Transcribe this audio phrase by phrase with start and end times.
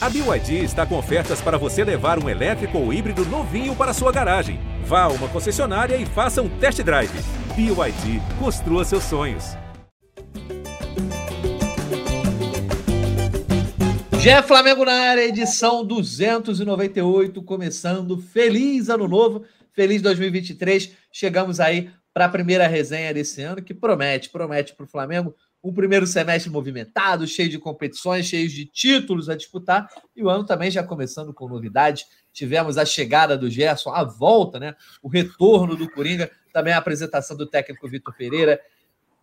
[0.00, 4.12] A BYD está com ofertas para você levar um elétrico ou híbrido novinho para sua
[4.12, 4.60] garagem.
[4.84, 7.10] Vá a uma concessionária e faça um test drive.
[7.56, 9.56] BYD, construa seus sonhos.
[14.20, 18.18] Jé Flamengo na área, edição 298, começando.
[18.18, 20.92] Feliz ano novo, feliz 2023.
[21.10, 25.72] Chegamos aí para a primeira resenha desse ano, que promete, promete para o Flamengo um
[25.72, 30.70] primeiro semestre movimentado, cheio de competições, cheio de títulos a disputar, e o ano também
[30.70, 32.06] já começando com novidades.
[32.32, 34.74] Tivemos a chegada do Gerson, a volta, né?
[35.02, 38.60] O retorno do Coringa, também a apresentação do técnico Vitor Pereira,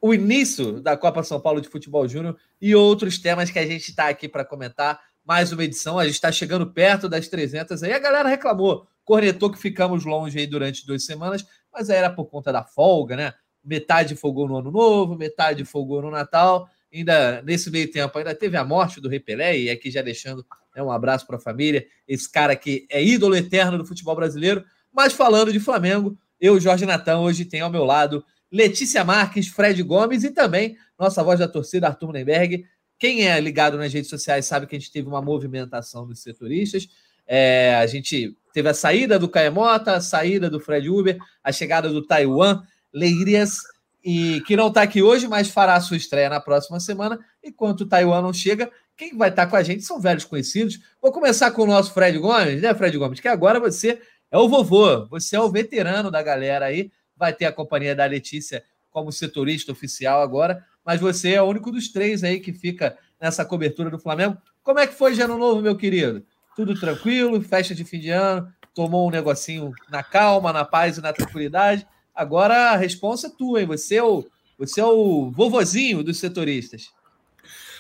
[0.02, 3.90] o início da Copa São Paulo de Futebol Júnior e outros temas que a gente
[3.90, 5.00] está aqui para comentar.
[5.24, 7.94] Mais uma edição, a gente está chegando perto das 300 aí.
[7.94, 12.26] A galera reclamou, cornetou que ficamos longe aí durante duas semanas, mas aí era por
[12.26, 13.34] conta da folga, né?
[13.66, 16.70] Metade folgou no ano novo, metade folgou no Natal.
[16.94, 20.46] Ainda nesse meio tempo, ainda teve a morte do Rei Pelé, e aqui já deixando
[20.76, 24.64] né, um abraço para a família, esse cara que é ídolo eterno do futebol brasileiro.
[24.94, 29.82] Mas falando de Flamengo, eu, Jorge Natan, hoje tenho ao meu lado Letícia Marques, Fred
[29.84, 32.66] Gomes e também nossa voz da torcida, Arthur Nenberg.
[32.98, 36.88] Quem é ligado nas redes sociais sabe que a gente teve uma movimentação dos setoristas.
[37.28, 41.90] É, a gente teve a saída do Caemota, a saída do Fred Uber, a chegada
[41.90, 42.62] do Taiwan
[42.96, 43.60] Leirias,
[44.02, 47.20] e que não está aqui hoje, mas fará a sua estreia na próxima semana.
[47.44, 50.80] Enquanto o Taiwan não chega, quem vai estar tá com a gente são velhos conhecidos.
[51.02, 53.20] Vou começar com o nosso Fred Gomes, né, Fred Gomes?
[53.20, 54.00] Que agora você
[54.32, 56.92] é o vovô, você é o veterano da galera aí.
[57.18, 61.72] Vai ter a companhia da Letícia como setorista oficial agora, mas você é o único
[61.72, 64.38] dos três aí que fica nessa cobertura do Flamengo.
[64.62, 66.24] Como é que foi de ano novo, meu querido?
[66.56, 67.42] Tudo tranquilo?
[67.42, 68.48] Festa de fim de ano?
[68.74, 71.88] Tomou um negocinho na calma, na paz e na tranquilidade?
[72.16, 73.68] Agora a resposta é tua, hein?
[73.68, 74.26] Você é o,
[74.58, 76.94] você é o vovozinho dos setoristas.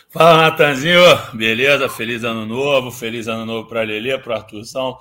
[0.09, 1.01] Fala, Natanzinho.
[1.33, 1.87] Beleza?
[1.89, 2.91] Feliz ano novo.
[2.91, 4.97] Feliz ano novo para Lelê, para Arthurzão,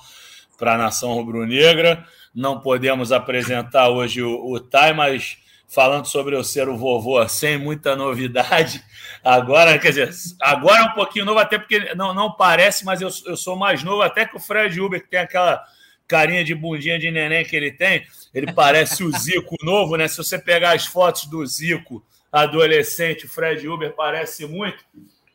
[0.58, 2.06] para a Nação Rubro-Negra.
[2.34, 7.58] Não podemos apresentar hoje o, o Tai, mas falando sobre eu ser o vovô sem
[7.58, 8.82] muita novidade.
[9.22, 13.08] Agora, quer dizer, agora é um pouquinho novo, até porque não, não parece, mas eu,
[13.26, 15.64] eu sou mais novo até que o Fred Uber, que tem aquela
[16.06, 18.06] carinha de bundinha de neném que ele tem.
[18.32, 20.08] Ele parece o Zico novo, né?
[20.08, 24.84] Se você pegar as fotos do Zico adolescente, Fred Uber parece muito.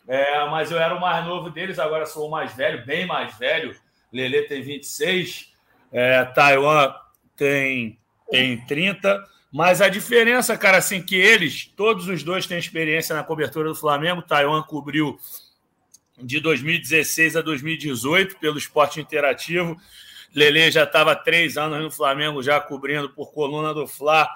[0.07, 3.37] É, mas eu era o mais novo deles, agora sou o mais velho, bem mais
[3.37, 3.75] velho.
[4.11, 5.53] Lele tem 26,
[5.91, 6.93] é, Taiwan
[7.37, 7.97] tem,
[8.29, 9.23] tem 30.
[9.51, 13.75] Mas a diferença, cara, assim, que eles, todos os dois têm experiência na cobertura do
[13.75, 14.21] Flamengo.
[14.21, 15.17] Taiwan cobriu
[16.21, 19.77] de 2016 a 2018 pelo esporte interativo
[20.33, 24.29] Lele já estava três anos no Flamengo, já cobrindo por coluna do Fla,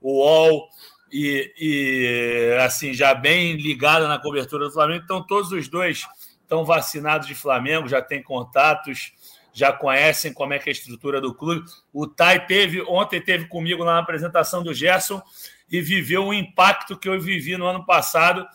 [0.00, 0.68] o UOL,
[1.10, 5.02] e, e assim, já bem ligada na cobertura do Flamengo.
[5.04, 6.06] Então, todos os dois
[6.42, 9.12] estão vacinados de Flamengo, já têm contatos,
[9.52, 11.64] já conhecem como é que é a estrutura do clube.
[11.92, 15.22] O Tai teve, ontem teve comigo na apresentação do Gerson
[15.70, 18.46] e viveu o impacto que eu vivi no ano passado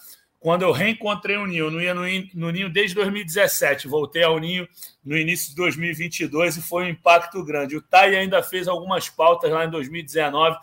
[0.44, 1.68] quando eu reencontrei o Ninho.
[1.68, 2.02] Eu não ia no,
[2.34, 3.88] no Ninho desde 2017.
[3.88, 4.68] Voltei ao Ninho
[5.04, 7.78] no início de 2022 e foi um impacto grande.
[7.78, 10.58] O Tai ainda fez algumas pautas lá em 2019,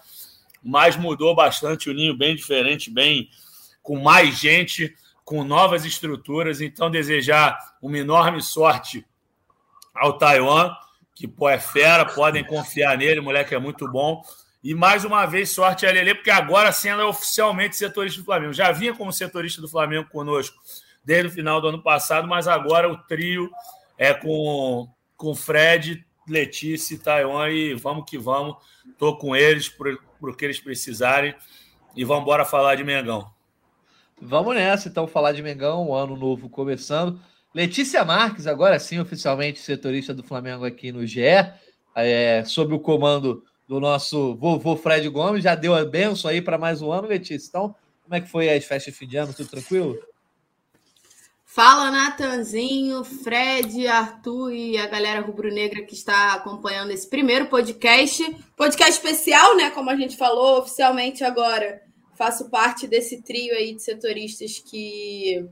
[0.63, 3.31] mas mudou bastante o Ninho, bem diferente, bem
[3.83, 6.61] com mais gente, com novas estruturas.
[6.61, 9.03] Então, desejar uma enorme sorte
[9.95, 10.75] ao Taiwan,
[11.15, 14.23] que pô, é fera, podem confiar nele, o moleque é muito bom.
[14.63, 18.53] E mais uma vez, sorte a Lele, porque agora ela é oficialmente setorista do Flamengo.
[18.53, 20.57] Já vinha como setorista do Flamengo conosco
[21.03, 23.51] desde o final do ano passado, mas agora o trio
[23.97, 27.49] é com, com Fred, Letícia e Taiwan.
[27.49, 28.57] E vamos que vamos.
[28.87, 31.35] Estou com eles por, por que eles precisarem.
[31.97, 33.31] E vamos embora falar de Mengão.
[34.21, 37.19] Vamos nessa, então, falar de Mengão, o ano novo começando.
[37.55, 41.23] Letícia Marques, agora sim, oficialmente setorista do Flamengo aqui no GE,
[41.97, 45.45] é, sob o comando do nosso vovô Fred Gomes.
[45.45, 47.47] Já deu a benção aí para mais um ano, Letícia.
[47.49, 47.73] Então,
[48.03, 49.33] como é que foi as festas de fim de ano?
[49.33, 49.97] Tudo tranquilo?
[51.45, 58.37] Fala, Natanzinho, Fred, Arthur e a galera rubro-negra que está acompanhando esse primeiro podcast.
[58.57, 59.71] Podcast especial, né?
[59.71, 61.81] Como a gente falou oficialmente agora.
[62.19, 65.47] Faço parte desse trio aí de setoristas que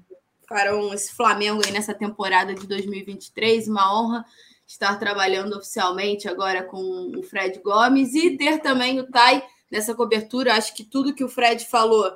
[0.49, 3.69] farão esse Flamengo aí nessa temporada de 2023.
[3.69, 4.25] Uma honra
[4.69, 9.43] estar trabalhando oficialmente agora com o Fred Gomes e ter também o Tai
[9.73, 10.55] nessa cobertura.
[10.55, 12.12] Acho que tudo que o Fred falou,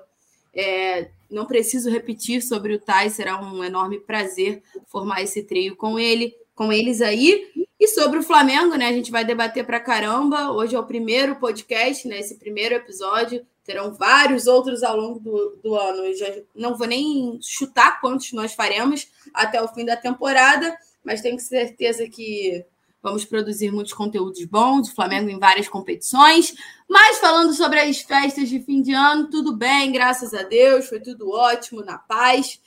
[0.55, 5.99] é, não preciso repetir sobre o Tai, será um enorme prazer formar esse trio com
[5.99, 7.51] ele, com eles aí.
[7.81, 8.87] E sobre o Flamengo, né?
[8.87, 10.53] A gente vai debater para caramba.
[10.53, 12.21] Hoje é o primeiro podcast, né?
[12.21, 13.45] Esse primeiro episódio.
[13.65, 16.05] terão vários outros ao longo do, do ano.
[16.05, 21.21] Eu já não vou nem chutar quantos nós faremos até o fim da temporada, mas
[21.21, 22.65] tenho certeza que
[23.03, 26.55] vamos produzir muitos conteúdos bons, o Flamengo em várias competições.
[26.89, 31.01] Mas falando sobre as festas de fim de ano, tudo bem, graças a Deus, foi
[31.01, 32.61] tudo ótimo, na paz.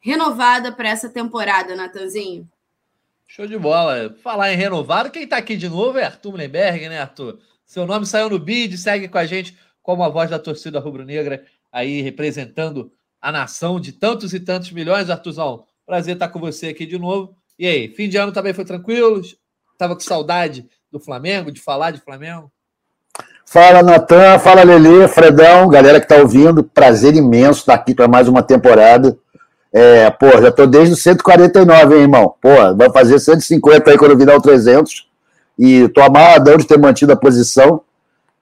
[0.00, 2.48] Renovada para essa temporada, Natanzinho.
[3.28, 4.14] Show de bola.
[4.22, 7.38] Falar em renovado, quem está aqui de novo é Arthur Mullenberg, né, Arthur?
[7.64, 11.44] Seu nome saiu no bid, segue com a gente como a voz da torcida rubro-negra,
[11.70, 15.08] aí representando a nação de tantos e tantos milhões.
[15.08, 17.36] Arthurzão, prazer estar com você aqui de novo.
[17.62, 19.22] E aí, fim de ano também foi tranquilo?
[19.78, 22.50] Tava com saudade do Flamengo, de falar de Flamengo?
[23.46, 28.26] Fala, Natan, fala, Lele, Fredão, galera que tá ouvindo, prazer imenso estar aqui para mais
[28.26, 29.16] uma temporada.
[29.72, 32.34] É, pô, já tô desde o 149, hein, irmão?
[32.40, 35.08] Pô, vai fazer 150 aí quando virar o 300.
[35.56, 37.82] E tô amarradão de ter mantido a posição.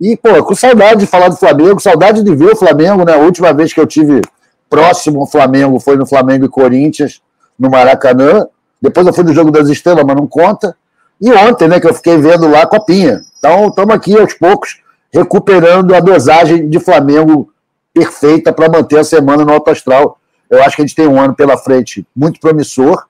[0.00, 3.16] E, pô, com saudade de falar do Flamengo, saudade de ver o Flamengo, né?
[3.16, 4.22] A última vez que eu tive
[4.70, 7.20] próximo ao Flamengo foi no Flamengo e Corinthians,
[7.58, 8.48] no Maracanã.
[8.80, 10.76] Depois eu fui no Jogo das Estrelas, mas não conta.
[11.20, 13.22] E ontem, né, que eu fiquei vendo lá a Copinha.
[13.38, 14.80] Então, estamos aqui aos poucos
[15.12, 17.52] recuperando a dosagem de Flamengo
[17.92, 21.20] perfeita para manter a semana no Alto Astral eu acho que a gente tem um
[21.20, 23.06] ano pela frente muito promissor,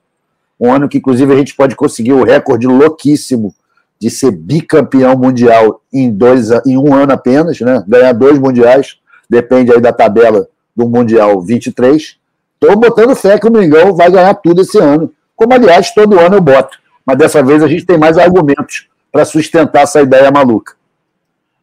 [0.60, 3.54] um ano que, inclusive, a gente pode conseguir o recorde louquíssimo
[3.98, 7.82] de ser bicampeão mundial em, dois, em um ano apenas, né?
[7.88, 10.46] ganhar dois mundiais, depende aí da tabela
[10.76, 12.16] do Mundial 23.
[12.60, 16.36] Estou botando fé que o Mengão vai ganhar tudo esse ano, como, aliás, todo ano
[16.36, 16.78] eu boto.
[17.04, 20.74] Mas dessa vez a gente tem mais argumentos para sustentar essa ideia maluca.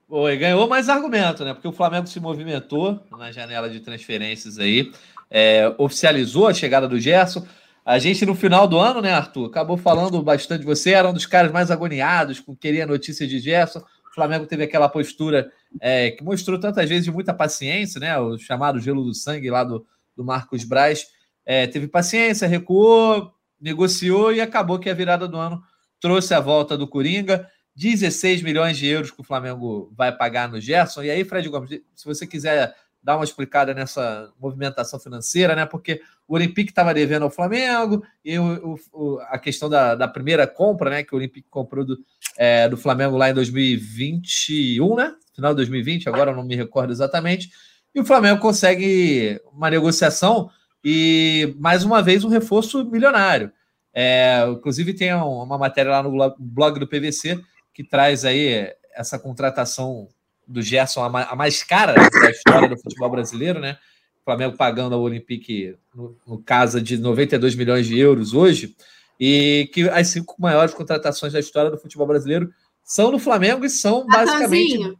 [0.10, 1.54] Oi, ganhou mais argumento, né?
[1.54, 4.92] Porque o Flamengo se movimentou na janela de transferências aí
[5.30, 7.46] é, oficializou a chegada do Gerson.
[7.86, 11.14] A gente, no final do ano, né, Arthur, acabou falando bastante de você, era um
[11.14, 13.80] dos caras mais agoniados, com queria notícia de Gerson.
[13.80, 18.18] O Flamengo teve aquela postura é, que mostrou tantas vezes de muita paciência, né?
[18.18, 19.86] O chamado gelo do sangue lá do,
[20.16, 21.06] do Marcos Braz.
[21.46, 25.62] É, teve paciência, recuou, negociou e acabou que a virada do ano
[26.00, 27.50] trouxe a volta do Coringa.
[27.76, 31.04] 16 milhões de euros que o Flamengo vai pagar no Gerson.
[31.04, 35.66] E aí, Fred Gomes, se você quiser dar uma explicada nessa movimentação financeira, né?
[35.66, 40.48] Porque o Olympique estava devendo ao Flamengo e o, o, a questão da, da, primeira
[40.48, 41.04] compra, né?
[41.04, 41.98] Que o Olympique comprou do,
[42.36, 45.16] é, do Flamengo lá em 2021, né?
[45.34, 47.52] Final de 2020, agora eu não me recordo exatamente.
[47.94, 50.50] E o Flamengo consegue uma negociação
[50.84, 53.52] e, mais uma vez, um reforço milionário.
[53.94, 57.40] É, inclusive, tem uma matéria lá no blog do PVC
[57.74, 60.08] que traz aí essa contratação
[60.48, 63.78] do Gerson, a mais cara da história do futebol brasileiro, né?
[64.22, 68.76] O Flamengo pagando ao Olympique, no, no caso, de 92 milhões de euros hoje,
[69.20, 72.52] e que as cinco maiores contratações da história do futebol brasileiro
[72.84, 74.98] são do Flamengo e são basicamente.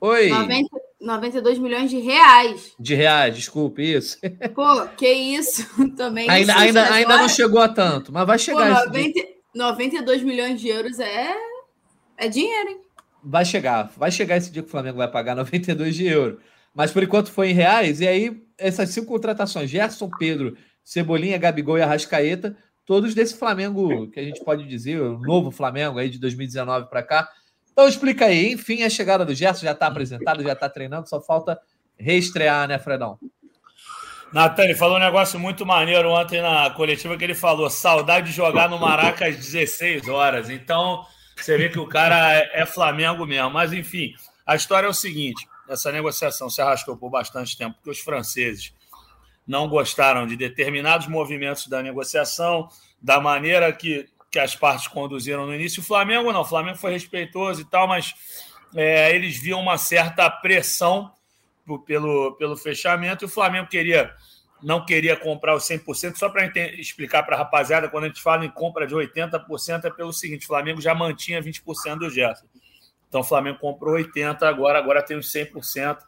[0.00, 0.28] Oi.
[0.28, 0.68] 90,
[1.04, 2.72] 92 milhões de reais.
[2.78, 4.18] De reais, desculpe, isso.
[4.54, 5.66] Pô, que isso
[5.96, 6.28] também.
[6.28, 8.84] Ainda, ainda, ainda não chegou a tanto, mas vai chegar.
[8.84, 9.20] Pô, 90,
[9.54, 11.34] 92 milhões de euros é,
[12.16, 12.84] é dinheiro, hein?
[13.24, 13.90] vai chegar.
[13.96, 16.40] Vai chegar esse dia que o Flamengo vai pagar 92 de euro.
[16.74, 18.00] Mas por enquanto foi em reais.
[18.00, 24.20] E aí, essas cinco contratações: Gerson, Pedro, Cebolinha, Gabigol e Arrascaeta, todos desse Flamengo que
[24.20, 27.28] a gente pode dizer, o novo Flamengo aí de 2019 para cá.
[27.74, 31.20] Então explica aí, enfim, a chegada do Gerson já está apresentado, já está treinando, só
[31.20, 31.60] falta
[31.98, 33.18] reestrear, né, Fredão?
[34.32, 38.32] Natan, ele falou um negócio muito maneiro ontem na coletiva que ele falou: saudade de
[38.32, 40.50] jogar no Maraca às 16 horas.
[40.50, 41.04] Então,
[41.36, 43.50] você vê que o cara é, é Flamengo mesmo.
[43.50, 44.14] Mas, enfim,
[44.46, 48.72] a história é o seguinte: essa negociação se arrastou por bastante tempo, porque os franceses
[49.46, 52.68] não gostaram de determinados movimentos da negociação,
[53.00, 55.80] da maneira que, que as partes conduziram no início.
[55.80, 58.12] O Flamengo não, o Flamengo foi respeitoso e tal, mas
[58.74, 61.12] é, eles viam uma certa pressão
[61.86, 64.12] pelo, pelo fechamento e o Flamengo queria
[64.60, 66.46] não queria comprar os 100%, só para
[66.78, 70.44] explicar para a rapaziada, quando a gente fala em compra de 80%, é pelo seguinte:
[70.44, 72.46] o Flamengo já mantinha 20% do Gerson.
[73.08, 75.98] Então o Flamengo comprou 80%, agora, agora tem os 100%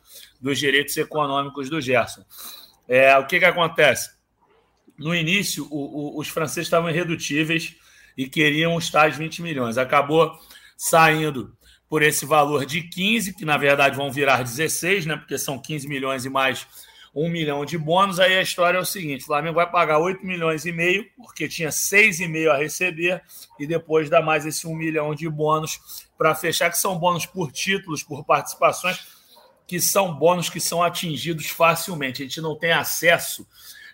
[0.40, 2.24] dos direitos econômicos do Gerson.
[2.88, 4.16] É, o que, que acontece?
[4.98, 7.76] No início, o, o, os franceses estavam irredutíveis
[8.16, 9.78] e queriam os tais 20 milhões.
[9.78, 10.38] Acabou
[10.76, 11.56] saindo
[11.88, 15.16] por esse valor de 15, que na verdade vão virar 16, né?
[15.16, 16.66] Porque são 15 milhões e mais
[17.14, 18.20] um milhão de bônus.
[18.20, 21.48] Aí a história é o seguinte: o Flamengo vai pagar 8 milhões e meio, porque
[21.48, 23.22] tinha 6,5 a receber,
[23.58, 27.50] e depois dá mais esse 1 milhão de bônus para fechar, que são bônus por
[27.50, 29.06] títulos, por participações,
[29.66, 32.22] que são bônus que são atingidos facilmente.
[32.22, 33.46] A gente não tem acesso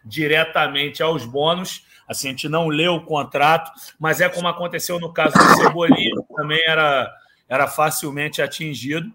[0.05, 1.87] diretamente aos bônus.
[2.12, 6.14] Assim, a gente não lê o contrato, mas é como aconteceu no caso do Cebolinha,
[6.37, 7.12] também era,
[7.49, 9.12] era facilmente atingido.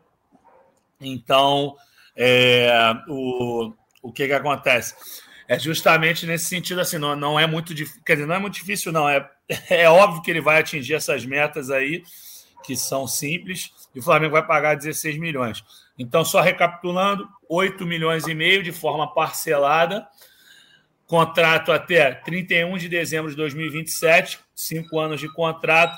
[0.99, 1.75] Então,
[2.19, 2.71] É,
[3.07, 4.95] o, o que, que acontece?
[5.47, 8.55] É justamente nesse sentido, assim, não, não é muito difícil, quer dizer, não é muito
[8.55, 9.07] difícil, não.
[9.07, 9.29] É,
[9.69, 12.03] é óbvio que ele vai atingir essas metas aí,
[12.63, 15.63] que são simples, e o Flamengo vai pagar 16 milhões.
[15.97, 20.05] Então, só recapitulando, 8 milhões e meio de forma parcelada,
[21.07, 25.97] contrato até 31 de dezembro de 2027, cinco anos de contrato.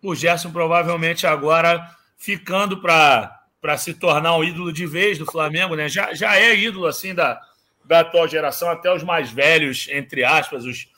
[0.00, 1.84] O Gerson provavelmente agora
[2.16, 5.88] ficando para se tornar um ídolo de vez do Flamengo, né?
[5.88, 7.40] Já, já é ídolo assim da,
[7.84, 10.88] da atual geração, até os mais velhos, entre aspas, os,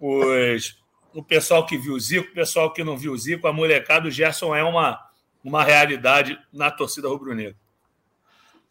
[0.00, 0.78] os,
[1.12, 4.08] o pessoal que viu o Zico, o pessoal que não viu o Zico, a molecada,
[4.08, 4.98] o Gerson é uma,
[5.44, 7.56] uma realidade na torcida rubro-negra.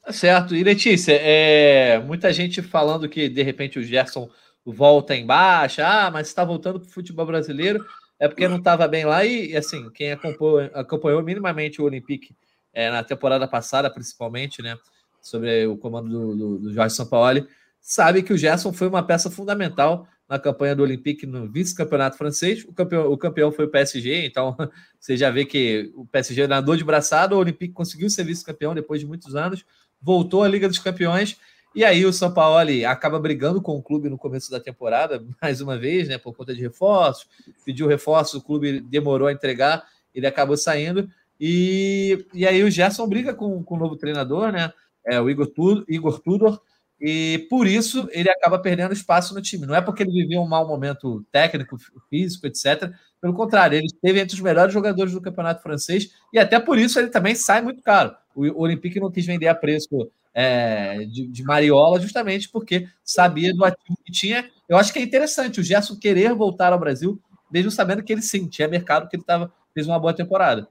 [0.07, 0.55] Tá certo.
[0.55, 4.29] E Letícia, é, muita gente falando que de repente o Gerson
[4.65, 7.85] volta embaixo, ah, mas está voltando para o futebol brasileiro,
[8.17, 9.25] é porque não estava bem lá.
[9.25, 12.33] E assim, quem acompanhou, acompanhou minimamente o Olympique
[12.71, 14.77] é, na temporada passada, principalmente, né?
[15.21, 17.45] Sobre o comando do, do, do Jorge Sampaoli,
[17.81, 22.63] sabe que o Gerson foi uma peça fundamental na campanha do Olympique no vice-campeonato francês.
[22.63, 24.55] O campeão, o campeão foi o PSG, então
[24.97, 29.01] você já vê que o PSG nadou de braçada, o Olympique conseguiu ser vice-campeão depois
[29.01, 29.65] de muitos anos
[30.01, 31.37] voltou à Liga dos Campeões.
[31.75, 35.61] E aí o São Paulo acaba brigando com o clube no começo da temporada, mais
[35.61, 37.27] uma vez, né, por conta de reforços.
[37.65, 41.09] Pediu reforço, o clube demorou a entregar, ele acabou saindo.
[41.39, 44.73] E, e aí o Gerson briga com, com o novo treinador, né?
[45.05, 46.59] É, o Igor, Tudor, Igor Tudor,
[46.99, 49.65] e por isso ele acaba perdendo espaço no time.
[49.65, 51.77] Não é porque ele vivia um mau momento técnico,
[52.09, 52.91] físico, etc.
[53.21, 56.99] Pelo contrário, ele esteve entre os melhores jogadores do campeonato francês e até por isso
[56.99, 58.15] ele também sai muito caro.
[58.37, 63.65] O Olympique não quis vender a preço é, de, de, Mariola justamente porque sabia do
[63.65, 64.47] ativo que tinha.
[64.69, 67.19] Eu acho que é interessante o Gerson querer voltar ao Brasil,
[67.51, 70.69] mesmo sabendo que ele sim tinha mercado, que ele tava, fez uma boa temporada.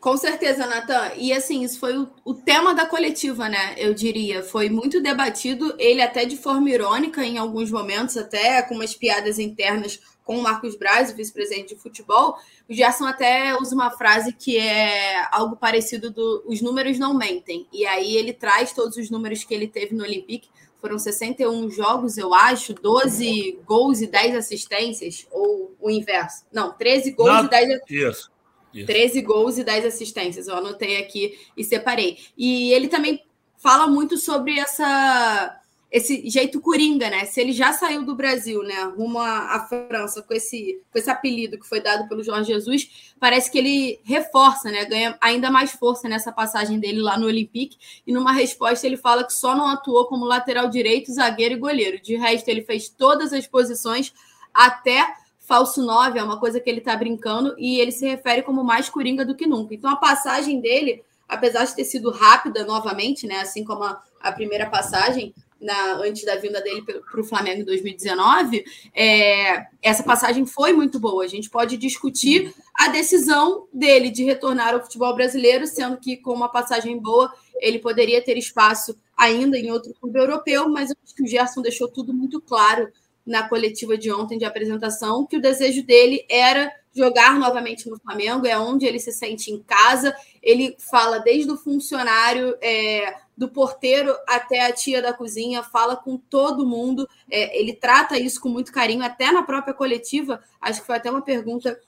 [0.00, 1.10] Com certeza, Natan.
[1.18, 3.74] E assim, isso foi o, o, tema da coletiva, né?
[3.76, 4.42] Eu diria.
[4.42, 9.38] Foi muito debatido, ele até de forma irônica em alguns momentos, até com umas piadas
[9.38, 12.38] internas com o Marcos Braz, o vice-presidente de futebol.
[12.68, 17.66] O Gerson até usa uma frase que é algo parecido do os números não mentem.
[17.72, 20.48] E aí ele traz todos os números que ele teve no Olympique.
[20.80, 26.44] Foram 61 jogos, eu acho, 12 gols e 10 assistências, ou o inverso.
[26.52, 28.16] Não, 13 gols não, e 10 assistências.
[28.16, 28.30] Isso.
[28.72, 28.86] Isso.
[28.86, 30.46] 13 gols e 10 assistências.
[30.46, 32.18] Eu anotei aqui e separei.
[32.38, 33.20] E ele também
[33.56, 35.59] fala muito sobre essa
[35.90, 37.24] esse jeito coringa, né?
[37.24, 41.58] Se ele já saiu do Brasil, né, rumo à França com esse, com esse apelido
[41.58, 44.84] que foi dado pelo Jorge Jesus, parece que ele reforça, né?
[44.84, 47.76] Ganha ainda mais força nessa passagem dele lá no Olympique.
[48.06, 52.00] E numa resposta ele fala que só não atuou como lateral direito, zagueiro e goleiro.
[52.00, 54.14] De resto, ele fez todas as posições
[54.54, 58.62] até falso 9, é uma coisa que ele tá brincando, e ele se refere como
[58.62, 59.74] mais coringa do que nunca.
[59.74, 64.30] Então a passagem dele, apesar de ter sido rápida novamente, né, assim como a, a
[64.30, 68.64] primeira passagem, na, antes da vinda dele para o Flamengo em 2019,
[68.94, 71.24] é, essa passagem foi muito boa.
[71.24, 76.32] A gente pode discutir a decisão dele de retornar ao futebol brasileiro, sendo que com
[76.32, 81.14] uma passagem boa ele poderia ter espaço ainda em outro clube europeu, mas eu acho
[81.14, 82.88] que o Gerson deixou tudo muito claro
[83.26, 88.46] na coletiva de ontem de apresentação que o desejo dele era jogar novamente no Flamengo,
[88.46, 90.14] é onde ele se sente em casa.
[90.42, 96.18] Ele fala desde o funcionário, é, do porteiro até a tia da cozinha, fala com
[96.18, 97.08] todo mundo.
[97.30, 100.42] É, ele trata isso com muito carinho, até na própria coletiva.
[100.60, 101.80] Acho que foi até uma pergunta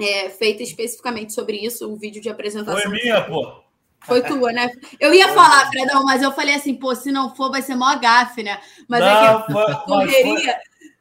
[0.00, 2.80] é, feita especificamente sobre isso, o vídeo de apresentação.
[2.80, 3.60] Foi minha, pô.
[4.00, 4.70] Foi tua, né?
[4.98, 7.94] Eu ia falar, Fredão, mas eu falei assim, pô, se não for, vai ser mó
[7.96, 8.58] gafe, né?
[8.88, 10.58] Mas não, é que foi, correria.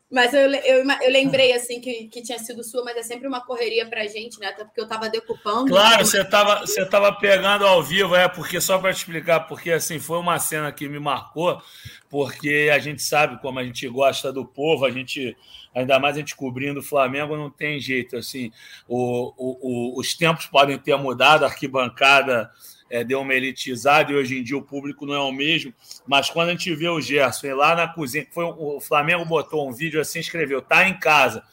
[0.10, 3.42] Mas eu, eu, eu lembrei, assim, que, que tinha sido sua, mas é sempre uma
[3.42, 4.48] correria pra gente, né?
[4.48, 5.68] Até porque eu tava decupando.
[5.68, 9.70] Claro, você tava, você tava pegando ao vivo, é, porque só para te explicar, porque,
[9.70, 11.62] assim, foi uma cena que me marcou,
[12.10, 15.36] porque a gente sabe como a gente gosta do povo, a gente,
[15.76, 18.50] ainda mais a gente cobrindo o Flamengo, não tem jeito, assim,
[18.88, 22.50] o, o, o os tempos podem ter mudado, a arquibancada
[22.90, 25.74] é, deu uma elitizada e hoje em dia o público não é o mesmo.
[26.06, 29.74] Mas quando a gente vê o Gerson lá na cozinha, foi, o Flamengo botou um
[29.74, 31.44] vídeo assim, escreveu, tá em casa.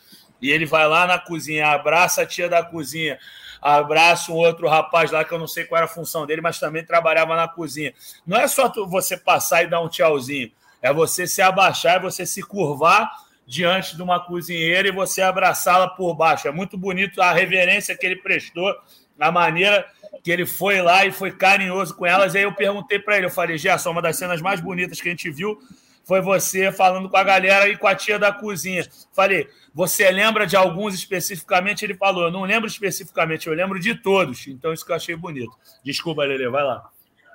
[0.41, 3.19] E ele vai lá na cozinha, abraça a tia da cozinha,
[3.63, 6.59] abraça um outro rapaz lá que eu não sei qual era a função dele, mas
[6.59, 7.95] também trabalhava na cozinha.
[8.27, 12.27] Não é só você passar e dar um tchauzinho, é você se abaixar, é você
[12.27, 13.11] se curvar
[13.47, 16.49] diante de uma cozinheira e você abraçá-la por baixo.
[16.49, 18.75] É muito bonito a reverência que ele prestou,
[19.19, 19.87] a maneira
[20.25, 22.35] que ele foi lá e foi carinhoso com elas.
[22.35, 25.07] E aí eu perguntei para ele, eu falei, Gerson, uma das cenas mais bonitas que
[25.07, 25.59] a gente viu
[26.03, 28.89] foi você falando com a galera e com a tia da cozinha.
[29.13, 31.85] Falei, você lembra de alguns especificamente?
[31.85, 34.47] Ele falou, eu não lembro especificamente, eu lembro de todos.
[34.47, 35.53] Então, isso que eu achei bonito.
[35.85, 36.89] Desculpa, Lele, vai lá.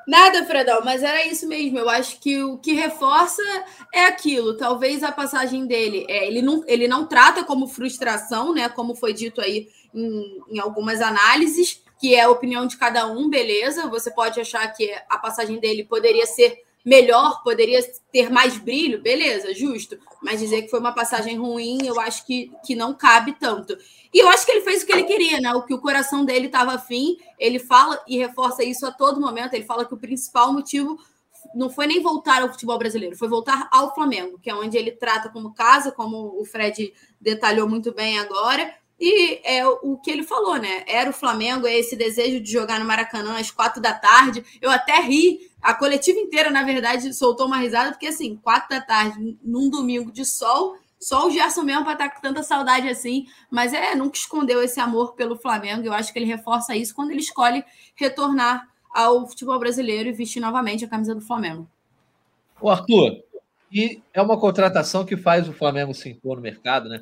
[0.07, 1.77] Nada, Fredão, mas era isso mesmo.
[1.77, 3.43] Eu acho que o que reforça
[3.93, 4.57] é aquilo.
[4.57, 8.67] Talvez a passagem dele, é, ele, não, ele não trata como frustração, né?
[8.67, 13.29] Como foi dito aí em, em algumas análises, que é a opinião de cada um,
[13.29, 13.87] beleza.
[13.87, 19.53] Você pode achar que a passagem dele poderia ser melhor, poderia ter mais brilho, beleza,
[19.53, 19.99] justo.
[20.23, 23.77] Mas dizer que foi uma passagem ruim, eu acho que, que não cabe tanto.
[24.13, 25.53] E eu acho que ele fez o que ele queria, né?
[25.53, 27.17] O que o coração dele estava afim.
[27.37, 29.53] Ele fala e reforça isso a todo momento.
[29.53, 30.97] Ele fala que o principal motivo
[31.53, 34.91] não foi nem voltar ao futebol brasileiro, foi voltar ao Flamengo, que é onde ele
[34.91, 38.73] trata como casa, como o Fred detalhou muito bem agora.
[38.99, 40.83] E é o que ele falou, né?
[40.85, 44.43] Era o Flamengo, é esse desejo de jogar no Maracanã às quatro da tarde.
[44.61, 48.81] Eu até ri, a coletiva inteira, na verdade, soltou uma risada, porque assim, quatro da
[48.81, 53.25] tarde, num domingo de sol, só o Gerson mesmo para estar com tanta saudade assim.
[53.49, 55.85] Mas é, nunca escondeu esse amor pelo Flamengo.
[55.85, 57.63] Eu acho que ele reforça isso quando ele escolhe
[57.95, 61.67] retornar ao futebol brasileiro e vestir novamente a camisa do Flamengo.
[62.59, 63.23] O Arthur,
[63.71, 67.01] e é uma contratação que faz o Flamengo se impor no mercado, né?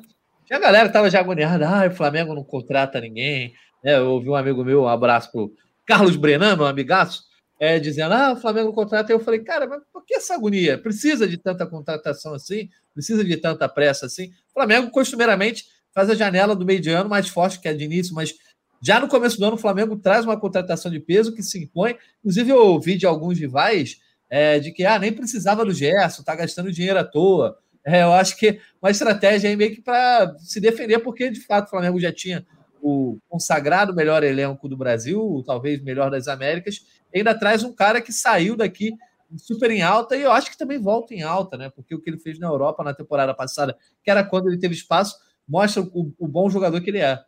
[0.50, 3.52] E a galera tava já agoniada, ah, o Flamengo não contrata ninguém.
[3.84, 5.52] É, eu ouvi um amigo meu, um abraço pro
[5.86, 7.22] Carlos Brenan, meu amigaço,
[7.60, 9.12] é, dizendo, ah, o Flamengo contrata.
[9.12, 10.78] E eu falei, cara, mas por que essa agonia?
[10.78, 12.68] Precisa de tanta contratação assim?
[12.94, 14.28] Precisa de tanta pressa assim?
[14.50, 17.84] O Flamengo, costumeiramente, faz a janela do meio de ano mais forte que a de
[17.84, 18.34] início, mas
[18.80, 21.96] já no começo do ano, o Flamengo traz uma contratação de peso que se impõe.
[22.20, 23.96] Inclusive, eu ouvi de alguns rivais
[24.30, 27.58] é, de que ah, nem precisava do Gerson, tá gastando dinheiro à toa.
[27.90, 31.68] É, eu acho que uma estratégia aí meio que para se defender, porque de fato
[31.68, 32.46] o Flamengo já tinha
[32.82, 36.82] o consagrado melhor elenco do Brasil, talvez melhor das Américas,
[37.14, 38.92] ainda traz um cara que saiu daqui
[39.38, 41.70] super em alta e eu acho que também volta em alta, né?
[41.74, 44.74] Porque o que ele fez na Europa na temporada passada, que era quando ele teve
[44.74, 45.16] espaço,
[45.48, 47.18] mostra o, o bom jogador que ele é.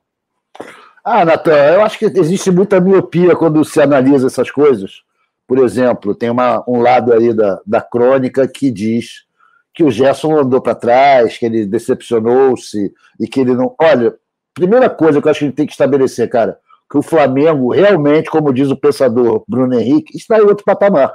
[1.02, 5.02] Ah, Natan, eu acho que existe muita miopia quando se analisa essas coisas.
[5.46, 9.29] Por exemplo, tem uma, um lado aí da, da crônica que diz
[9.74, 13.74] que o Gerson andou para trás, que ele decepcionou-se e que ele não.
[13.80, 14.14] Olha,
[14.54, 16.58] primeira coisa que eu acho que gente tem que estabelecer, cara,
[16.90, 21.14] que o Flamengo realmente, como diz o pensador Bruno Henrique, está em outro patamar.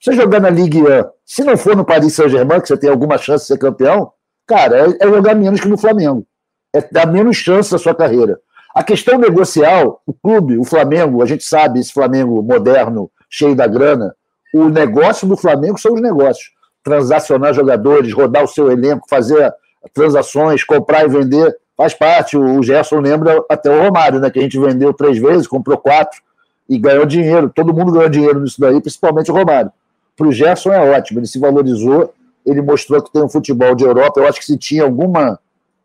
[0.00, 0.84] Você jogar na Ligue 1,
[1.24, 4.10] se não for no Paris Saint-Germain, que você tem alguma chance de ser campeão,
[4.46, 6.26] cara, é, é jogar menos que no Flamengo.
[6.74, 8.40] É dar menos chance da sua carreira.
[8.74, 13.66] A questão negocial, o clube, o Flamengo, a gente sabe, esse Flamengo moderno, cheio da
[13.66, 14.14] grana,
[14.54, 16.50] o negócio do Flamengo são os negócios
[16.82, 19.52] transacionar jogadores, rodar o seu elenco, fazer
[19.92, 22.36] transações, comprar e vender, faz parte.
[22.36, 24.30] O Gerson lembra até o Romário, né?
[24.30, 26.20] Que a gente vendeu três vezes, comprou quatro
[26.68, 27.50] e ganhou dinheiro.
[27.54, 29.70] Todo mundo ganhou dinheiro nisso daí, principalmente o Romário.
[30.16, 32.12] Para o Gerson é ótimo, ele se valorizou,
[32.44, 34.20] ele mostrou que tem um futebol de Europa.
[34.20, 35.38] Eu acho que se tinha alguma,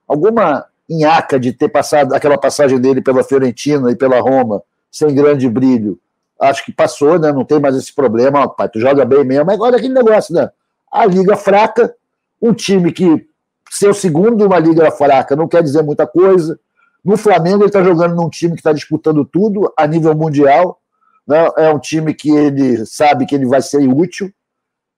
[0.07, 5.49] alguma inhaca de ter passado aquela passagem dele pela Fiorentina e pela Roma sem grande
[5.49, 5.99] brilho,
[6.39, 7.31] acho que passou, né?
[7.31, 8.47] Não tem mais esse problema.
[8.47, 9.51] Pai, tu joga bem mesmo.
[9.51, 10.49] Agora é aquele negócio, né?
[10.97, 11.95] A liga fraca,
[12.41, 13.27] um time que
[13.69, 16.59] ser o segundo uma liga fraca não quer dizer muita coisa.
[17.05, 20.81] No Flamengo, ele está jogando num time que está disputando tudo a nível mundial.
[21.27, 21.37] Né?
[21.57, 24.33] É um time que ele sabe que ele vai ser útil.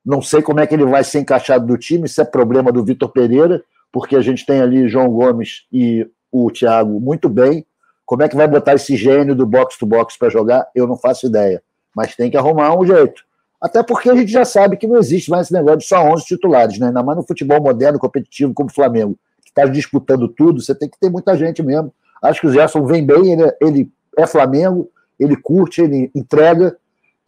[0.06, 2.06] Não sei como é que ele vai ser encaixado do time.
[2.06, 6.50] Isso é problema do Vitor Pereira, porque a gente tem ali João Gomes e o
[6.50, 7.66] Thiago muito bem.
[8.06, 10.66] Como é que vai botar esse gênio do box to box para jogar?
[10.74, 11.62] Eu não faço ideia.
[11.94, 13.28] Mas tem que arrumar um jeito.
[13.62, 16.26] Até porque a gente já sabe que não existe mais esse negócio de só 11
[16.26, 16.88] titulares, né?
[16.88, 20.88] Ainda mais no futebol moderno, competitivo, como o Flamengo, que está disputando tudo, você tem
[20.88, 21.94] que ter muita gente mesmo.
[22.22, 26.78] Acho que o Gerson vem bem, ele, é, ele é Flamengo, ele curte, ele entrega,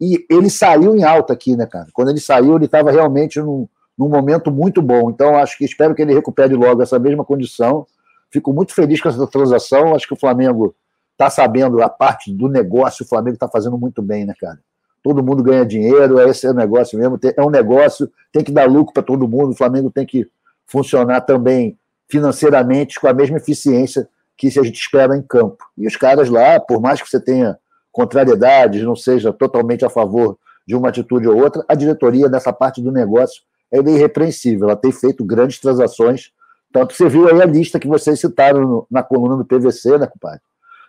[0.00, 1.86] e ele saiu em alta aqui, né, cara?
[1.92, 5.10] Quando ele saiu, ele estava realmente num, num momento muito bom.
[5.10, 7.86] Então, acho que espero que ele recupere logo essa mesma condição.
[8.30, 9.94] Fico muito feliz com essa transação.
[9.94, 10.74] Acho que o Flamengo
[11.12, 14.58] está sabendo a parte do negócio, o Flamengo está fazendo muito bem, né, cara?
[15.02, 18.52] Todo mundo ganha dinheiro, é esse é o negócio mesmo, é um negócio, tem que
[18.52, 20.28] dar lucro para todo mundo, o Flamengo tem que
[20.66, 21.76] funcionar também
[22.08, 25.64] financeiramente com a mesma eficiência que a gente espera em campo.
[25.76, 27.58] E os caras lá, por mais que você tenha
[27.90, 32.80] contrariedades, não seja totalmente a favor de uma atitude ou outra, a diretoria nessa parte
[32.80, 36.30] do negócio é irrepreensível, ela tem feito grandes transações,
[36.72, 40.40] tanto você viu aí a lista que vocês citaram na coluna do PVC, né, compadre?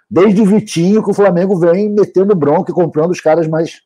[0.10, 3.82] Desde o Vitinho que o Flamengo vem metendo bronca e comprando os caras mais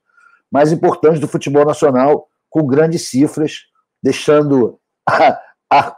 [0.52, 3.64] mais importantes do futebol nacional, com grandes cifras,
[4.02, 5.96] deixando a, a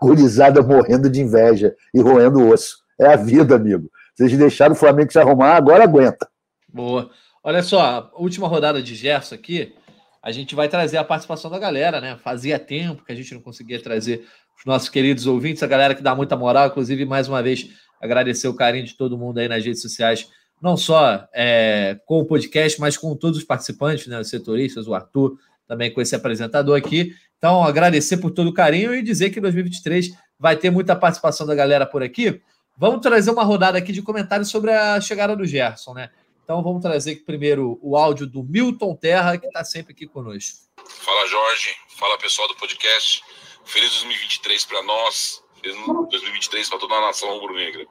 [0.66, 2.78] morrendo de inveja e roendo osso.
[3.00, 3.90] É a vida, amigo.
[4.16, 6.28] Vocês deixaram o Flamengo se arrumar, agora aguenta.
[6.68, 7.10] Boa.
[7.42, 9.74] Olha só, última rodada de Gerson aqui,
[10.22, 12.18] a gente vai trazer a participação da galera, né?
[12.22, 16.04] Fazia tempo que a gente não conseguia trazer os nossos queridos ouvintes, a galera que
[16.04, 17.70] dá muita moral, inclusive, mais uma vez,
[18.02, 20.28] agradecer o carinho de todo mundo aí nas redes sociais
[20.62, 24.94] não só é, com o podcast, mas com todos os participantes, né, os setoristas, o
[24.94, 27.14] Arthur, também com esse apresentador aqui.
[27.38, 31.56] Então, agradecer por todo o carinho e dizer que 2023 vai ter muita participação da
[31.56, 32.42] galera por aqui.
[32.78, 36.10] Vamos trazer uma rodada aqui de comentários sobre a chegada do Gerson, né?
[36.44, 40.66] Então vamos trazer primeiro o áudio do Milton Terra, que está sempre aqui conosco.
[40.84, 43.22] Fala Jorge, fala pessoal do podcast.
[43.66, 47.86] Feliz 2023 para nós, feliz 2023 para toda a nação rubro-negra.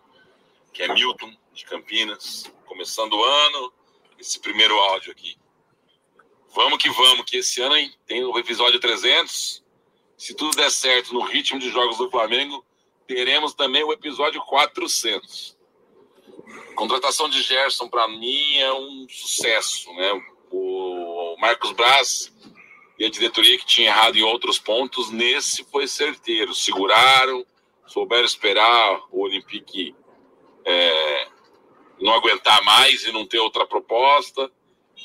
[0.78, 3.72] Que é Milton, de Campinas, começando o ano,
[4.16, 5.36] esse primeiro áudio aqui.
[6.54, 9.64] Vamos que vamos, que esse ano hein, tem o episódio 300.
[10.16, 12.64] Se tudo der certo no ritmo de jogos do Flamengo,
[13.08, 15.58] teremos também o episódio 400.
[16.76, 19.92] Contratação de Gerson, para mim, é um sucesso.
[19.94, 20.22] Né?
[20.52, 22.32] O Marcos Braz
[22.96, 26.54] e a diretoria que tinha errado em outros pontos, nesse foi certeiro.
[26.54, 27.44] Seguraram,
[27.84, 29.92] souberam esperar o Olympique
[30.68, 31.28] é,
[32.00, 34.50] não aguentar mais e não ter outra proposta.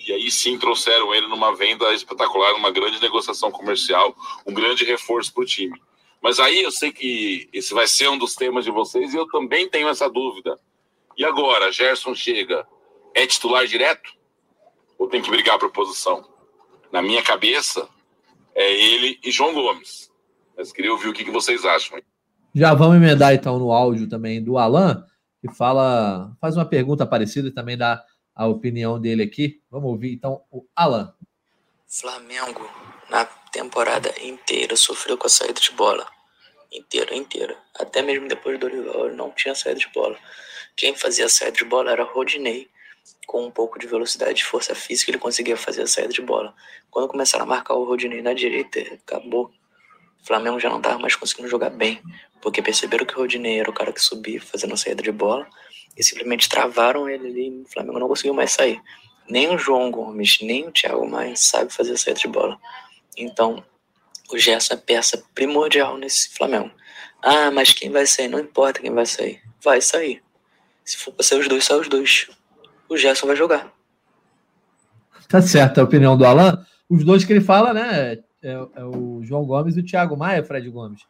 [0.06, 4.13] E aí sim trouxeram ele numa venda espetacular, numa grande negociação comercial,
[4.45, 5.82] um grande reforço para o time.
[6.21, 9.28] Mas aí eu sei que esse vai ser um dos temas de vocês e eu
[9.28, 10.60] também tenho essa dúvida.
[11.17, 12.67] E agora, Gerson chega,
[13.13, 14.12] é titular direto?
[14.97, 16.28] Ou tem que brigar por posição?
[16.91, 17.88] Na minha cabeça,
[18.56, 20.12] é ele e João Gomes.
[20.58, 21.99] Mas queria ouvir o que, vocês acham.
[22.54, 25.06] Já vamos emendar então no áudio também do Alan,
[25.43, 28.01] que fala, faz uma pergunta parecida e também dá
[28.34, 29.62] a opinião dele aqui.
[29.69, 31.13] Vamos ouvir então o Alan.
[31.86, 32.65] Flamengo,
[33.10, 36.08] na temporada inteira, sofreu com a saída de bola.
[36.71, 37.58] Inteira, inteira.
[37.77, 40.17] Até mesmo depois do Dorival, não tinha saída de bola.
[40.77, 42.69] Quem fazia a saída de bola era Rodinei.
[43.27, 46.56] Com um pouco de velocidade e força física, ele conseguia fazer a saída de bola.
[46.89, 49.51] Quando começaram a marcar o Rodinei na direita, acabou.
[50.23, 52.01] O Flamengo já não estava mais conseguindo jogar bem,
[52.41, 55.45] porque perceberam que o Rodinei era o cara que subia fazendo a saída de bola
[55.97, 58.81] e simplesmente travaram ele ali e o Flamengo não conseguiu mais sair.
[59.29, 62.57] Nem o João Gomes, nem o Thiago mais sabe fazer a saída de bola.
[63.17, 63.63] Então,
[64.31, 66.71] o Gerson é peça primordial nesse Flamengo.
[67.21, 68.29] Ah, mas quem vai sair?
[68.29, 69.41] Não importa quem vai sair.
[69.62, 70.23] Vai sair.
[70.86, 72.29] Se for pra ser os dois, só os dois.
[72.88, 73.73] O Gerson vai jogar.
[75.27, 76.65] Tá certo, a opinião do Alan.
[76.89, 78.19] Os dois que ele fala, né?
[78.43, 81.06] É, é o João Gomes e o Thiago Maia, Fred Gomes.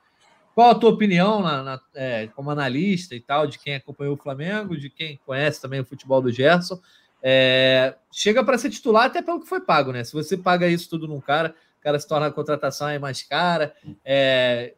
[0.54, 4.18] Qual a tua opinião na, na, é, como analista e tal, de quem acompanhou o
[4.18, 6.80] Flamengo, de quem conhece também o futebol do Gerson?
[7.24, 10.04] É, chega para ser titular até pelo que foi pago, né?
[10.04, 13.24] Se você paga isso tudo num cara, o cara se torna a contratação aí mais
[13.24, 13.74] cara.
[14.06, 14.74] É,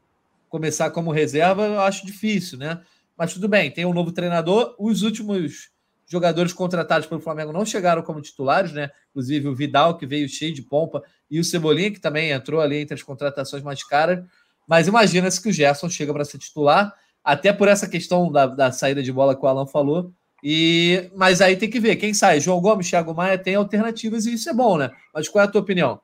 [0.47, 2.81] começar como reserva, eu acho difícil, né?
[3.17, 4.75] Mas tudo bem, tem um novo treinador.
[4.77, 5.71] Os últimos
[6.07, 8.91] jogadores contratados pelo Flamengo não chegaram como titulares, né?
[9.15, 11.01] Inclusive o Vidal, que veio cheio de pompa,
[11.31, 14.25] e o Cebolinha, que também entrou ali entre as contratações mais caras.
[14.67, 18.71] Mas imagina-se que o Gerson chega para ser titular, até por essa questão da, da,
[18.73, 20.11] saída de bola que o Alan falou.
[20.43, 22.41] E Mas aí tem que ver quem sai.
[22.41, 24.91] João Gomes, Thiago Maia tem alternativas e isso é bom, né?
[25.13, 26.01] Mas qual é a tua opinião?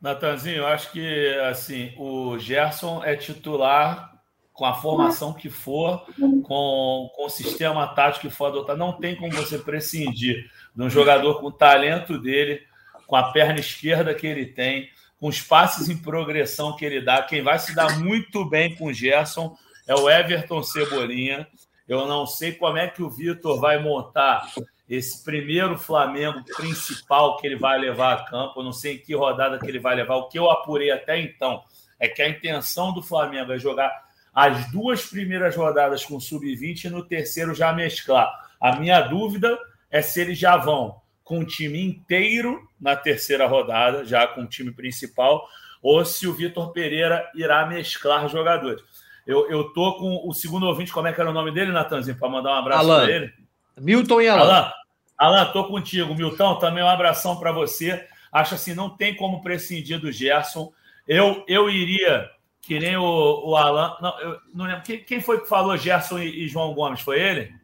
[0.00, 4.15] Natanzinho, eu acho que assim o Gerson é titular
[4.56, 8.78] com a formação que for, com, com o sistema tático que for adotado.
[8.78, 12.62] Não tem como você prescindir de um jogador com o talento dele,
[13.06, 14.88] com a perna esquerda que ele tem,
[15.20, 17.22] com os passes em progressão que ele dá.
[17.22, 19.54] Quem vai se dar muito bem com o Gerson
[19.86, 21.46] é o Everton Cebolinha.
[21.86, 24.50] Eu não sei como é que o Vitor vai montar
[24.88, 28.60] esse primeiro Flamengo principal que ele vai levar a campo.
[28.60, 30.16] Eu não sei em que rodada que ele vai levar.
[30.16, 31.62] O que eu apurei até então
[32.00, 34.05] é que a intenção do Flamengo é jogar
[34.36, 38.30] as duas primeiras rodadas com sub-20 e no terceiro já mesclar.
[38.60, 39.58] A minha dúvida
[39.90, 44.46] é se eles já vão com o time inteiro na terceira rodada, já com o
[44.46, 45.48] time principal,
[45.82, 48.82] ou se o Vitor Pereira irá mesclar jogadores.
[49.26, 52.18] Eu, eu tô com o segundo ouvinte, como é que era o nome dele, Natanzinho,
[52.18, 53.32] para mandar um abraço para ele?
[53.78, 54.42] Milton e Alan.
[54.42, 54.72] Alan,
[55.16, 56.14] Alan, tô contigo.
[56.14, 58.06] Milton, também um abração para você.
[58.30, 60.70] Acho assim, não tem como prescindir do Gerson.
[61.08, 62.30] Eu, eu iria
[62.66, 63.96] que nem o, o Alan.
[64.02, 64.82] Não, eu não lembro.
[64.82, 67.00] Quem, quem foi que falou Gerson e, e, João Gomes?
[67.00, 67.54] Foi ele?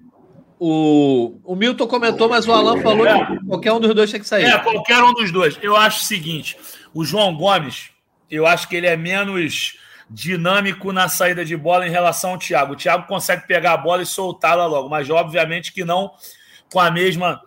[0.61, 3.27] O, o Milton comentou, mas o Alan falou é.
[3.27, 4.45] que qualquer um dos dois tinha que sair.
[4.45, 5.59] É, qualquer um dos dois.
[5.61, 6.57] Eu acho o seguinte:
[6.95, 7.91] o João Gomes,
[8.31, 9.77] eu acho que ele é menos
[10.09, 12.75] dinâmico na saída de bola em relação ao Thiago.
[12.75, 16.12] O Thiago consegue pegar a bola e soltá-la logo, mas obviamente que não
[16.73, 17.43] com a mesma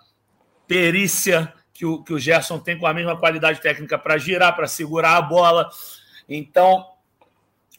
[0.68, 4.68] perícia que o, que o Gerson tem, com a mesma qualidade técnica para girar, para
[4.68, 5.70] segurar a bola.
[6.28, 6.86] Então,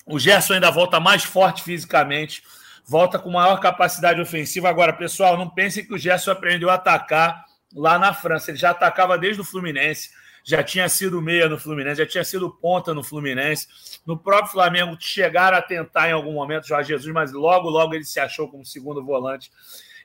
[0.07, 2.43] o Gerson ainda volta mais forte fisicamente,
[2.87, 4.69] volta com maior capacidade ofensiva.
[4.69, 8.51] Agora, pessoal, não pensem que o Gerson aprendeu a atacar lá na França.
[8.51, 10.11] Ele já atacava desde o Fluminense,
[10.45, 13.67] já tinha sido meia no Fluminense, já tinha sido ponta no Fluminense.
[14.07, 18.05] No próprio Flamengo chegaram a tentar em algum momento Jorge Jesus, mas logo, logo ele
[18.05, 19.51] se achou como segundo volante.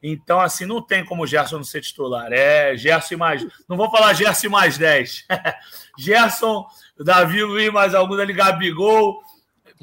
[0.04, 2.34] Então, assim, não tem como o Gerson não ser titular.
[2.34, 3.46] É Gerson mais.
[3.70, 5.28] Não vou falar Gerson mais 10.
[5.96, 6.66] Gerson,
[7.00, 9.22] Davi Luiz, mais alguns ali, Gabigol,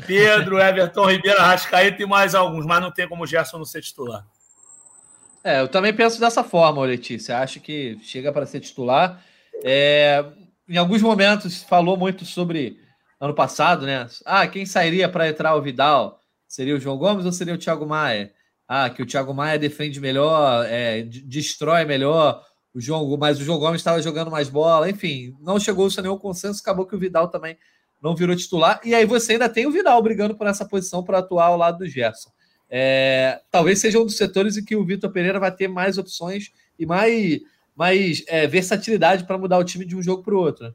[0.07, 3.83] Pedro, Everton Ribeiro, Rascaeta e mais alguns, mas não tem como o Gerson não ser
[3.83, 4.27] titular.
[5.43, 7.39] É, eu também penso dessa forma, Letícia.
[7.39, 9.23] Acho que chega para ser titular.
[9.65, 10.25] É,
[10.69, 12.79] em alguns momentos falou muito sobre
[13.21, 14.07] ano passado, né?
[14.25, 16.21] Ah, quem sairia para entrar o Vidal?
[16.47, 18.33] Seria o João Gomes ou seria o Thiago Maia?
[18.67, 23.59] Ah, que o Thiago Maia defende melhor, é, destrói melhor o João, mas o João
[23.59, 24.89] Gomes estava jogando mais bola.
[24.89, 26.61] Enfim, não chegou-se a nenhum consenso.
[26.61, 27.57] Acabou que o Vidal também
[28.03, 28.81] não virou titular.
[28.85, 31.79] E aí você ainda tem o Vidal brigando por essa posição para atuar ao lado
[31.79, 32.31] do Gerson.
[32.71, 36.53] É, talvez seja um dos setores em que o Vitor Pereira vai ter mais opções
[36.79, 37.41] e mais,
[37.75, 40.75] mais é, versatilidade para mudar o time de um jogo para o outro.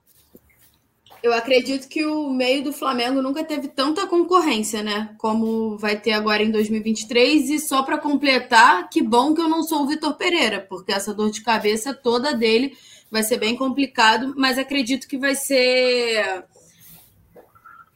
[1.22, 5.16] Eu acredito que o meio do Flamengo nunca teve tanta concorrência, né?
[5.18, 7.50] Como vai ter agora em 2023.
[7.50, 11.14] E só para completar, que bom que eu não sou o Vitor Pereira, porque essa
[11.14, 12.76] dor de cabeça toda dele
[13.10, 16.44] vai ser bem complicado, mas acredito que vai ser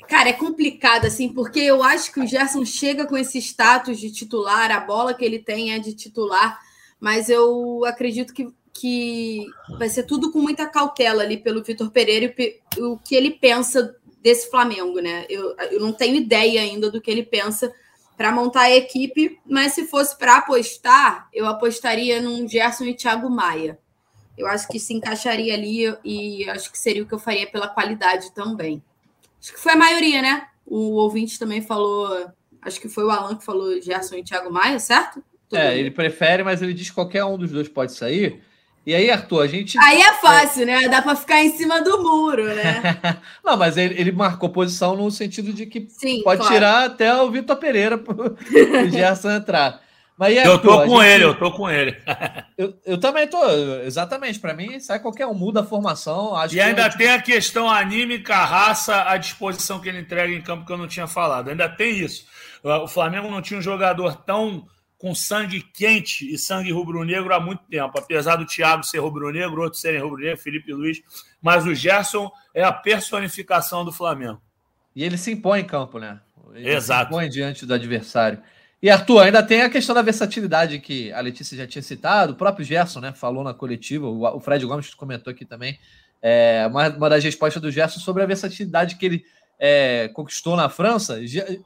[0.07, 4.09] Cara, é complicado, assim, porque eu acho que o Gerson chega com esse status de
[4.11, 6.59] titular, a bola que ele tem é de titular,
[6.99, 9.45] mas eu acredito que, que
[9.77, 13.95] vai ser tudo com muita cautela ali pelo Vitor Pereira e o que ele pensa
[14.21, 15.25] desse Flamengo, né?
[15.29, 17.73] Eu, eu não tenho ideia ainda do que ele pensa
[18.15, 23.29] para montar a equipe, mas se fosse para apostar, eu apostaria num Gerson e Thiago
[23.29, 23.77] Maia.
[24.37, 27.67] Eu acho que se encaixaria ali e acho que seria o que eu faria pela
[27.67, 28.81] qualidade também.
[29.47, 30.45] Acho que foi a maioria, né?
[30.65, 32.29] O ouvinte também falou.
[32.61, 35.23] Acho que foi o Alan que falou Gerson e Thiago Maia, certo?
[35.47, 35.79] Todo é, mundo.
[35.79, 38.41] ele prefere, mas ele diz que qualquer um dos dois pode sair.
[38.85, 39.79] E aí, Arthur, a gente.
[39.79, 40.89] Aí é fácil, né?
[40.89, 42.81] Dá para ficar em cima do muro, né?
[43.41, 46.53] Não, mas ele, ele, marcou posição no sentido de que Sim, pode claro.
[46.53, 48.35] tirar até o Vitor Pereira para o
[48.91, 49.81] Gerson entrar.
[50.17, 51.11] Mas eu tô com gente...
[51.11, 51.95] ele, eu tô com ele.
[52.57, 53.45] eu, eu também tô,
[53.81, 54.39] exatamente.
[54.39, 56.33] Para mim, sai qualquer um, muda a formação.
[56.51, 56.97] e ainda eu...
[56.97, 60.77] tem a questão anímica, a raça, a disposição que ele entrega em campo que eu
[60.77, 61.49] não tinha falado.
[61.49, 62.25] Ainda tem isso.
[62.63, 64.65] O Flamengo não tinha um jogador tão
[64.97, 67.97] com sangue quente e sangue rubro-negro há muito tempo.
[67.99, 70.99] Apesar do Thiago ser rubro-negro, outros serem rubro-negro, Felipe Luiz.
[71.39, 74.41] Mas o Gerson é a personificação do Flamengo.
[74.95, 76.19] E ele se impõe em campo, né?
[76.55, 77.01] Ele Exato.
[77.01, 78.41] se impõe diante do adversário.
[78.81, 82.35] E Arthur, ainda tem a questão da versatilidade que a Letícia já tinha citado, o
[82.35, 85.79] próprio Gerson né, falou na coletiva, o Fred Gomes comentou aqui também,
[86.21, 89.25] é, uma, uma das respostas do Gerson sobre a versatilidade que ele
[89.59, 91.19] é, conquistou na França,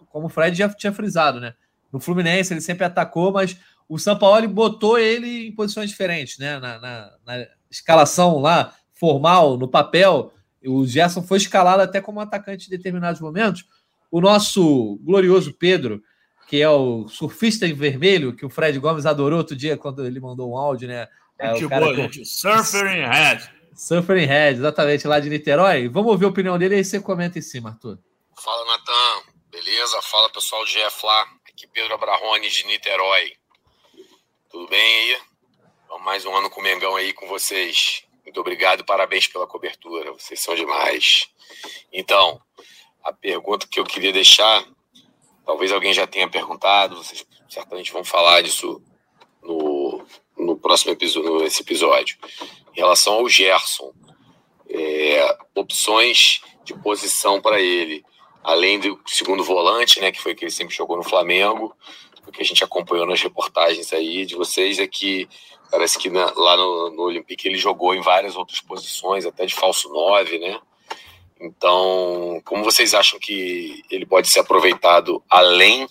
[0.10, 1.54] como o Fred já tinha frisado, né?
[1.92, 3.58] No Fluminense ele sempre atacou, mas
[3.90, 6.60] o Sampaoli botou ele em posições diferentes, né?
[6.60, 10.34] Na, na, na escalação lá, formal, no papel,
[10.66, 13.66] o Gerson foi escalado até como atacante em determinados momentos.
[14.10, 16.02] O nosso glorioso Pedro
[16.52, 20.20] que é o surfista em vermelho, que o Fred Gomes adorou outro dia quando ele
[20.20, 21.08] mandou um áudio, né?
[21.40, 22.26] É, o cara boa, gente.
[22.26, 23.50] Surfer in Head.
[23.74, 25.88] Surfer in Head, exatamente, lá de Niterói.
[25.88, 27.98] Vamos ouvir a opinião dele e aí você comenta em cima, Arthur.
[28.36, 29.32] Fala, Natan.
[29.50, 30.02] Beleza?
[30.02, 31.26] Fala, pessoal do GF lá.
[31.48, 33.32] Aqui Pedro Abrahone, de Niterói.
[34.50, 35.22] Tudo bem aí?
[35.88, 38.04] Vamos mais um ano com o Mengão aí com vocês.
[38.26, 40.12] Muito obrigado e parabéns pela cobertura.
[40.12, 41.30] Vocês são demais.
[41.94, 42.42] Então,
[43.06, 44.66] a pergunta que eu queria deixar
[45.46, 48.82] Talvez alguém já tenha perguntado, vocês certamente vão falar disso
[49.42, 50.04] no,
[50.38, 52.18] no próximo episódio, nesse episódio.
[52.74, 53.94] Em relação ao Gerson,
[54.70, 58.04] é, opções de posição para ele,
[58.44, 61.76] além do segundo volante, né, que foi que ele sempre jogou no Flamengo,
[62.26, 65.28] o que a gente acompanhou nas reportagens aí de vocês é que
[65.70, 69.56] parece que na, lá no, no Olympique ele jogou em várias outras posições, até de
[69.56, 70.60] falso 9, né?
[71.42, 75.88] Então, como vocês acham que ele pode ser aproveitado além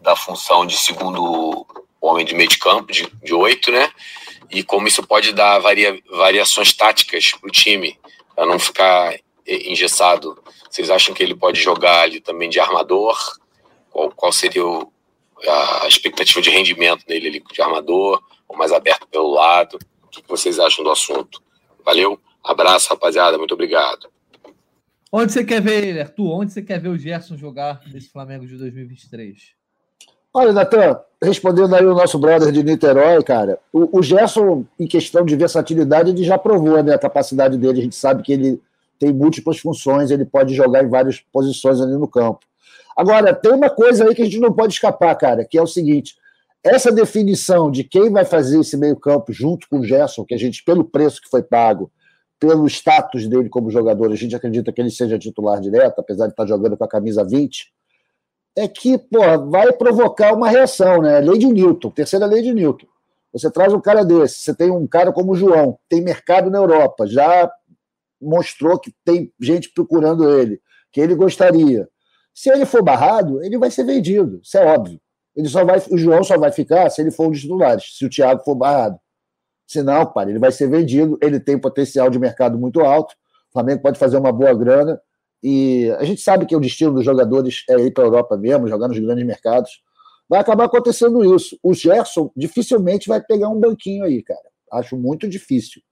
[0.00, 1.64] da função de segundo
[2.00, 3.92] homem de meio de campo, de, oito, né?
[4.50, 7.96] E como isso pode dar varia, variações táticas para o time,
[8.34, 10.42] para não ficar engessado.
[10.68, 13.16] Vocês acham que ele pode jogar ali também de armador?
[13.90, 14.92] Qual, qual seria o,
[15.82, 19.78] a expectativa de rendimento dele ali de armador, ou mais aberto pelo lado?
[20.02, 21.40] O que vocês acham do assunto?
[21.84, 22.20] Valeu?
[22.42, 23.38] Abraço, rapaziada.
[23.38, 24.08] Muito obrigado.
[25.10, 26.30] Onde você quer ver ele, Arthur?
[26.30, 29.56] Onde você quer ver o Gerson jogar nesse Flamengo de 2023?
[30.34, 35.24] Olha, Natan, respondendo aí o nosso brother de Niterói, cara, o, o Gerson, em questão
[35.24, 37.80] de versatilidade, ele já provou né, a capacidade dele.
[37.80, 38.60] A gente sabe que ele
[38.98, 42.40] tem múltiplas funções, ele pode jogar em várias posições ali no campo.
[42.94, 45.66] Agora, tem uma coisa aí que a gente não pode escapar, cara, que é o
[45.66, 46.16] seguinte:
[46.62, 50.62] essa definição de quem vai fazer esse meio-campo junto com o Gerson, que a gente,
[50.64, 51.90] pelo preço que foi pago,
[52.38, 56.32] pelo status dele como jogador, a gente acredita que ele seja titular direto, apesar de
[56.32, 57.72] estar jogando com a camisa 20,
[58.56, 59.20] é que pô,
[59.50, 61.20] vai provocar uma reação, né?
[61.20, 62.86] Lei de Newton, terceira lei de Newton.
[63.32, 66.58] Você traz um cara desse, você tem um cara como o João, tem mercado na
[66.58, 67.50] Europa, já
[68.20, 71.88] mostrou que tem gente procurando ele, que ele gostaria.
[72.34, 75.00] Se ele for barrado, ele vai ser vendido, isso é óbvio.
[75.36, 78.04] Ele só vai, o João só vai ficar se ele for um dos titulares, se
[78.04, 78.98] o Thiago for barrado.
[79.68, 83.14] Senão, pai, ele vai ser vendido, ele tem potencial de mercado muito alto,
[83.50, 84.98] o Flamengo pode fazer uma boa grana,
[85.42, 88.66] e a gente sabe que o destino dos jogadores é ir para a Europa mesmo,
[88.66, 89.82] jogar nos grandes mercados.
[90.26, 91.58] Vai acabar acontecendo isso.
[91.62, 94.40] O Gerson dificilmente vai pegar um banquinho aí, cara.
[94.72, 95.82] Acho muito difícil.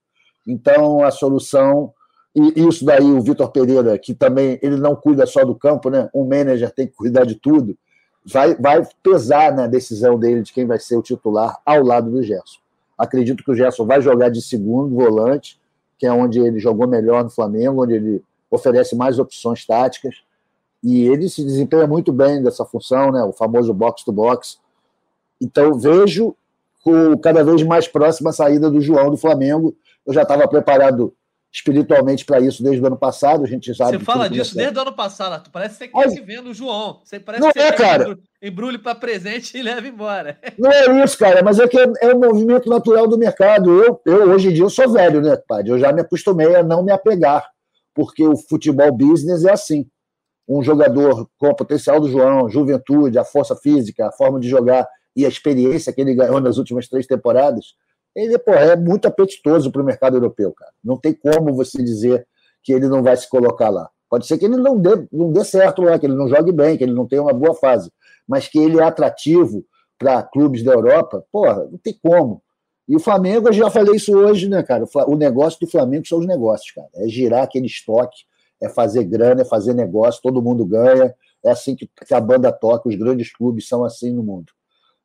[0.46, 1.92] Então, a solução.
[2.34, 6.10] E isso daí, o Vitor Pereira, que também ele não cuida só do campo, né?
[6.14, 7.78] Um manager tem que cuidar de tudo.
[8.24, 12.22] Vai, vai pesar na decisão dele de quem vai ser o titular ao lado do
[12.22, 12.65] Gerson.
[12.96, 15.60] Acredito que o Gerson vai jogar de segundo volante,
[15.98, 20.16] que é onde ele jogou melhor no Flamengo, onde ele oferece mais opções táticas.
[20.82, 23.22] E ele se desempenha muito bem dessa função, né?
[23.22, 24.58] o famoso box-to-box.
[25.40, 26.34] Então, vejo
[26.82, 29.74] com cada vez mais próxima a saída do João do Flamengo.
[30.06, 31.12] Eu já estava preparado
[31.56, 33.42] espiritualmente para isso desde o ano passado.
[33.42, 33.96] A gente sabe.
[33.96, 35.50] Você fala disso desde o ano passado, Arthur.
[35.50, 37.00] Parece que você quer se vendo o João.
[37.02, 38.18] Você parece não que é, cara.
[38.42, 40.38] Embrulhe para presente e leva embora.
[40.58, 43.82] Não é isso, cara, mas é que é, é um movimento natural do mercado.
[43.82, 45.72] Eu, eu, hoje em dia, eu sou velho, né, padre?
[45.72, 47.44] Eu já me acostumei a não me apegar,
[47.94, 49.88] porque o futebol business é assim.
[50.46, 54.86] Um jogador com o potencial do João, juventude, a força física, a forma de jogar
[55.16, 57.74] e a experiência que ele ganhou nas últimas três temporadas,
[58.16, 60.72] ele porra, é muito apetitoso para o mercado europeu, cara.
[60.82, 62.26] Não tem como você dizer
[62.62, 63.88] que ele não vai se colocar lá.
[64.08, 66.78] Pode ser que ele não dê, não dê certo lá, que ele não jogue bem,
[66.78, 67.92] que ele não tenha uma boa fase,
[68.26, 69.64] mas que ele é atrativo
[69.98, 72.42] para clubes da Europa, porra, não tem como.
[72.88, 74.84] E o Flamengo, eu já falei isso hoje, né, cara?
[75.08, 76.88] O negócio do Flamengo são os negócios, cara.
[76.94, 78.24] É girar aquele estoque,
[78.60, 81.14] é fazer grana, é fazer negócio, todo mundo ganha.
[81.44, 84.52] É assim que, que a banda toca, os grandes clubes são assim no mundo.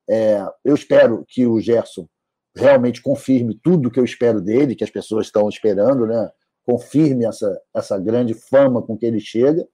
[0.08, 2.08] É, eu espero que o Gerson
[2.56, 6.30] realmente confirme tudo que eu espero dele, que as pessoas estão esperando, né?
[6.66, 9.68] confirme essa, essa grande fama com que ele chega,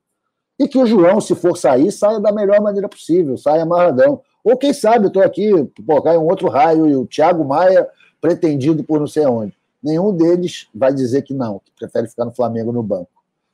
[0.60, 4.22] e que o João, se for sair, saia da melhor maneira possível, saia amarradão.
[4.44, 5.52] Ou quem sabe, eu estou aqui,
[5.86, 7.88] pô, cai um outro raio e o Thiago Maia
[8.20, 9.54] pretendido por não sei onde.
[9.84, 13.12] Nenhum deles vai dizer que não, que prefere ficar no Flamengo no banco.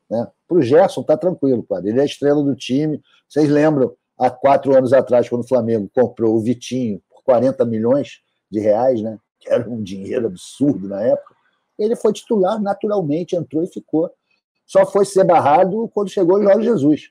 [0.09, 0.25] Né?
[0.47, 1.87] Para o Gerson, tá tranquilo, cara.
[1.87, 3.01] Ele é a estrela do time.
[3.27, 8.21] Vocês lembram, há quatro anos atrás, quando o Flamengo comprou o Vitinho por 40 milhões,
[8.53, 9.17] de reais, né?
[9.43, 11.35] que era um dinheiro absurdo na época,
[11.77, 14.09] ele foi titular naturalmente, entrou e ficou.
[14.65, 17.09] Só foi ser barrado quando chegou o Jorge Jesus.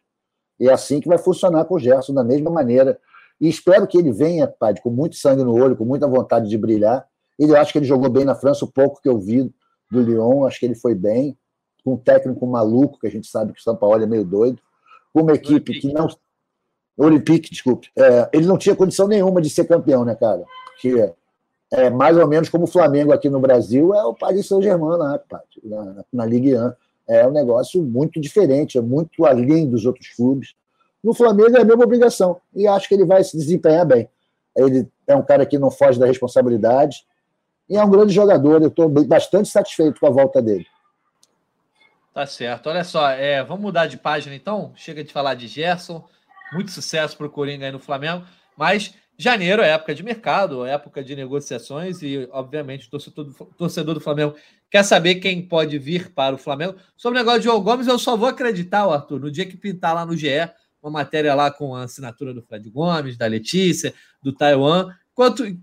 [0.58, 2.98] E é assim que vai funcionar com o Gerson, da mesma maneira.
[3.40, 6.56] E espero que ele venha, pai, com muito sangue no olho, com muita vontade de
[6.56, 7.06] brilhar.
[7.38, 9.52] Ele, acho que ele jogou bem na França, o pouco que eu vi
[9.90, 11.36] do Lyon, acho que ele foi bem.
[11.84, 14.62] Com um técnico maluco, que a gente sabe que o São Paulo é meio doido.
[15.12, 16.06] Com uma equipe que não.
[16.96, 17.88] Olympique, desculpe.
[17.98, 20.44] É, ele não tinha condição nenhuma de ser campeão, né, cara?
[20.66, 21.12] Porque
[21.72, 25.18] é mais ou menos como o Flamengo aqui no Brasil é o Paris Saint-Germain lá,
[25.64, 26.72] na, na Ligue 1.
[27.08, 30.54] É um negócio muito diferente, é muito além dos outros clubes.
[31.02, 34.06] No Flamengo é a mesma obrigação e acho que ele vai se desempenhar bem.
[34.54, 37.04] Ele é um cara que não foge da responsabilidade
[37.68, 38.60] e é um grande jogador.
[38.60, 40.66] Eu estou bastante satisfeito com a volta dele.
[42.12, 42.68] Tá certo.
[42.68, 44.72] Olha só, é, vamos mudar de página então.
[44.76, 46.06] Chega de falar de Gerson.
[46.52, 48.26] Muito sucesso para o Coringa aí no Flamengo.
[48.56, 53.94] Mas Janeiro é época de mercado, época de negociações e, obviamente, o torcedor do, torcedor
[53.94, 54.34] do Flamengo
[54.70, 56.76] quer saber quem pode vir para o Flamengo.
[56.96, 59.94] Sobre o negócio de João Gomes, eu só vou acreditar, Arthur, no dia que pintar
[59.94, 60.50] lá no GE
[60.82, 64.92] uma matéria lá com a assinatura do Fred Gomes, da Letícia, do Taiwan.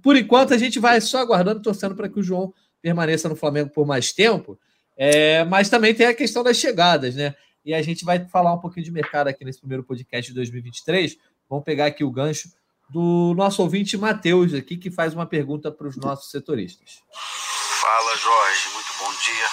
[0.01, 3.69] Por enquanto, a gente vai só aguardando, torcendo para que o João permaneça no Flamengo
[3.69, 4.57] por mais tempo.
[4.95, 7.35] É, mas também tem a questão das chegadas, né?
[7.65, 11.17] E a gente vai falar um pouquinho de mercado aqui nesse primeiro podcast de 2023.
[11.49, 12.49] Vamos pegar aqui o gancho
[12.89, 17.03] do nosso ouvinte Matheus aqui, que faz uma pergunta para os nossos setoristas.
[17.11, 18.69] Fala, Jorge.
[18.73, 19.45] Muito bom dia.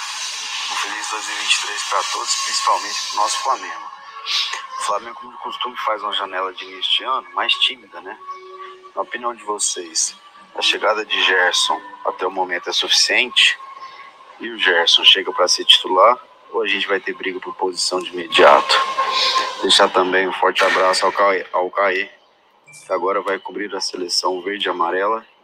[0.73, 3.91] Um feliz 2023 para todos, principalmente para o nosso Flamengo.
[4.79, 8.19] O Flamengo, como de costume, faz uma janela de início de ano mais tímida, né?
[8.95, 10.17] Na opinião de vocês,
[10.55, 13.59] a chegada de Gerson até o momento é suficiente?
[14.41, 16.19] E o Gerson chega para ser titular?
[16.53, 18.75] Ou a gente vai ter briga por posição de imediato?
[19.61, 22.16] Deixar também um forte abraço ao Caê, ao Caê
[22.89, 24.69] agora vai cobrir a seleção verde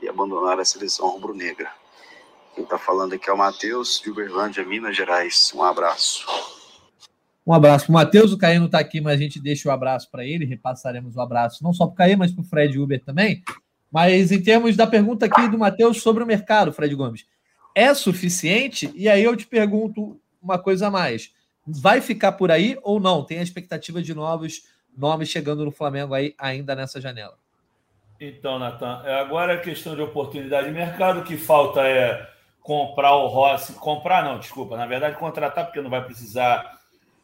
[0.01, 1.71] e abandonar a seleção rubro-negra.
[2.55, 5.53] Quem está falando aqui é o Matheus, de Uberlândia, Minas Gerais.
[5.55, 6.27] Um abraço.
[7.47, 8.33] Um abraço para o Matheus.
[8.33, 10.45] O Caio não está aqui, mas a gente deixa o abraço para ele.
[10.45, 13.43] Repassaremos o abraço não só para o Caio, mas para o Fred Uber também.
[13.91, 17.27] Mas em termos da pergunta aqui do Matheus sobre o mercado, Fred Gomes,
[17.75, 18.91] é suficiente?
[18.95, 21.31] E aí eu te pergunto uma coisa a mais.
[21.67, 23.25] Vai ficar por aí ou não?
[23.25, 24.63] Tem a expectativa de novos
[24.97, 27.37] nomes chegando no Flamengo aí ainda nessa janela?
[28.21, 31.21] Então, Natan, é, agora é questão de oportunidade de mercado.
[31.21, 32.29] O que falta é
[32.61, 33.73] comprar o Rossi.
[33.75, 34.77] Comprar, não, desculpa.
[34.77, 36.79] Na verdade, contratar, porque não vai precisar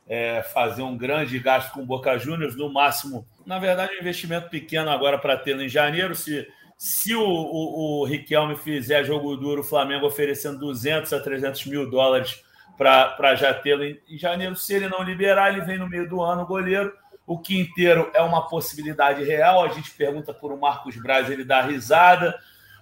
[0.09, 2.57] é, fazer um grande gasto com o Boca Juniors.
[2.57, 6.17] No máximo, na verdade, um investimento pequeno agora para ter em janeiro.
[6.17, 11.67] Se, se o, o, o Riquelme fizer jogo duro, o Flamengo oferecendo 200 a 300
[11.67, 12.43] mil dólares
[12.77, 14.57] para já tê-lo em, em janeiro.
[14.57, 16.93] Se ele não liberar, ele vem no meio do ano, o goleiro.
[17.29, 19.63] O Quinteiro é uma possibilidade real.
[19.63, 22.35] A gente pergunta por o Marcos Braz, ele dá risada.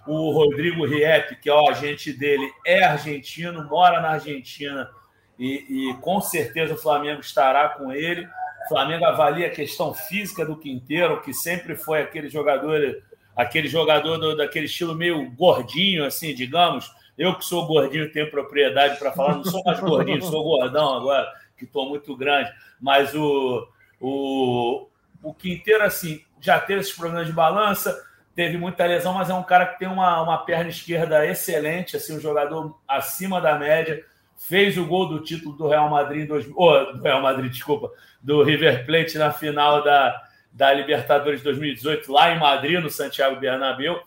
[0.07, 4.89] O Rodrigo Riep, que é o agente dele, é argentino, mora na Argentina
[5.37, 8.25] e, e, com certeza o Flamengo estará com ele.
[8.65, 13.03] O Flamengo avalia a questão física do Quinteiro, que sempre foi aquele jogador,
[13.35, 16.91] aquele jogador do, daquele estilo meio gordinho, assim, digamos.
[17.17, 21.31] Eu que sou gordinho tenho propriedade para falar, não sou mais gordinho, sou gordão agora,
[21.57, 22.51] que estou muito grande.
[22.79, 23.67] Mas o,
[23.99, 24.87] o,
[25.23, 27.97] o Quinteiro, assim, já teve esses problemas de balança,
[28.35, 32.15] teve muita lesão, mas é um cara que tem uma, uma perna esquerda excelente, assim,
[32.15, 34.03] um jogador acima da média.
[34.37, 37.89] Fez o gol do título do Real Madrid, dois, oh, do Real Madrid, desculpa,
[38.21, 40.21] do River Plate na final da,
[40.53, 43.99] da Libertadores 2018, lá em Madrid, no Santiago Bernabéu.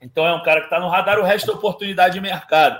[0.00, 2.78] Então é um cara que está no radar, o resto é oportunidade de mercado.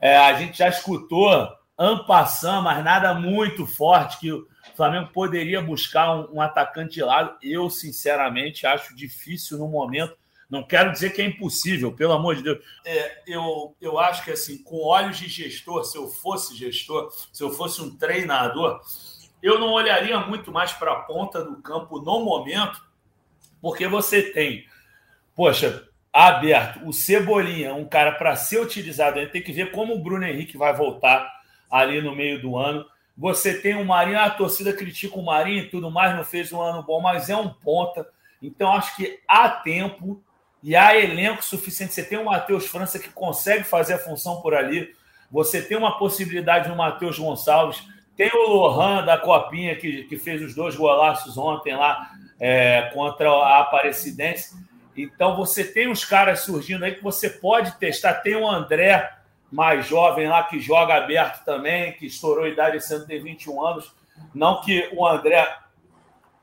[0.00, 1.48] É, a gente já escutou
[1.78, 4.30] Ampassan, mas nada muito forte que
[4.80, 7.36] Flamengo poderia buscar um, um, atacante lado.
[7.42, 10.16] Eu, sinceramente, acho difícil no momento.
[10.48, 12.64] Não quero dizer que é impossível, pelo amor de Deus.
[12.86, 17.42] É, eu, eu acho que, assim, com olhos de gestor, se eu fosse gestor, se
[17.42, 18.80] eu fosse um treinador,
[19.42, 22.82] eu não olharia muito mais para a ponta do campo no momento,
[23.60, 24.64] porque você tem,
[25.36, 29.18] poxa, aberto o Cebolinha, um cara para ser utilizado.
[29.18, 31.30] A gente tem que ver como o Bruno Henrique vai voltar
[31.70, 32.84] ali no meio do ano.
[33.20, 36.60] Você tem o Marinho, a torcida critica o Marinho e tudo mais, não fez um
[36.62, 38.08] ano bom, mas é um ponta.
[38.42, 40.24] Então, acho que há tempo
[40.62, 41.92] e há elenco suficiente.
[41.92, 44.94] Você tem o Matheus França que consegue fazer a função por ali.
[45.30, 47.86] Você tem uma possibilidade no Matheus Gonçalves.
[48.16, 53.28] Tem o Lohan da Copinha, que, que fez os dois golaços ontem lá é, contra
[53.28, 54.56] a Aparecidense.
[54.96, 58.14] Então, você tem os caras surgindo aí que você pode testar.
[58.14, 59.12] Tem o André
[59.50, 63.92] mais jovem lá que joga aberto também, que estourou a idade ano, tem 21 anos.
[64.34, 65.46] Não que o André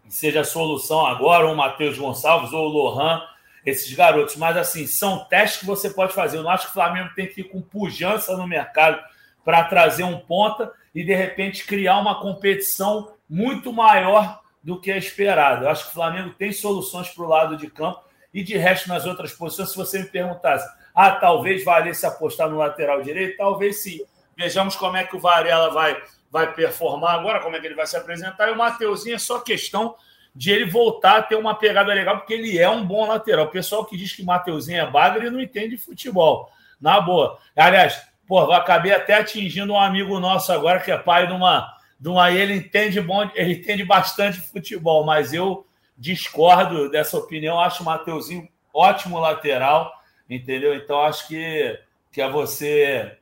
[0.10, 3.22] seja a solução agora, ou o Matheus Gonçalves, ou o Lohan,
[3.66, 6.38] esses garotos, mas assim, são testes que você pode fazer.
[6.38, 9.02] Eu não acho que o Flamengo tem que ir com pujança no mercado
[9.44, 14.98] para trazer um ponta e de repente criar uma competição muito maior do que é
[14.98, 15.66] esperado.
[15.66, 18.02] Eu acho que o Flamengo tem soluções para o lado de campo
[18.34, 19.70] e de resto nas outras posições.
[19.70, 20.68] Se você me perguntasse,
[21.00, 23.38] ah, talvez valesse apostar no lateral direito?
[23.38, 24.00] Talvez sim.
[24.36, 25.96] Vejamos como é que o Varela vai,
[26.32, 28.48] vai performar agora, como é que ele vai se apresentar.
[28.48, 29.96] E o Mateuzinho é só questão
[30.34, 33.46] de ele voltar a ter uma pegada legal, porque ele é um bom lateral.
[33.46, 36.50] O pessoal que diz que Mateuzinho é bagre não entende futebol.
[36.82, 37.38] Na boa.
[37.56, 41.78] Aliás, pô, acabei até atingindo um amigo nosso agora, que é pai de uma.
[42.00, 47.60] De uma ele entende bom, ele entende bastante futebol, mas eu discordo dessa opinião.
[47.60, 49.97] Acho o Mateuzinho ótimo lateral
[50.30, 50.76] entendeu?
[50.76, 51.80] Então acho que,
[52.12, 53.18] que é você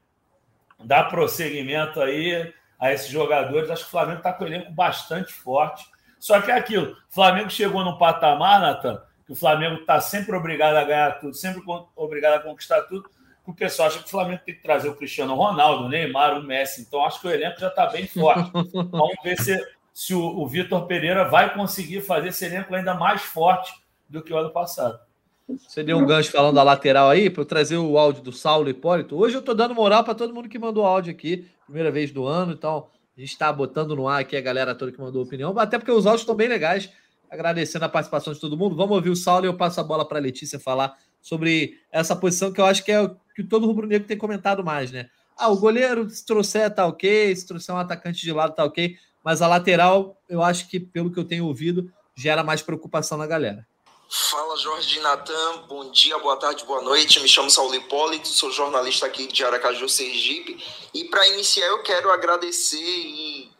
[0.84, 3.70] dar prosseguimento aí a esses jogadores.
[3.70, 5.86] Acho que o Flamengo está com o elenco bastante forte.
[6.20, 10.36] Só que é aquilo, o Flamengo chegou num patamar, Nathan, que o Flamengo está sempre
[10.36, 11.62] obrigado a ganhar tudo, sempre
[11.96, 13.08] obrigado a conquistar tudo,
[13.46, 16.42] o pessoal acha que o Flamengo tem que trazer o Cristiano Ronaldo, o Neymar, o
[16.42, 16.82] Messi.
[16.82, 18.50] Então, acho que o elenco já está bem forte.
[18.74, 19.56] Vamos ver se,
[19.94, 23.72] se o, o Vitor Pereira vai conseguir fazer esse elenco ainda mais forte
[24.10, 25.00] do que o ano passado.
[25.48, 28.68] Você deu um gancho falando da lateral aí, para eu trazer o áudio do Saulo
[28.68, 29.16] Hipólito.
[29.16, 32.26] Hoje eu estou dando moral para todo mundo que mandou áudio aqui, primeira vez do
[32.26, 35.58] ano, então a gente está botando no ar aqui a galera toda que mandou opinião,
[35.60, 36.90] até porque os áudios estão bem legais.
[37.30, 38.76] Agradecendo a participação de todo mundo.
[38.76, 42.16] Vamos ouvir o Saulo e eu passo a bola para a Letícia falar sobre essa
[42.16, 45.10] posição que eu acho que é o que todo rubro-negro tem comentado mais, né?
[45.38, 48.96] Ah, o goleiro, se trouxer, tá ok, se trouxer um atacante de lado, tá ok,
[49.24, 53.28] mas a lateral, eu acho que, pelo que eu tenho ouvido, gera mais preocupação na
[53.28, 53.68] galera.
[54.08, 57.20] Fala Jorge Natan, bom dia, boa tarde, boa noite.
[57.20, 60.64] Me chamo Saulo Hipólito, sou jornalista aqui de Aracaju, Sergipe.
[60.94, 63.52] E para iniciar, eu quero agradecer e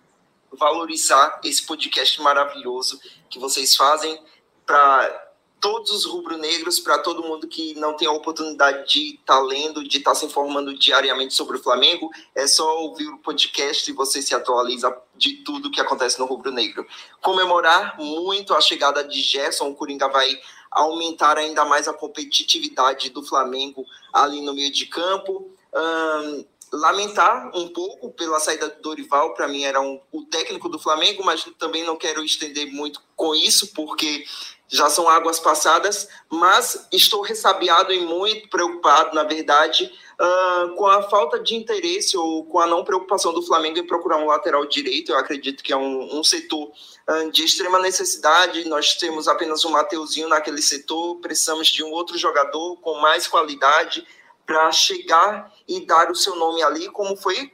[0.52, 4.24] valorizar esse podcast maravilhoso que vocês fazem
[4.68, 5.25] para
[5.66, 9.84] todos os rubro-negros, para todo mundo que não tem a oportunidade de estar tá lendo,
[9.84, 13.94] de estar tá se informando diariamente sobre o Flamengo, é só ouvir o podcast e
[13.96, 16.86] você se atualiza de tudo que acontece no rubro-negro.
[17.20, 20.40] Comemorar muito a chegada de Gerson, o Coringa vai
[20.70, 25.50] aumentar ainda mais a competitividade do Flamengo ali no meio de campo.
[25.74, 26.46] Um,
[26.76, 31.24] lamentar um pouco pela saída do Dorival, para mim era um, o técnico do Flamengo,
[31.24, 34.26] mas também não quero estender muito com isso, porque
[34.68, 41.04] já são águas passadas, mas estou ressabiado e muito preocupado, na verdade, uh, com a
[41.04, 45.12] falta de interesse ou com a não preocupação do Flamengo em procurar um lateral direito.
[45.12, 46.72] Eu acredito que é um, um setor
[47.08, 48.68] uh, de extrema necessidade.
[48.68, 54.06] Nós temos apenas um Mateuzinho naquele setor, precisamos de um outro jogador com mais qualidade
[54.46, 57.52] para chegar e dar o seu nome ali, como foi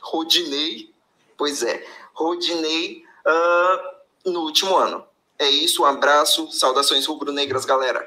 [0.00, 0.90] Rodinei.
[1.36, 1.84] Pois é,
[2.14, 5.04] Rodinei uh, no último ano.
[5.38, 8.06] É isso, um abraço, saudações rubro-negras, galera.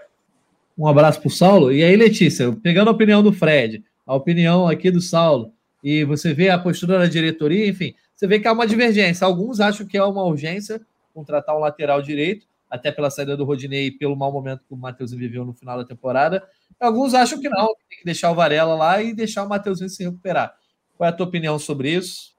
[0.78, 1.72] Um abraço para o Saulo.
[1.72, 5.52] E aí, Letícia, pegando a opinião do Fred, a opinião aqui do Saulo,
[5.84, 9.26] e você vê a postura da diretoria, enfim, você vê que há uma divergência.
[9.26, 10.82] Alguns acham que é uma urgência
[11.14, 14.78] contratar um lateral direito, até pela saída do Rodinei e pelo mau momento que o
[14.78, 16.44] Matheus viveu no final da temporada.
[16.80, 20.04] Alguns acham que não, tem que deixar o Varela lá e deixar o Matheusinho se
[20.04, 20.56] recuperar.
[20.98, 22.34] Qual é a tua opinião sobre isso?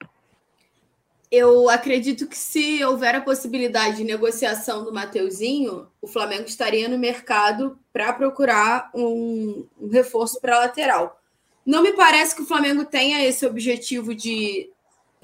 [1.30, 6.96] Eu acredito que se houver a possibilidade de negociação do Mateuzinho, o Flamengo estaria no
[6.96, 11.20] mercado para procurar um, um reforço para a lateral.
[11.66, 14.70] Não me parece que o Flamengo tenha esse objetivo de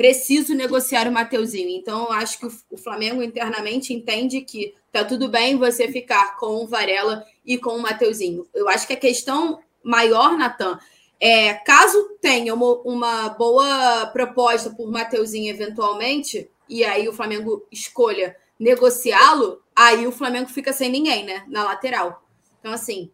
[0.00, 1.68] preciso negociar o Mateuzinho.
[1.68, 6.64] Então, eu acho que o Flamengo internamente entende que tá tudo bem você ficar com
[6.64, 8.46] o Varela e com o Mateuzinho.
[8.54, 10.78] Eu acho que a questão maior, Natan,
[11.20, 18.34] é, caso tenha uma, uma boa proposta por Mateuzinho eventualmente, e aí o Flamengo escolha
[18.58, 21.44] negociá-lo, aí o Flamengo fica sem ninguém, né?
[21.46, 22.24] Na lateral.
[22.58, 23.10] Então, assim,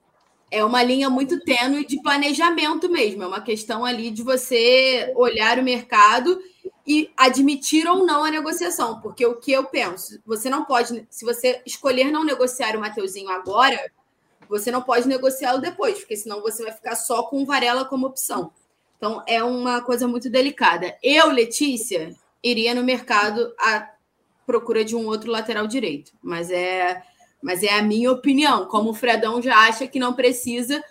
[0.51, 3.23] é uma linha muito tênue de planejamento mesmo.
[3.23, 6.41] É uma questão ali de você olhar o mercado
[6.87, 9.01] e admitir ou não a negociação.
[9.01, 13.29] Porque o que eu penso, você não pode, se você escolher não negociar o Mateuzinho
[13.29, 13.91] agora,
[14.49, 18.07] você não pode negociá-lo depois, porque senão você vai ficar só com o Varela como
[18.07, 18.53] opção.
[18.97, 20.97] Então é uma coisa muito delicada.
[21.03, 23.91] Eu, Letícia, iria no mercado à
[24.47, 27.03] procura de um outro lateral direito, mas é,
[27.43, 28.67] mas é a minha opinião.
[28.67, 30.83] Como o Fredão já acha que não precisa,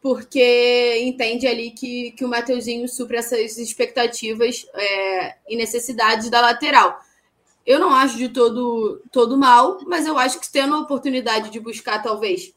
[0.00, 6.98] porque entende ali que, que o Mateuzinho supre essas expectativas é, e necessidades da lateral.
[7.66, 11.60] Eu não acho de todo, todo mal, mas eu acho que tendo a oportunidade de
[11.60, 12.52] buscar, talvez,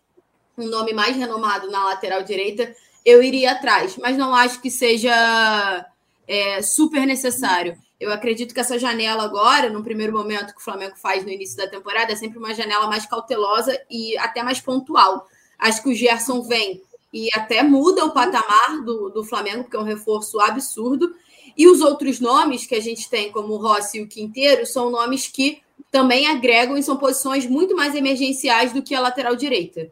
[0.57, 2.73] um nome mais renomado na lateral direita,
[3.05, 5.85] eu iria atrás, mas não acho que seja
[6.27, 7.77] é, super necessário.
[7.99, 11.57] Eu acredito que essa janela agora, no primeiro momento que o Flamengo faz no início
[11.57, 15.27] da temporada, é sempre uma janela mais cautelosa e até mais pontual.
[15.57, 16.81] Acho que o Gerson vem
[17.13, 21.15] e até muda o patamar do, do Flamengo, porque é um reforço absurdo.
[21.55, 24.89] E os outros nomes que a gente tem, como o Rossi e o Quinteiro, são
[24.89, 29.91] nomes que também agregam e são posições muito mais emergenciais do que a lateral direita.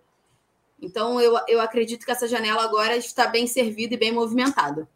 [0.82, 4.90] Então, eu, eu acredito que essa janela agora está bem servida e bem movimentada.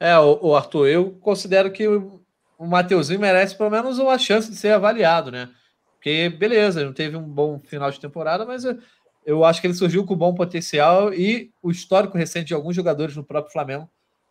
[0.00, 2.22] É, o, o Arthur, eu considero que o,
[2.58, 5.50] o Mateuzinho merece pelo menos uma chance de ser avaliado, né?
[5.92, 8.78] Porque, beleza, não teve um bom final de temporada, mas eu,
[9.26, 13.14] eu acho que ele surgiu com bom potencial e o histórico recente de alguns jogadores
[13.14, 13.88] no próprio Flamengo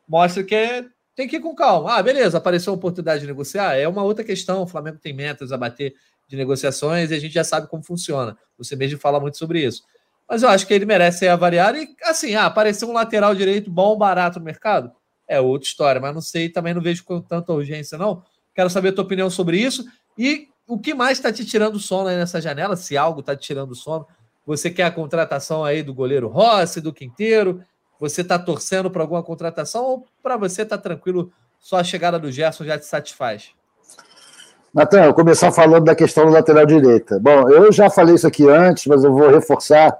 [0.07, 1.97] mostra que tem que ir com calma.
[1.97, 4.63] Ah, beleza, apareceu a oportunidade de negociar, é uma outra questão.
[4.63, 5.93] O Flamengo tem metas a bater
[6.28, 8.36] de negociações e a gente já sabe como funciona.
[8.57, 9.84] Você mesmo fala muito sobre isso
[10.30, 11.78] mas eu acho que ele merece ser avaliado.
[11.78, 14.91] E assim, ah, apareceu um lateral direito bom, barato no mercado,
[15.30, 18.23] é outra história, mas não sei, também não vejo com tanta urgência, não.
[18.55, 19.86] Quero saber a tua opinião sobre isso.
[20.17, 22.75] E o que mais está te tirando sono aí nessa janela?
[22.75, 24.07] Se algo está te tirando sono,
[24.45, 27.61] você quer a contratação aí do goleiro Rossi, do Quinteiro?
[27.99, 32.32] Você está torcendo para alguma contratação ou para você tá tranquilo, só a chegada do
[32.32, 33.51] Gerson já te satisfaz?
[34.73, 37.19] Natan, eu começar falando da questão do lateral direita.
[37.19, 39.99] Bom, eu já falei isso aqui antes, mas eu vou reforçar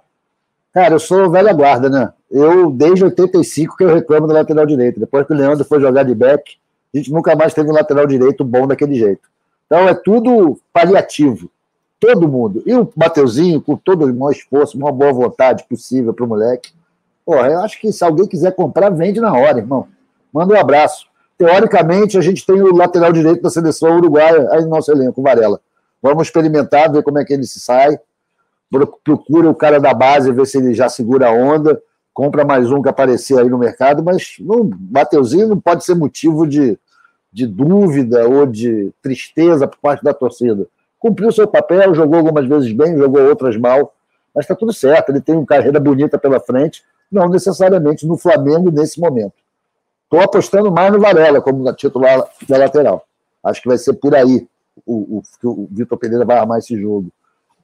[0.74, 2.14] Cara, eu sou velha guarda, né?
[2.30, 5.00] Eu, desde 85, que eu reclamo do lateral direito.
[5.00, 6.58] Depois que o Leandro foi jogar de back,
[6.94, 9.28] a gente nunca mais teve um lateral direito bom daquele jeito.
[9.66, 11.50] Então é tudo paliativo.
[12.00, 12.64] Todo mundo.
[12.66, 16.72] E o Mateuzinho, com todo o maior esforço, uma boa vontade possível para o moleque.
[17.26, 19.88] Porra, eu acho que se alguém quiser comprar, vende na hora, irmão.
[20.32, 21.08] Manda um abraço.
[21.38, 25.60] Teoricamente, a gente tem o lateral direito da seleção uruguaia aí no nosso elenco, Varela.
[26.02, 28.00] Vamos experimentar, ver como é que ele se sai
[29.04, 31.82] procura o cara da base, ver se ele já segura a onda,
[32.14, 36.46] compra mais um que aparecer aí no mercado, mas o Mateuzinho não pode ser motivo
[36.46, 36.78] de,
[37.32, 40.68] de dúvida ou de tristeza por parte da torcida.
[41.00, 43.94] Cumpriu seu papel, jogou algumas vezes bem, jogou outras mal,
[44.36, 48.70] mas está tudo certo, ele tem uma carreira bonita pela frente, não necessariamente no Flamengo
[48.70, 49.34] nesse momento.
[50.04, 53.06] Estou apostando mais no Varela como titular da lateral.
[53.44, 54.48] Acho que vai ser por aí
[54.86, 57.12] o, o, o Vitor Pereira vai armar esse jogo.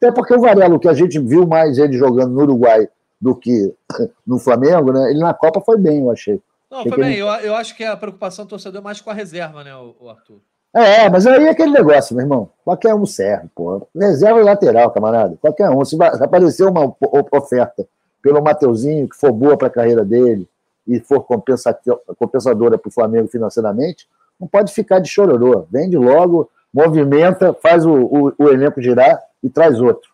[0.05, 2.87] Até porque o Varela, o que a gente viu mais ele jogando no Uruguai
[3.19, 3.73] do que
[4.25, 5.09] no Flamengo, né?
[5.09, 6.39] Ele na Copa foi bem, eu achei.
[6.69, 7.15] Não, foi bem.
[7.17, 10.09] Eu, eu acho que a preocupação do torcedor é mais com a reserva, né, o,
[10.09, 10.39] Arthur?
[10.75, 12.49] É, mas aí é aquele negócio, meu irmão.
[12.63, 13.87] Qualquer um serve, pô.
[13.95, 15.37] Reserva lateral, camarada.
[15.41, 15.83] Qualquer um.
[15.83, 16.93] Se aparecer uma
[17.31, 17.87] oferta
[18.21, 20.47] pelo Mateuzinho, que for boa para a carreira dele
[20.85, 24.07] e for compensadora para o Flamengo financeiramente,
[24.39, 25.65] não pode ficar de chororô.
[25.71, 30.09] Vende logo, movimenta, faz o, o, o elenco girar e traz outro.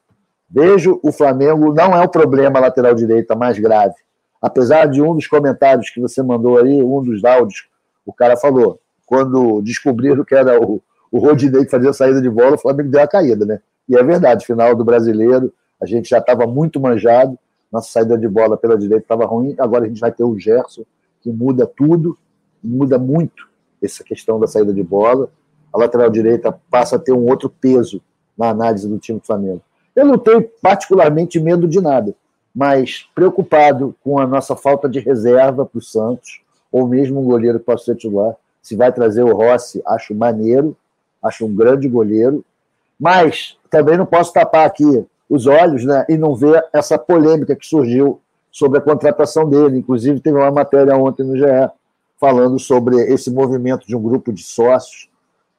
[0.49, 3.95] Vejo o Flamengo, não é o problema lateral direita mais grave.
[4.41, 7.69] Apesar de um dos comentários que você mandou aí, um dos áudios,
[8.05, 12.29] o cara falou, quando descobriram que era o, o Rodinei que fazia a saída de
[12.29, 13.61] bola, o Flamengo deu a caída, né?
[13.87, 17.39] E é verdade, final do brasileiro, a gente já estava muito manjado,
[17.71, 20.83] nossa saída de bola pela direita estava ruim, agora a gente vai ter o Gerson,
[21.21, 22.17] que muda tudo,
[22.61, 23.47] muda muito
[23.81, 25.29] essa questão da saída de bola.
[25.71, 28.01] A lateral direita passa a ter um outro peso
[28.41, 29.61] na análise do time do Flamengo.
[29.95, 32.15] Eu não tenho particularmente medo de nada,
[32.53, 37.59] mas preocupado com a nossa falta de reserva para o Santos, ou mesmo um goleiro
[37.59, 38.35] que possa ser titular.
[38.61, 40.75] Se vai trazer o Rossi, acho maneiro,
[41.21, 42.43] acho um grande goleiro,
[42.99, 47.65] mas também não posso tapar aqui os olhos né, e não ver essa polêmica que
[47.65, 48.19] surgiu
[48.51, 49.77] sobre a contratação dele.
[49.77, 51.45] Inclusive, teve uma matéria ontem no GE
[52.19, 55.09] falando sobre esse movimento de um grupo de sócios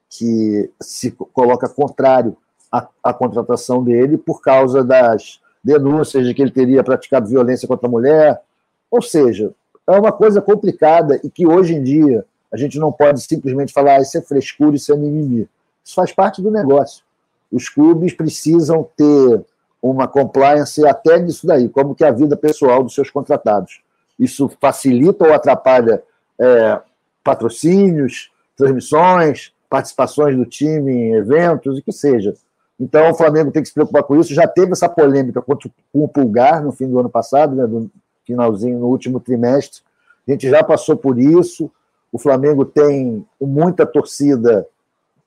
[0.09, 2.37] que se coloca contrário
[2.73, 7.87] à, à contratação dele por causa das denúncias de que ele teria praticado violência contra
[7.87, 8.41] a mulher.
[8.91, 9.53] Ou seja,
[9.87, 13.97] é uma coisa complicada e que hoje em dia a gente não pode simplesmente falar
[13.97, 15.49] ah, isso é frescura, isso é mimimi.
[15.85, 17.05] Isso faz parte do negócio.
[17.51, 19.45] Os clubes precisam ter
[19.81, 23.81] uma compliance até nisso daí, como que é a vida pessoal dos seus contratados.
[24.19, 26.03] Isso facilita ou atrapalha
[26.39, 26.81] é,
[27.25, 32.35] patrocínios, transmissões, participações do time em eventos, o que seja.
[32.83, 34.35] Então o Flamengo tem que se preocupar com isso.
[34.35, 35.57] Já teve essa polêmica com
[35.93, 37.89] o Pulgar no fim do ano passado, né, no
[38.27, 39.83] finalzinho, no último trimestre.
[40.27, 41.71] A gente já passou por isso.
[42.11, 44.67] O Flamengo tem muita torcida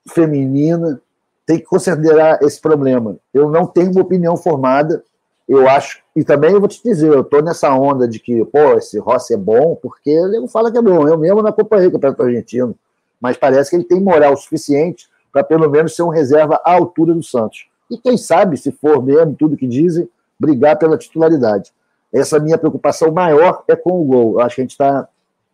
[0.05, 0.99] feminina,
[1.45, 3.15] tem que considerar esse problema.
[3.33, 5.01] Eu não tenho uma opinião formada,
[5.47, 8.73] eu acho, e também eu vou te dizer, eu estou nessa onda de que, pô,
[8.73, 11.07] esse Rossi é bom, porque ele não fala que é bom.
[11.07, 12.75] Eu mesmo não acompanhei o Campeonato Argentino,
[13.21, 17.13] mas parece que ele tem moral suficiente para pelo menos ser um reserva à altura
[17.13, 17.67] do Santos.
[17.91, 20.07] E quem sabe, se for mesmo tudo que dizem,
[20.39, 21.73] brigar pela titularidade.
[22.13, 24.39] Essa minha preocupação maior é com o gol.
[24.39, 25.09] Acho que a gente está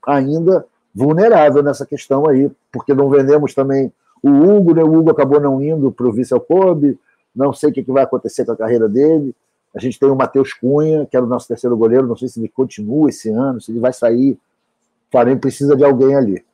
[0.05, 0.63] ainda
[0.93, 4.83] vulnerável nessa questão aí, porque não vendemos também o Hugo, né?
[4.83, 6.99] O Hugo acabou não indo para o Vissel Kobe,
[7.35, 9.35] não sei o que, vai acontecer com a carreira dele.
[9.75, 12.39] A gente tem o Matheus Cunha, que era o nosso terceiro goleiro, não sei se
[12.39, 14.33] ele continua esse ano, se ele vai sair.
[14.33, 16.45] O Flamengo precisa de alguém ali.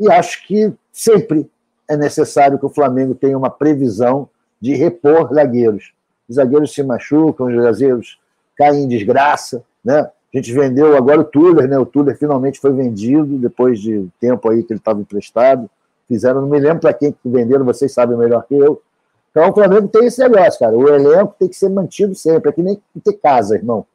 [0.00, 1.50] E acho que sempre
[1.88, 4.28] é necessário que o Flamengo tenha uma previsão
[4.60, 5.92] de repor zagueiros.
[6.28, 8.18] Os zagueiros se machucam, os zagueiros
[8.56, 10.08] caem em desgraça, né?
[10.34, 11.78] A gente vendeu agora o Tuller, né?
[11.78, 15.68] O Tuller finalmente foi vendido depois de tempo aí que ele estava emprestado
[16.12, 18.82] fizeram, não me lembro para quem que venderam, vocês sabem melhor que eu.
[19.30, 20.76] Então o Flamengo tem esse negócio, cara.
[20.76, 22.50] O elenco tem que ser mantido sempre.
[22.50, 23.86] É que nem ter casa, irmão.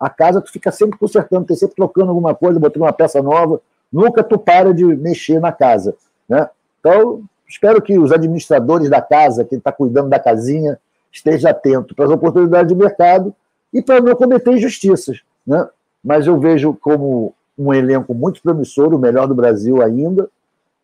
[0.00, 3.60] A casa tu fica sempre consertando, tem sempre trocando alguma coisa, botando uma peça nova.
[3.92, 5.94] Nunca tu para de mexer na casa,
[6.28, 6.48] né?
[6.80, 10.78] Então espero que os administradores da casa, quem está cuidando da casinha,
[11.12, 13.34] esteja atento para as oportunidades de mercado
[13.72, 15.68] e para não cometer injustiças, né?
[16.02, 20.28] Mas eu vejo como um elenco muito promissor, o melhor do Brasil ainda,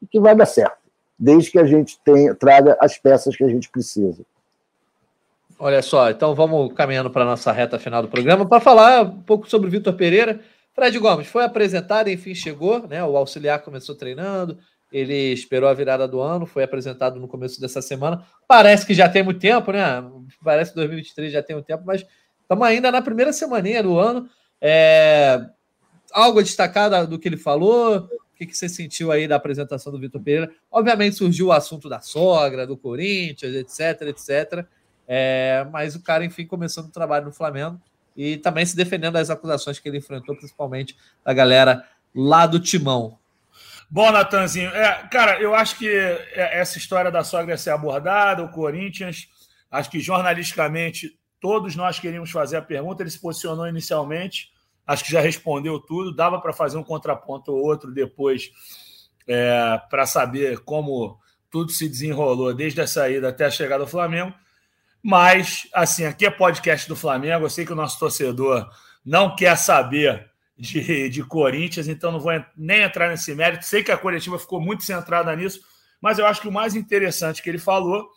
[0.00, 0.82] e que vai dar certo
[1.22, 4.24] desde que a gente tenha, traga as peças que a gente precisa.
[5.56, 9.22] Olha só, então vamos caminhando para a nossa reta final do programa para falar um
[9.22, 10.40] pouco sobre o Vitor Pereira.
[10.74, 13.04] Fred Gomes foi apresentado, enfim, chegou, né?
[13.04, 14.58] O auxiliar começou treinando,
[14.92, 18.24] ele esperou a virada do ano, foi apresentado no começo dessa semana.
[18.46, 20.04] Parece que já tem muito tempo, né?
[20.44, 22.04] Parece que 2023 já tem muito tempo, mas
[22.42, 24.28] estamos ainda na primeira semaninha do ano.
[24.60, 25.40] É...
[26.12, 28.08] Algo a destacar do que ele falou,
[28.42, 30.52] que, que você sentiu aí da apresentação do Vitor Pereira?
[30.70, 34.66] Obviamente surgiu o assunto da sogra, do Corinthians, etc, etc.
[35.06, 37.80] É, mas o cara, enfim, começando o trabalho no Flamengo
[38.16, 43.18] e também se defendendo das acusações que ele enfrentou, principalmente da galera lá do Timão.
[43.94, 45.86] Bom, Natanzinho, é, cara, eu acho que
[46.34, 49.28] essa história da sogra ser abordada, o Corinthians,
[49.70, 54.50] acho que jornalisticamente todos nós queríamos fazer a pergunta, ele se posicionou inicialmente,
[54.86, 56.16] acho que já respondeu tudo.
[56.16, 58.50] Dava para fazer um contraponto ou outro depois
[59.28, 61.20] é, para saber como
[61.50, 64.32] tudo se desenrolou desde a saída até a chegada do Flamengo.
[65.02, 67.44] Mas, assim, aqui é podcast do Flamengo.
[67.44, 68.70] Eu sei que o nosso torcedor
[69.04, 70.31] não quer saber
[70.62, 73.64] de, de Corinthians, então não vou nem entrar nesse mérito.
[73.64, 75.60] Sei que a coletiva ficou muito centrada nisso,
[76.00, 78.08] mas eu acho que o mais interessante que ele falou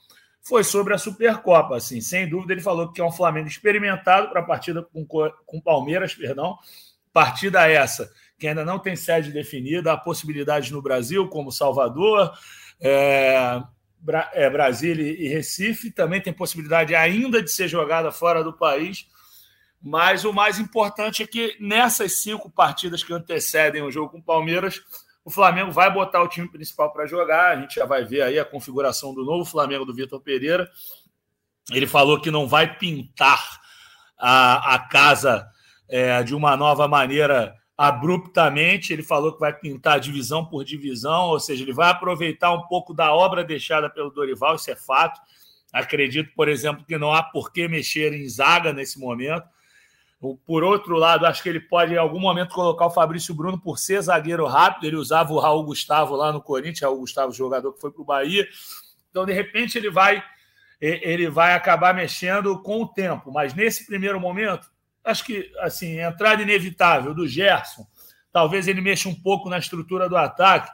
[0.43, 1.75] foi sobre a Supercopa.
[1.75, 5.03] Assim, sem dúvida, ele falou que é um Flamengo experimentado para a partida com,
[5.43, 6.55] com Palmeiras, perdão.
[7.11, 12.31] Partida essa que ainda não tem sede definida, há possibilidades no Brasil, como Salvador,
[12.81, 13.61] é,
[14.33, 19.07] é, Brasília e Recife, também tem possibilidade ainda de ser jogada fora do país.
[19.87, 24.23] Mas o mais importante é que nessas cinco partidas que antecedem o jogo com o
[24.23, 24.81] Palmeiras,
[25.23, 27.51] o Flamengo vai botar o time principal para jogar.
[27.55, 30.67] A gente já vai ver aí a configuração do novo Flamengo do Vitor Pereira.
[31.71, 33.61] Ele falou que não vai pintar
[34.17, 35.47] a, a casa
[35.87, 38.91] é, de uma nova maneira abruptamente.
[38.91, 42.91] Ele falou que vai pintar divisão por divisão, ou seja, ele vai aproveitar um pouco
[42.91, 45.21] da obra deixada pelo Dorival, isso é fato.
[45.71, 49.53] Acredito, por exemplo, que não há por que mexer em zaga nesse momento.
[50.45, 53.77] Por outro lado, acho que ele pode em algum momento colocar o Fabrício Bruno por
[53.77, 54.87] ser zagueiro rápido.
[54.87, 58.05] Ele usava o Raul Gustavo lá no Corinthians, o Gustavo, jogador que foi para o
[58.05, 58.47] Bahia.
[59.09, 60.23] Então, de repente, ele vai
[60.81, 63.31] ele vai acabar mexendo com o tempo.
[63.31, 64.69] Mas nesse primeiro momento,
[65.03, 67.87] acho que assim, entrada inevitável do Gerson,
[68.31, 70.69] talvez ele mexa um pouco na estrutura do ataque.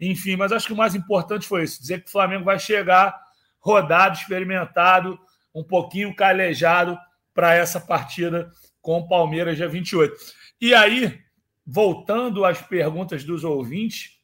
[0.00, 3.16] Enfim, mas acho que o mais importante foi isso: dizer que o Flamengo vai chegar
[3.60, 5.18] rodado, experimentado,
[5.54, 6.98] um pouquinho calejado
[7.34, 8.50] para essa partida
[8.86, 10.16] com o Palmeiras dia 28.
[10.60, 11.18] E aí,
[11.66, 14.20] voltando às perguntas dos ouvintes,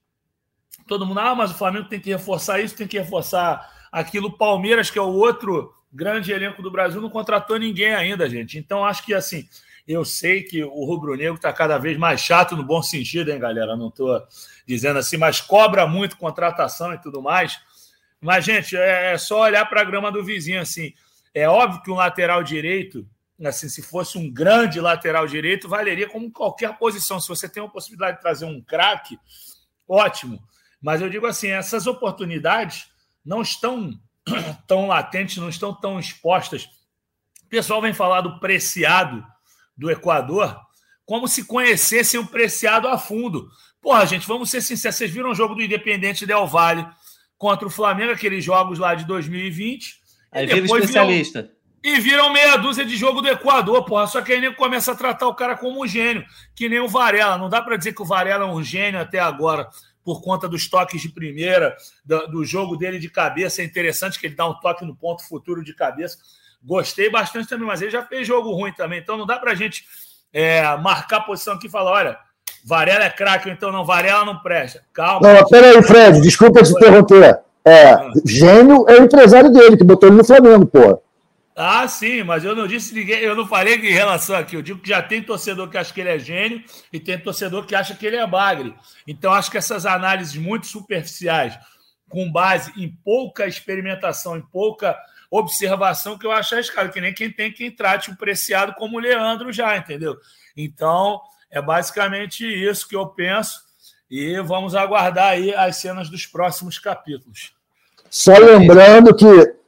[0.86, 4.38] todo mundo, ah, mas o Flamengo tem que reforçar isso, tem que reforçar aquilo.
[4.38, 8.56] Palmeiras, que é o outro grande elenco do Brasil, não contratou ninguém ainda, gente.
[8.56, 9.48] Então, acho que assim,
[9.86, 13.76] eu sei que o rubro-negro está cada vez mais chato no bom sentido, hein, galera?
[13.76, 14.22] Não estou
[14.64, 17.58] dizendo assim, mas cobra muito contratação e tudo mais.
[18.20, 20.94] Mas, gente, é, é só olhar para a grama do vizinho, assim.
[21.34, 23.04] É óbvio que um lateral direito,
[23.44, 27.20] assim, se fosse um grande lateral direito, valeria como qualquer posição.
[27.20, 29.18] Se você tem uma possibilidade de trazer um craque,
[29.88, 30.42] ótimo.
[30.80, 32.86] Mas eu digo assim, essas oportunidades
[33.24, 33.92] não estão
[34.66, 36.64] tão latentes, não estão tão expostas.
[37.44, 39.24] O pessoal vem falar do preciado
[39.76, 40.60] do Equador
[41.04, 43.48] como se conhecessem o preciado a fundo.
[43.80, 44.96] Porra, gente, vamos ser sinceros.
[44.96, 46.86] Vocês viram o jogo do Independente Del Valle
[47.36, 50.00] contra o Flamengo, aqueles jogos lá de 2020.
[50.30, 51.42] Aí vira especialista.
[51.42, 54.06] Viram, e viram meia dúzia de jogo do Equador, porra.
[54.06, 56.24] Só que aí nem começa a tratar o cara como um gênio,
[56.54, 57.36] que nem o Varela.
[57.36, 59.68] Não dá para dizer que o Varela é um gênio até agora
[60.04, 63.62] por conta dos toques de primeira, do, do, jogo dele de cabeça.
[63.62, 66.18] É interessante que ele dá um toque no ponto futuro de cabeça.
[66.62, 69.00] Gostei bastante também, mas ele já fez jogo ruim também.
[69.00, 69.84] Então não dá para a gente
[70.32, 72.18] é, marcar a posição aqui e falar: olha,
[72.64, 74.84] Varela é craque, então não, Varela não presta.
[74.92, 75.32] Calma.
[75.32, 77.40] Não, peraí, Fred, desculpa te interromper.
[77.64, 78.10] É, ah.
[78.24, 80.98] gênio é o empresário dele, que botou ele no Flamengo, porra.
[81.54, 84.56] Ah, sim, mas eu não disse ninguém, eu não falei em relação aqui.
[84.56, 87.66] Eu digo que já tem torcedor que acha que ele é gênio e tem torcedor
[87.66, 88.74] que acha que ele é bagre.
[89.06, 91.58] Então, acho que essas análises muito superficiais,
[92.08, 94.98] com base em pouca experimentação, em pouca
[95.30, 99.00] observação, que eu acho arriscado, que nem quem tem quem trate o preciado como o
[99.00, 100.16] Leandro já, entendeu?
[100.56, 103.60] Então, é basicamente isso que eu penso.
[104.10, 107.54] E vamos aguardar aí as cenas dos próximos capítulos.
[108.10, 109.24] Só lembrando que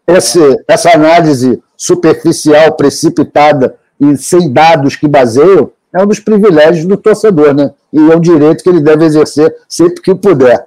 [0.07, 6.97] esse, essa análise superficial, precipitada e sem dados que baseiam, é um dos privilégios do
[6.97, 7.73] torcedor, né?
[7.93, 10.67] E é um direito que ele deve exercer sempre que puder.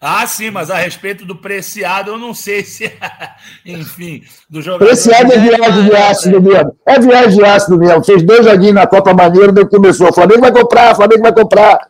[0.00, 2.92] Ah, sim, mas a respeito do preciado, eu não sei se.
[3.64, 4.86] Enfim, do jogador.
[4.86, 6.76] Preciado é viagem de ácido mesmo.
[6.84, 8.04] É viagem de ácido mesmo.
[8.04, 10.10] Fez dois joguinhos na Copa Maneira, daí começou.
[10.10, 11.88] O Flamengo vai comprar, o Flamengo vai comprar.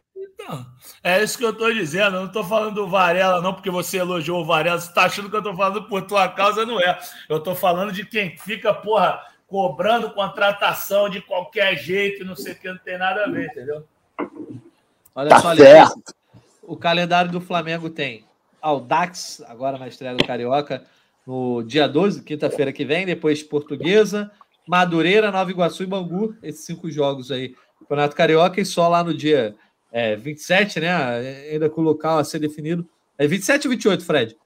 [1.04, 2.16] É isso que eu estou dizendo.
[2.16, 4.80] Eu não estou falando do Varela, não, porque você elogiou o Varela.
[4.80, 6.98] Você está achando que eu estou falando por tua causa, não é.
[7.28, 12.56] Eu estou falando de quem fica, porra, cobrando contratação de qualquer jeito, não sei o
[12.56, 13.84] que, não tem nada a ver, entendeu?
[15.14, 16.14] Olha tá só, certo.
[16.62, 18.24] o calendário do Flamengo tem
[18.62, 20.84] Aldax, agora na estreia do Carioca,
[21.26, 24.30] no dia 12, quinta-feira que vem, depois Portuguesa,
[24.66, 27.54] Madureira, Nova Iguaçu e Bangu, esses cinco jogos aí.
[27.78, 29.54] Campeonato Carioca e só lá no dia
[29.94, 30.92] é, 27, né?
[31.52, 32.84] Ainda com o local a ser definido.
[33.16, 34.36] É 27 ou 28, Fred?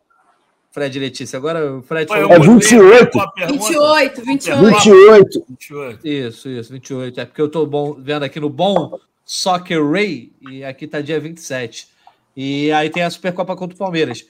[0.70, 1.38] Fred e Letícia.
[1.38, 2.30] Agora o Fred falou.
[2.30, 3.18] É 28.
[3.48, 4.60] 28, 28.
[4.60, 5.44] 28.
[5.48, 6.06] 28.
[6.06, 7.20] Isso, isso, 28.
[7.20, 11.18] É porque eu estou bom, vendo aqui no bom Soccer Ray e aqui tá dia
[11.18, 11.88] 27.
[12.36, 14.26] E aí tem a Supercopa contra o Palmeiras.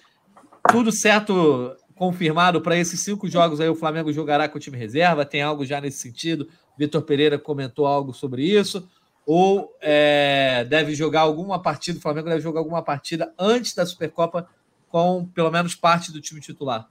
[0.70, 3.68] Tudo certo, confirmado para esses cinco jogos aí.
[3.68, 5.24] O Flamengo jogará com o time reserva.
[5.24, 6.48] Tem algo já nesse sentido.
[6.78, 8.88] Vitor Pereira comentou algo sobre isso
[9.30, 14.48] ou é, deve jogar alguma partida, o Flamengo deve jogar alguma partida antes da Supercopa
[14.88, 16.88] com pelo menos parte do time titular?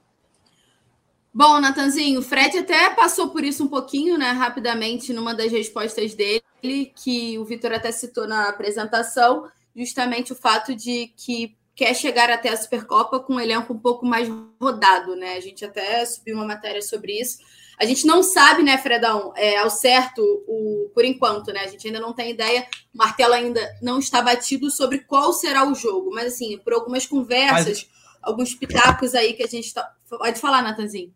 [1.34, 6.14] Bom, Natanzinho, o Fred até passou por isso um pouquinho, né, rapidamente, numa das respostas
[6.14, 12.30] dele, que o Vitor até citou na apresentação, justamente o fato de que quer chegar
[12.30, 14.30] até a Supercopa com um elenco um pouco mais
[14.62, 15.38] rodado, né?
[15.38, 17.40] A gente até subiu uma matéria sobre isso.
[17.80, 21.62] A gente não sabe, né, Fredão, é, ao certo, o, por enquanto, né?
[21.62, 25.64] A gente ainda não tem ideia, o martelo ainda não está batido sobre qual será
[25.70, 26.10] o jogo.
[26.12, 27.88] Mas, assim, por algumas conversas, Mas...
[28.22, 29.88] alguns pitacos aí que a gente tá...
[30.10, 31.14] Pode falar, Natanzinho.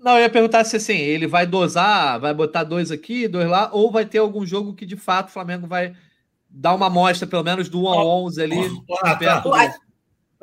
[0.00, 3.68] Não, eu ia perguntar se assim, ele vai dosar, vai botar dois aqui, dois lá,
[3.72, 5.92] ou vai ter algum jogo que de fato o Flamengo vai
[6.48, 8.82] dar uma amostra, pelo menos do 1 a 11 ali.
[8.88, 9.74] Oh, perto tá.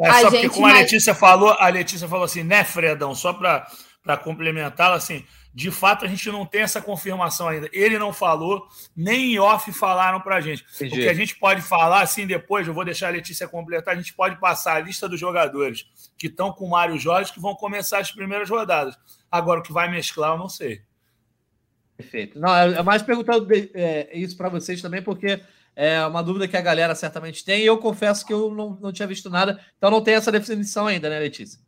[0.01, 3.15] É, só porque, como a Letícia falou, a Letícia falou assim, né, Fredão?
[3.15, 5.23] Só para complementá-la, assim,
[5.55, 7.69] de fato a gente não tem essa confirmação ainda.
[7.71, 10.65] Ele não falou, nem em off falaram para a gente.
[10.75, 10.99] Entendi.
[10.99, 13.97] O que a gente pode falar, assim, depois, eu vou deixar a Letícia completar, a
[13.97, 15.85] gente pode passar a lista dos jogadores
[16.17, 18.97] que estão com o Mário Jorge, que vão começar as primeiras rodadas.
[19.31, 20.81] Agora, o que vai mesclar, eu não sei.
[21.95, 22.37] Perfeito.
[22.37, 25.41] Não, é mais perguntando é, isso para vocês também, porque
[25.73, 28.91] é uma dúvida que a galera certamente tem, e eu confesso que eu não, não
[28.91, 31.64] tinha visto nada, então não tem essa definição ainda, né, Letícia?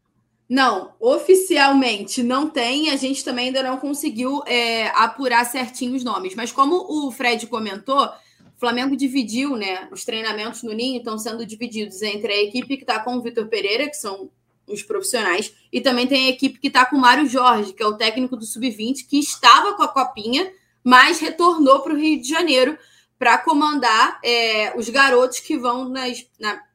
[0.50, 6.36] Não, oficialmente não tem, a gente também ainda não conseguiu é, apurar certinho os nomes.
[6.36, 9.89] Mas como o Fred comentou, o Flamengo dividiu, né?
[9.91, 13.48] Os treinamentos no Ninho estão sendo divididos entre a equipe que está com o Vitor
[13.48, 14.30] Pereira, que são
[14.66, 17.86] os profissionais, e também tem a equipe que está com o Mário Jorge, que é
[17.86, 20.52] o técnico do Sub-20, que estava com a copinha,
[20.84, 22.78] mas retornou para o Rio de Janeiro
[23.18, 26.04] para comandar é, os garotos que vão na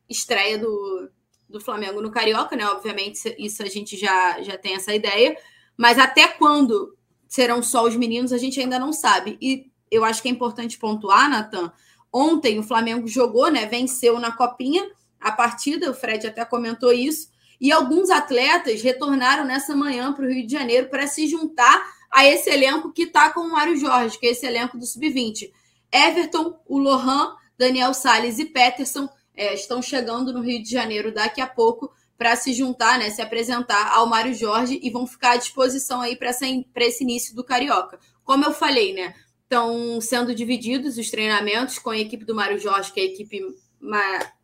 [0.08, 1.10] estreia do,
[1.52, 2.66] do Flamengo no Carioca, né?
[2.66, 5.36] Obviamente, isso a gente já, já tem essa ideia.
[5.76, 6.96] Mas até quando
[7.28, 9.38] serão só os meninos, a gente ainda não sabe.
[9.40, 11.72] E eu acho que é importante pontuar, Natan.
[12.12, 13.66] Ontem o Flamengo jogou, né?
[13.66, 14.84] Venceu na copinha
[15.20, 17.30] a partida, o Fred até comentou isso.
[17.60, 21.80] E alguns atletas retornaram nessa manhã para o Rio de Janeiro para se juntar
[22.10, 25.50] a esse elenco que está com o Mário Jorge, que é esse elenco do Sub-20.
[25.92, 31.40] Everton, o Lohan, Daniel Sales e Peterson é, estão chegando no Rio de Janeiro daqui
[31.40, 35.36] a pouco para se juntar, né, se apresentar ao Mário Jorge e vão ficar à
[35.36, 37.98] disposição aí para esse início do Carioca.
[38.22, 42.92] Como eu falei, né, estão sendo divididos os treinamentos com a equipe do Mário Jorge,
[42.92, 43.40] que é a equipe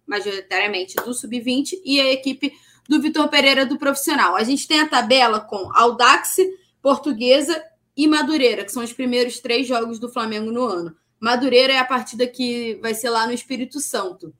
[0.07, 2.53] majoritariamente do Sub-20, e a equipe
[2.89, 4.34] do Vitor Pereira do profissional.
[4.34, 6.36] A gente tem a tabela com Audax,
[6.82, 7.62] Portuguesa
[7.97, 10.97] e Madureira, que são os primeiros três jogos do Flamengo no ano.
[11.20, 14.34] Madureira é a partida que vai ser lá no Espírito Santo.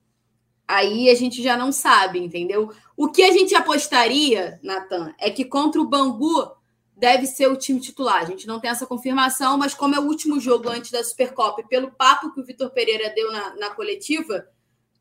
[0.69, 2.71] Aí a gente já não sabe, entendeu?
[2.95, 6.53] O que a gente apostaria, Natan, é que contra o Bangu
[6.95, 8.21] deve ser o time titular.
[8.21, 11.63] A gente não tem essa confirmação, mas como é o último jogo antes da Supercopa,
[11.63, 14.47] e pelo papo que o Vitor Pereira deu na, na coletiva,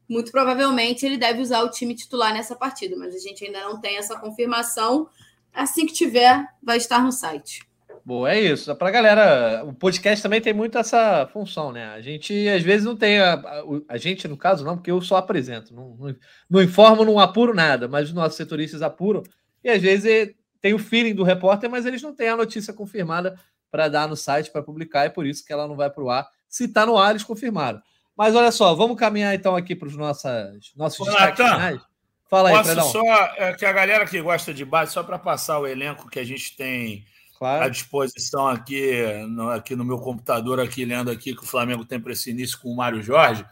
[0.08, 3.82] muito provavelmente ele deve usar o time titular nessa partida, mas a gente ainda não
[3.82, 5.10] tem essa confirmação.
[5.54, 7.67] Assim que tiver, vai estar no site.
[8.08, 8.74] Boa, é isso.
[8.78, 11.90] Para a galera, o podcast também tem muito essa função, né?
[11.90, 15.02] A gente às vezes não tem, a, a, a gente no caso não, porque eu
[15.02, 16.16] só apresento, não, não,
[16.50, 19.24] não, informo, não apuro nada, mas os nossos setoristas apuram
[19.62, 23.38] e às vezes tem o feeling do repórter, mas eles não têm a notícia confirmada
[23.70, 26.10] para dar no site para publicar, é por isso que ela não vai para o
[26.10, 26.30] ar.
[26.48, 27.82] Se está no ar, eles confirmaram.
[28.16, 31.82] Mas olha só, vamos caminhar então aqui para os nossos, nossos destaques finais.
[32.30, 33.04] Fala aí, Posso só
[33.36, 36.26] é, que a galera que gosta de base, só para passar o elenco que a
[36.26, 37.06] gente tem
[37.38, 37.66] claro.
[37.66, 42.00] à disposição aqui no, aqui no meu computador, aqui lendo aqui que o Flamengo tem
[42.00, 43.46] para esse início com o Mário Jorge.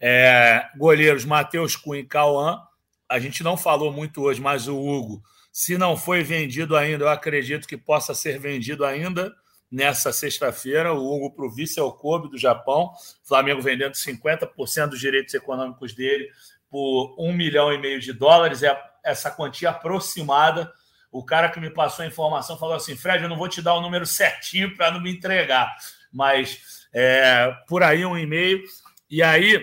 [0.00, 2.60] É, goleiros Matheus Cunha e Cauã.
[3.08, 5.22] A gente não falou muito hoje, mas o Hugo,
[5.52, 9.32] se não foi vendido ainda, eu acredito que possa ser vendido ainda
[9.70, 10.92] nessa sexta-feira.
[10.92, 12.90] O Hugo para o vice Kobe do Japão.
[13.22, 16.28] Flamengo vendendo 50% dos direitos econômicos dele
[16.70, 18.62] por um milhão e meio de dólares.
[18.62, 20.72] É essa quantia aproximada
[21.12, 23.74] o cara que me passou a informação falou assim: Fred, eu não vou te dar
[23.74, 25.76] o número certinho para não me entregar,
[26.10, 28.62] mas é, por aí um e-mail.
[29.10, 29.62] E aí,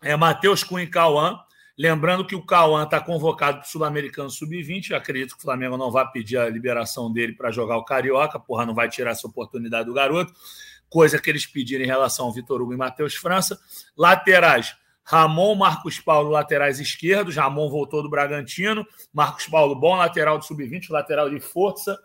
[0.00, 1.38] é Matheus Cunha e Cauã.
[1.76, 4.92] Lembrando que o Cauã está convocado para o Sul-Americano Sub-20.
[4.92, 8.66] Acredito que o Flamengo não vai pedir a liberação dele para jogar o Carioca, porra,
[8.66, 10.32] não vai tirar essa oportunidade do garoto.
[10.88, 13.58] Coisa que eles pediram em relação ao Vitor Hugo e Matheus França.
[13.96, 14.76] Laterais,
[15.10, 17.34] Ramon, Marcos Paulo, laterais esquerdos.
[17.34, 18.86] Ramon voltou do Bragantino.
[19.12, 21.98] Marcos Paulo, bom lateral de sub-20, lateral de força.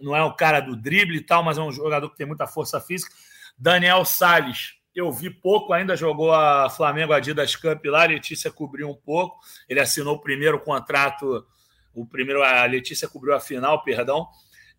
[0.00, 2.48] Não é um cara do drible e tal, mas é um jogador que tem muita
[2.48, 3.14] força física.
[3.56, 8.02] Daniel Sales, eu vi pouco, ainda jogou a Flamengo Adidas Cup lá.
[8.02, 9.38] A Letícia cobriu um pouco.
[9.68, 11.46] Ele assinou o primeiro contrato.
[11.94, 14.26] O primeiro, a Letícia cobriu a final, perdão.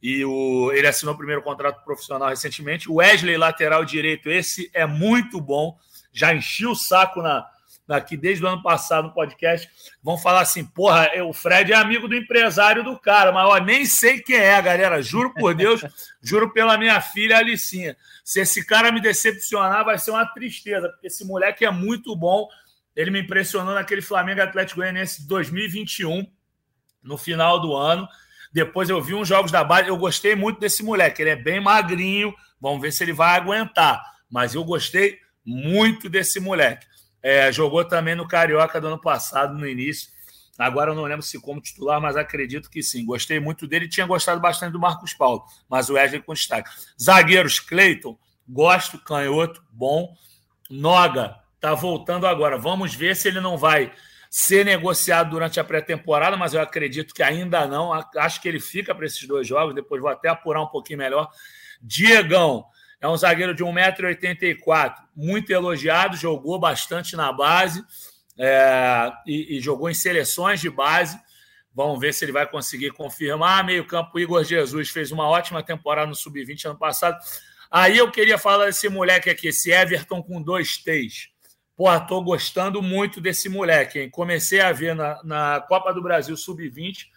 [0.03, 2.91] E o, ele assinou o primeiro contrato profissional recentemente.
[2.91, 5.77] Wesley, lateral direito, esse é muito bom.
[6.11, 7.47] Já enchi o saco na,
[7.89, 9.69] aqui desde o ano passado no podcast,
[10.01, 13.85] vão falar assim: porra, o Fred é amigo do empresário do cara, mas ó, nem
[13.85, 15.01] sei quem é, galera.
[15.01, 15.81] Juro por Deus,
[16.21, 17.95] juro pela minha filha Alicinha.
[18.23, 22.47] Se esse cara me decepcionar, vai ser uma tristeza, porque esse moleque é muito bom.
[22.95, 26.27] Ele me impressionou naquele Flamengo Atlético Goianiense 2021,
[27.01, 28.07] no final do ano.
[28.53, 31.21] Depois eu vi uns jogos da base, eu gostei muito desse moleque.
[31.21, 34.03] Ele é bem magrinho, vamos ver se ele vai aguentar.
[34.29, 36.85] Mas eu gostei muito desse moleque.
[37.21, 40.09] É, jogou também no Carioca do ano passado, no início.
[40.57, 43.05] Agora eu não lembro se como titular, mas acredito que sim.
[43.05, 43.87] Gostei muito dele.
[43.87, 46.69] Tinha gostado bastante do Marcos Paulo, mas o Wesley com destaque.
[47.01, 48.17] Zagueiros, Cleiton,
[48.47, 50.15] gosto, canhoto, bom.
[50.69, 52.57] Noga, tá voltando agora.
[52.57, 53.91] Vamos ver se ele não vai
[54.29, 57.91] ser negociado durante a pré-temporada, mas eu acredito que ainda não.
[58.15, 61.29] Acho que ele fica para esses dois jogos, depois vou até apurar um pouquinho melhor.
[61.81, 62.65] Diegão
[63.01, 67.83] é um zagueiro de 1,84m, muito elogiado, jogou bastante na base
[68.37, 71.19] é, e, e jogou em seleções de base.
[71.73, 73.65] Vamos ver se ele vai conseguir confirmar.
[73.65, 77.17] Meio-campo, Igor Jesus fez uma ótima temporada no Sub-20 ano passado.
[77.71, 81.29] Aí eu queria falar desse moleque aqui, esse Everton com dois T's.
[81.75, 84.09] Pô, tô gostando muito desse moleque, hein?
[84.11, 87.07] Comecei a ver na, na Copa do Brasil Sub-20,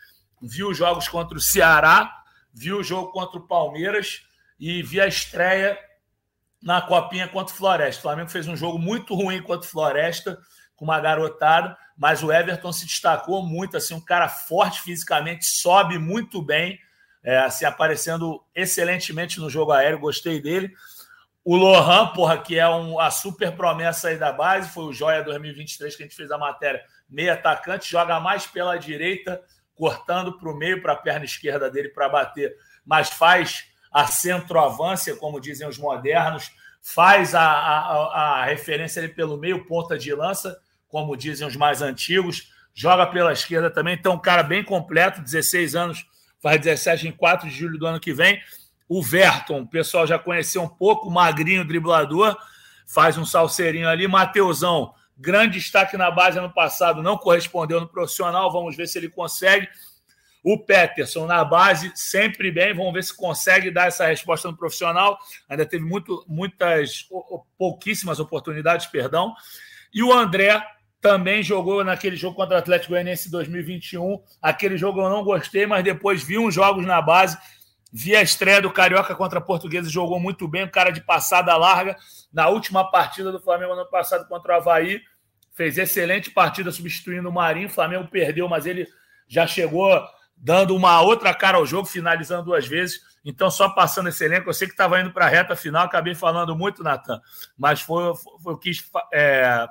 [0.40, 2.10] vi os jogos contra o Ceará,
[2.54, 4.22] vi o jogo contra o Palmeiras
[4.58, 5.78] e vi a estreia
[6.62, 8.00] na Copinha contra o Floresta.
[8.00, 10.38] O Flamengo fez um jogo muito ruim contra o Floresta,
[10.74, 15.98] com uma garotada, mas o Everton se destacou muito, assim, um cara forte fisicamente, sobe
[15.98, 16.78] muito bem,
[17.22, 20.72] é, assim, aparecendo excelentemente no jogo aéreo, gostei dele.
[21.44, 25.22] O Lohan, porra, que é um, a super promessa aí da base, foi o Joia
[25.22, 26.82] 2023 que a gente fez a matéria.
[27.08, 29.42] Meio atacante, joga mais pela direita,
[29.74, 35.14] cortando para o meio, para a perna esquerda dele para bater, mas faz a centroavância,
[35.14, 36.50] como dizem os modernos,
[36.82, 41.80] faz a, a, a referência ali pelo meio, ponta de lança, como dizem os mais
[41.80, 43.94] antigos, joga pela esquerda também.
[43.94, 46.04] Então, um cara bem completo, 16 anos,
[46.40, 48.42] faz 17 em 4 de julho do ano que vem.
[48.88, 52.36] O Verton, o pessoal já conheceu um pouco, magrinho driblador,
[52.84, 54.08] faz um salseirinho ali.
[54.08, 59.08] Mateusão, grande destaque na base ano passado, não correspondeu no profissional, vamos ver se ele
[59.08, 59.68] consegue.
[60.44, 65.18] O Peterson na base, sempre bem, vamos ver se consegue dar essa resposta no profissional.
[65.48, 67.08] Ainda teve muito, muitas,
[67.58, 69.34] pouquíssimas oportunidades, perdão.
[69.92, 70.62] E o André
[71.00, 74.22] também jogou naquele jogo contra o Atlético Goianiense 2021.
[74.40, 77.38] Aquele jogo eu não gostei, mas depois vi uns jogos na base
[77.96, 81.56] Vi a estreia do Carioca contra a Portuguesa, jogou muito bem, um cara de passada
[81.56, 81.96] larga.
[82.32, 85.00] Na última partida do Flamengo ano passado contra o Havaí,
[85.52, 87.68] fez excelente partida substituindo o Marinho.
[87.68, 88.88] O Flamengo perdeu, mas ele
[89.28, 90.04] já chegou
[90.36, 93.00] dando uma outra cara ao jogo, finalizando duas vezes.
[93.24, 96.14] Então, só passando esse elenco, eu sei que estava indo para a reta final, acabei
[96.14, 97.20] falando muito, Natan,
[97.56, 99.66] mas foi, foi, eu quis, é,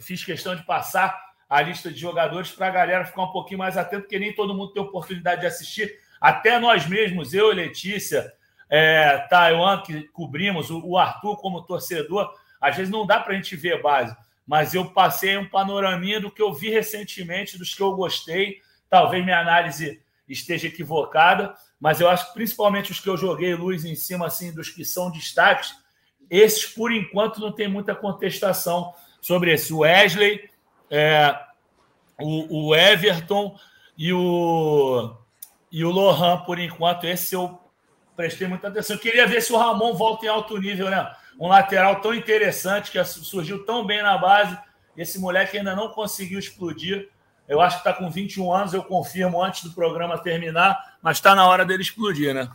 [0.00, 1.18] fiz questão de passar
[1.48, 4.54] a lista de jogadores para a galera ficar um pouquinho mais atento, porque nem todo
[4.54, 5.98] mundo tem oportunidade de assistir.
[6.20, 8.30] Até nós mesmos, eu e Letícia,
[8.68, 12.30] é, Taiwan, que cobrimos, o, o Arthur como torcedor,
[12.60, 14.14] às vezes não dá para a gente ver base,
[14.46, 18.60] mas eu passei um panoraminha do que eu vi recentemente, dos que eu gostei.
[18.90, 23.84] Talvez minha análise esteja equivocada, mas eu acho que principalmente os que eu joguei luz
[23.84, 25.74] em cima, assim, dos que são destaques,
[26.30, 29.72] esses, por enquanto, não tem muita contestação sobre esse.
[29.72, 30.50] O Wesley,
[30.90, 31.34] é,
[32.20, 33.58] o, o Everton
[33.96, 35.16] e o
[35.70, 37.60] e o Lohan, por enquanto, esse eu
[38.16, 38.96] prestei muita atenção.
[38.96, 41.14] Eu queria ver se o Ramon volta em alto nível, né?
[41.38, 44.58] Um lateral tão interessante, que surgiu tão bem na base.
[44.96, 47.10] Esse moleque ainda não conseguiu explodir.
[47.48, 51.34] Eu acho que está com 21 anos, eu confirmo antes do programa terminar, mas está
[51.34, 52.48] na hora dele explodir, né?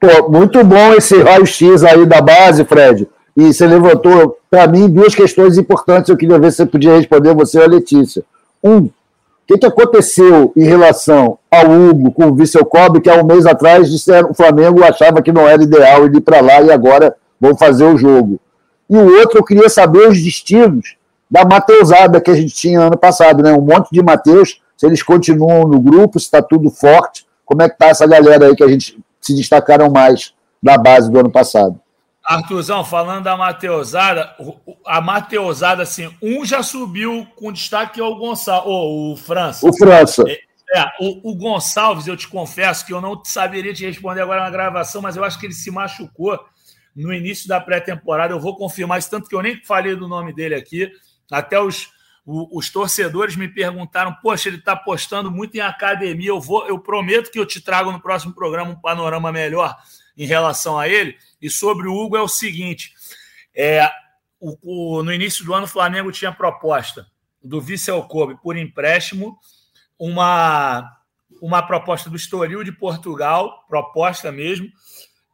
[0.00, 3.06] Pô, muito bom esse raio-x aí da base, Fred.
[3.36, 6.08] E você levantou, para mim, duas questões importantes.
[6.08, 8.24] Eu queria ver se você podia responder, você ou a Letícia.
[8.62, 8.92] Um, o
[9.46, 13.44] que, que aconteceu em relação ao Hugo com o Vissel Kobe, que há um mês
[13.44, 17.54] atrás disseram, o Flamengo achava que não era ideal ir para lá e agora vão
[17.54, 18.40] fazer o jogo.
[18.88, 20.96] E o outro, eu queria saber os destinos
[21.30, 23.52] da Mateusada que a gente tinha ano passado, né?
[23.52, 27.68] Um monte de Mateus, se eles continuam no grupo, se está tudo forte, como é
[27.68, 31.30] que está essa galera aí que a gente se destacaram mais da base do ano
[31.30, 31.80] passado?
[32.24, 34.34] Arthurzão, falando da Mateusada,
[34.86, 39.68] a Mateusada, assim, um já subiu com destaque ao Gonçalves, oh, o França.
[39.68, 40.24] O França.
[40.26, 44.40] É, é, o, o, Gonçalves, eu te confesso que eu não saberia te responder agora
[44.40, 46.38] na gravação, mas eu acho que ele se machucou
[46.96, 48.32] no início da pré-temporada.
[48.32, 50.90] Eu vou confirmar isso, tanto que eu nem falei do nome dele aqui.
[51.30, 51.90] Até os,
[52.26, 56.28] os torcedores me perguntaram: Poxa, ele está postando muito em academia.
[56.28, 59.76] Eu, vou, eu prometo que eu te trago no próximo programa um panorama melhor
[60.16, 61.16] em relação a ele.
[61.40, 62.92] E sobre o Hugo é o seguinte:
[63.54, 63.90] é,
[64.40, 67.06] o, o, no início do ano, o Flamengo tinha proposta
[67.42, 69.38] do Vissel Kobe por empréstimo,
[69.98, 70.98] uma,
[71.42, 74.66] uma proposta do Estoril de Portugal, proposta mesmo,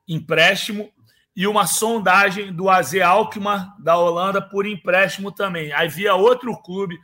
[0.09, 0.93] empréstimo,
[1.35, 5.73] e uma sondagem do AZ Alkmaar da Holanda por empréstimo também.
[5.73, 6.99] Aí via outro clube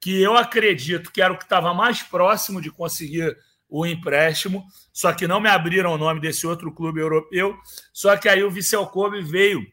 [0.00, 3.36] que eu acredito que era o que estava mais próximo de conseguir
[3.68, 7.56] o empréstimo, só que não me abriram o nome desse outro clube europeu.
[7.92, 9.64] Só que aí o Vissel Kobe veio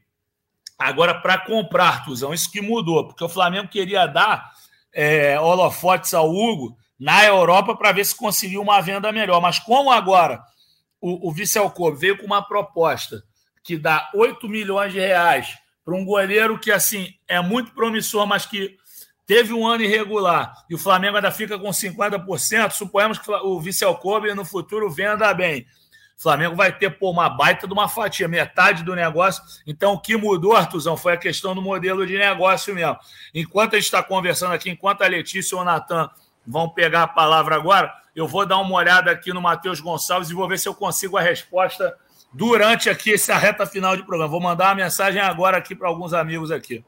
[0.78, 2.34] agora para comprar, Artuzão.
[2.34, 4.52] Isso que mudou, porque o Flamengo queria dar
[4.94, 9.42] é, holofotes ao Hugo na Europa para ver se conseguiu uma venda melhor.
[9.42, 10.42] Mas como agora
[11.02, 13.24] o, o Vissel Kobe veio com uma proposta
[13.70, 15.56] que dá 8 milhões de reais
[15.86, 18.76] para um goleiro que assim é muito promissor, mas que
[19.28, 23.94] teve um ano irregular e o Flamengo ainda fica com 50%, suponhamos que o Vissel
[23.94, 25.68] Kobe no futuro venda bem.
[26.18, 29.44] O Flamengo vai ter pô, uma baita de uma fatia, metade do negócio.
[29.68, 32.98] Então, o que mudou, Artuzão, foi a questão do modelo de negócio mesmo.
[33.36, 36.10] Enquanto a gente está conversando aqui, enquanto a Letícia ou o Natan
[36.46, 40.34] vão pegar a palavra agora, eu vou dar uma olhada aqui no Matheus Gonçalves e
[40.34, 41.96] vou ver se eu consigo a resposta
[42.32, 44.32] durante aqui essa reta final de programa.
[44.32, 46.84] Vou mandar uma mensagem agora aqui para alguns amigos aqui.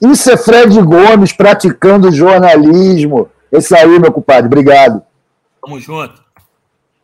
[0.00, 3.30] Isso é Fred Gomes praticando jornalismo.
[3.52, 4.46] Esse aí, meu compadre.
[4.46, 5.02] Obrigado.
[5.62, 6.24] Tamo junto.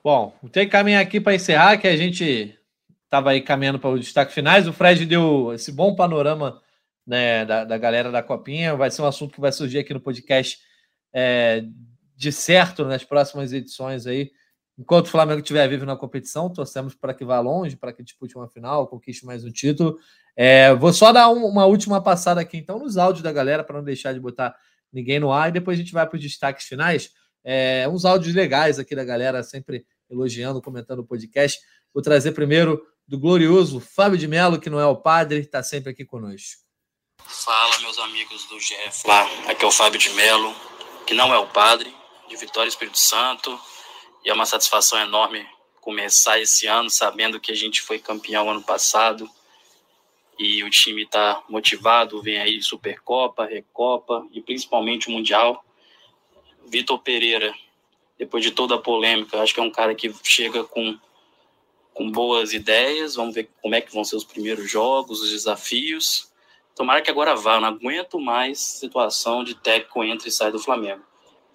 [0.03, 2.57] Bom, tem que caminhar aqui para encerrar, que a gente
[3.05, 4.68] estava aí caminhando para os destaques finais.
[4.68, 6.61] O Fred deu esse bom panorama
[7.07, 8.76] né, da, da galera da Copinha.
[8.76, 10.59] Vai ser um assunto que vai surgir aqui no podcast
[11.12, 11.64] é,
[12.16, 14.30] de certo nas próximas edições aí.
[14.78, 18.36] Enquanto o Flamengo estiver vivo na competição, torcemos para que vá longe, para que dispute
[18.36, 19.98] uma final, conquiste mais um título.
[20.36, 23.78] É, vou só dar um, uma última passada aqui, então, nos áudios da galera, para
[23.78, 24.54] não deixar de botar
[24.92, 27.10] ninguém no ar, e depois a gente vai para os destaques finais.
[27.42, 31.58] É, uns áudios legais aqui da galera, sempre elogiando, comentando o podcast.
[31.94, 35.90] Vou trazer primeiro do glorioso Fábio de Mello, que não é o padre, está sempre
[35.90, 36.66] aqui conosco.
[37.24, 39.22] Fala, meus amigos do GF lá.
[39.48, 40.54] Aqui é o Fábio de Mello,
[41.06, 41.92] que não é o padre,
[42.28, 43.58] de Vitória Espírito Santo.
[44.26, 45.46] E é uma satisfação enorme
[45.80, 49.30] começar esse ano sabendo que a gente foi campeão ano passado
[50.36, 52.20] e o time está motivado.
[52.20, 55.64] Vem aí Supercopa, Recopa e principalmente o Mundial.
[56.66, 57.54] Vitor Pereira,
[58.18, 60.98] depois de toda a polêmica, acho que é um cara que chega com,
[61.94, 63.14] com boas ideias.
[63.14, 66.32] Vamos ver como é que vão ser os primeiros jogos, os desafios.
[66.74, 67.60] Tomara que agora vá.
[67.60, 71.04] Não aguento mais situação de técnico entra e sai do Flamengo.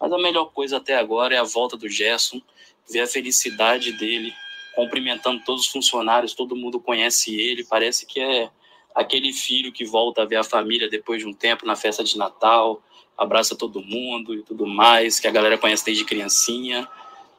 [0.02, 2.42] Mas a melhor coisa até agora é a volta do Gerson,
[2.90, 4.34] ver a felicidade dele,
[4.76, 8.50] cumprimentando todos os funcionários, todo mundo conhece ele, parece que é
[8.96, 12.18] aquele filho que volta a ver a família depois de um tempo na festa de
[12.18, 12.82] Natal,
[13.16, 16.88] abraça todo mundo e tudo mais, que a galera conhece desde criancinha.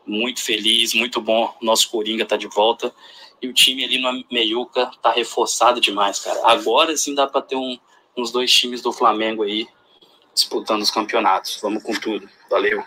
[0.06, 1.52] Muito feliz, muito bom.
[1.60, 2.94] Nosso Coringa tá de volta.
[3.40, 6.40] E o time ali no Meiuca tá reforçado demais, cara.
[6.44, 7.78] Agora sim dá para ter um,
[8.16, 9.66] uns dois times do Flamengo aí
[10.34, 11.58] disputando os campeonatos.
[11.60, 12.28] Vamos com tudo.
[12.50, 12.84] Valeu.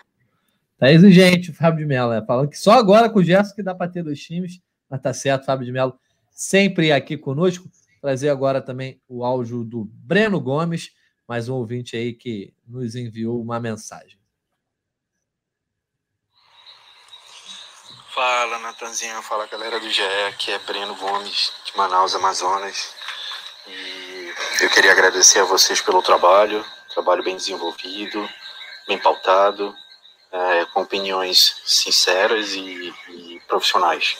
[0.78, 2.24] Tá exigente o Fábio de Mello, né?
[2.26, 5.14] Falando que só agora com o Gerson que dá para ter dois times, mas tá
[5.14, 5.98] certo, Fábio de Mello
[6.36, 7.70] sempre aqui conosco.
[8.02, 10.92] Trazer agora também o áudio do Breno Gomes,
[11.28, 14.20] mais um ouvinte aí que nos enviou uma mensagem.
[18.14, 22.94] Fala, Natanzinho, fala galera do GE, aqui é Breno Gomes, de Manaus, Amazonas.
[23.68, 26.64] E eu queria agradecer a vocês pelo trabalho,
[26.96, 28.28] trabalho bem desenvolvido,
[28.88, 29.76] bem pautado,
[30.32, 34.18] é, com opiniões sinceras e, e profissionais.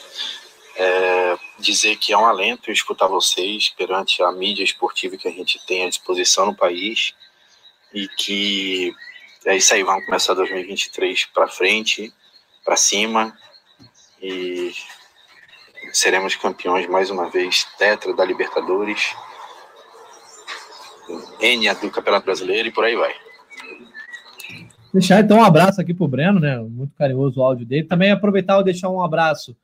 [0.76, 5.58] É, dizer que é um alento escutar vocês perante a mídia esportiva que a gente
[5.66, 7.14] tem à disposição no país
[7.94, 8.94] e que
[9.46, 12.12] é isso aí, vamos começar 2023 para frente,
[12.62, 13.34] para cima
[14.20, 14.74] e
[15.92, 19.14] seremos campeões mais uma vez, tetra da Libertadores,
[21.40, 23.14] N do Campeonato Brasileiro e por aí vai.
[24.92, 26.58] Deixar então um abraço aqui pro Breno, né?
[26.58, 27.84] Muito carinhoso o áudio dele.
[27.84, 29.56] Também aproveitar e deixar um abraço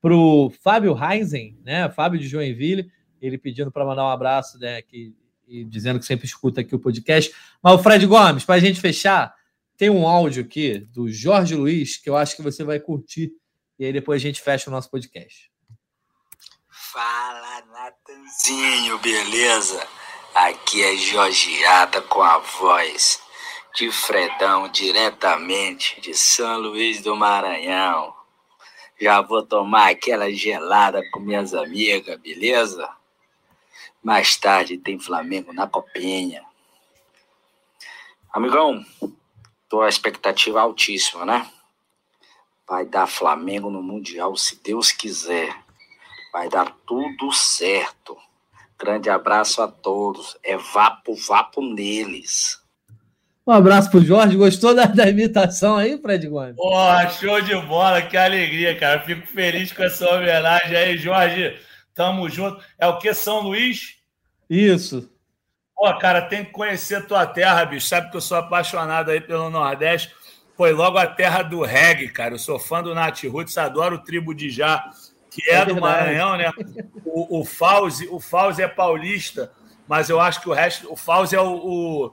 [0.00, 1.88] pro Fábio Reisen, né?
[1.90, 2.90] Fábio de Joinville,
[3.20, 4.82] ele pedindo para mandar um abraço, né?
[4.82, 5.14] Que,
[5.46, 7.32] e dizendo que sempre escuta aqui o podcast.
[7.62, 9.34] Mas o Fred Gomes, para a gente fechar,
[9.76, 13.32] tem um áudio aqui do Jorge Luiz que eu acho que você vai curtir.
[13.78, 15.50] E aí depois a gente fecha o nosso podcast.
[16.68, 19.80] Fala, Natanzinho, beleza?
[20.34, 23.20] Aqui é Jorgeada com a voz
[23.74, 28.14] de Fredão, diretamente de São Luís do Maranhão.
[29.00, 32.88] Já vou tomar aquela gelada com minhas amigas, beleza?
[34.02, 36.44] Mais tarde tem Flamengo na copinha.
[38.32, 38.84] Amigão,
[39.68, 41.50] tô a expectativa altíssima, né?
[42.68, 45.52] Vai dar Flamengo no Mundial, se Deus quiser.
[46.32, 48.16] Vai dar tudo certo.
[48.80, 50.38] Grande abraço a todos.
[50.42, 52.58] É vapo, vapo neles.
[53.46, 54.36] Um abraço pro Jorge.
[54.36, 56.56] Gostou da, da imitação aí, Fred Gomes?
[56.56, 56.72] Pô,
[57.18, 59.00] show de bola, que alegria, cara.
[59.00, 61.58] Fico feliz com essa homenagem aí, Jorge.
[61.94, 62.62] Tamo junto.
[62.78, 63.12] É o que?
[63.12, 63.96] São Luís?
[64.48, 65.10] Isso.
[65.76, 67.86] Pô, cara, tem que conhecer tua terra, bicho.
[67.86, 70.14] Sabe que eu sou apaixonado aí pelo Nordeste.
[70.56, 72.34] foi logo a terra do reggae, cara.
[72.34, 74.90] Eu sou fã do Nath Roots, adoro o Tribo de Já,
[75.30, 76.52] que é, é do Maranhão, né?
[77.04, 79.52] O, o Fauzi, o Fauzi é paulista,
[79.86, 80.92] mas eu acho que o resto.
[80.92, 82.12] O Fauzi é o,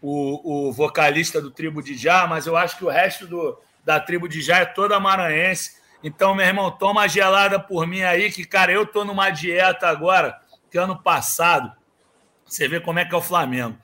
[0.00, 3.98] o, o, vocalista do Tribo de Já, mas eu acho que o resto do, da
[3.98, 5.82] Tribo de Já é toda maranhense.
[6.02, 10.38] Então, meu irmão, toma gelada por mim aí, que, cara, eu tô numa dieta agora,
[10.70, 11.72] que ano passado,
[12.44, 13.78] você vê como é que é o Flamengo.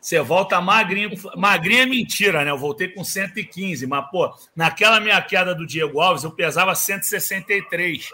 [0.00, 1.10] Você volta magrinho.
[1.36, 2.50] Magrinho é mentira, né?
[2.50, 8.08] Eu voltei com 115, mas, pô, naquela minha queda do Diego Alves, eu pesava 163.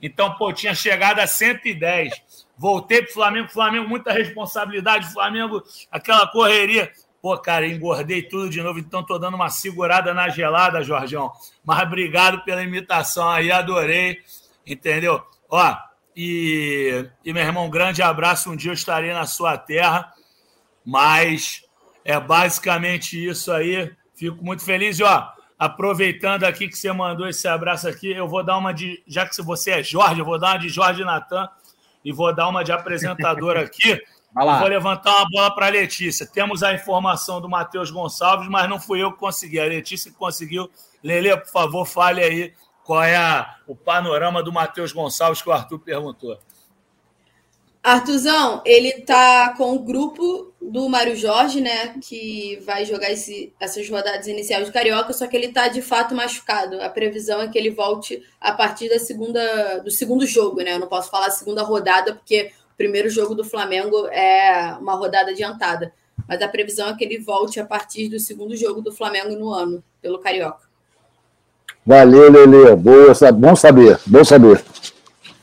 [0.00, 2.12] Então, pô, tinha chegado a 110.
[2.56, 6.92] Voltei pro Flamengo, Flamengo, muita responsabilidade, Flamengo, aquela correria.
[7.20, 11.32] Pô, cara, engordei tudo de novo, então tô dando uma segurada na gelada, Jorgão.
[11.64, 14.18] Mas obrigado pela imitação aí, adorei,
[14.66, 15.22] entendeu?
[15.48, 15.76] Ó,
[16.16, 18.50] e, e meu irmão, um grande abraço.
[18.50, 20.12] Um dia eu estarei na sua terra
[20.84, 21.62] mas
[22.04, 23.92] é basicamente isso aí.
[24.14, 24.98] Fico muito feliz.
[24.98, 25.28] E, ó,
[25.58, 29.02] aproveitando aqui que você mandou esse abraço aqui, eu vou dar uma de.
[29.06, 31.48] Já que você é Jorge, eu vou dar uma de Jorge Natan
[32.04, 34.00] e vou dar uma de apresentador aqui.
[34.34, 36.26] Vou levantar uma bola para a Letícia.
[36.26, 39.60] Temos a informação do Matheus Gonçalves, mas não fui eu que consegui.
[39.60, 40.70] A Letícia que conseguiu.
[41.02, 45.52] Lele, por favor, fale aí qual é a, o panorama do Matheus Gonçalves que o
[45.52, 46.38] Arthur perguntou.
[47.82, 51.94] Artuzão, ele tá com o grupo do Mário Jorge, né?
[52.00, 56.14] Que vai jogar esse, essas rodadas iniciais do Carioca, só que ele tá de fato
[56.14, 56.80] machucado.
[56.80, 60.74] A previsão é que ele volte a partir da segunda, do segundo jogo, né?
[60.74, 65.30] Eu não posso falar segunda rodada, porque o primeiro jogo do Flamengo é uma rodada
[65.30, 65.92] adiantada.
[66.28, 69.52] Mas a previsão é que ele volte a partir do segundo jogo do Flamengo no
[69.52, 70.70] ano, pelo Carioca.
[71.84, 72.76] Valeu, Lele.
[72.76, 74.62] Boa, bom saber, bom saber.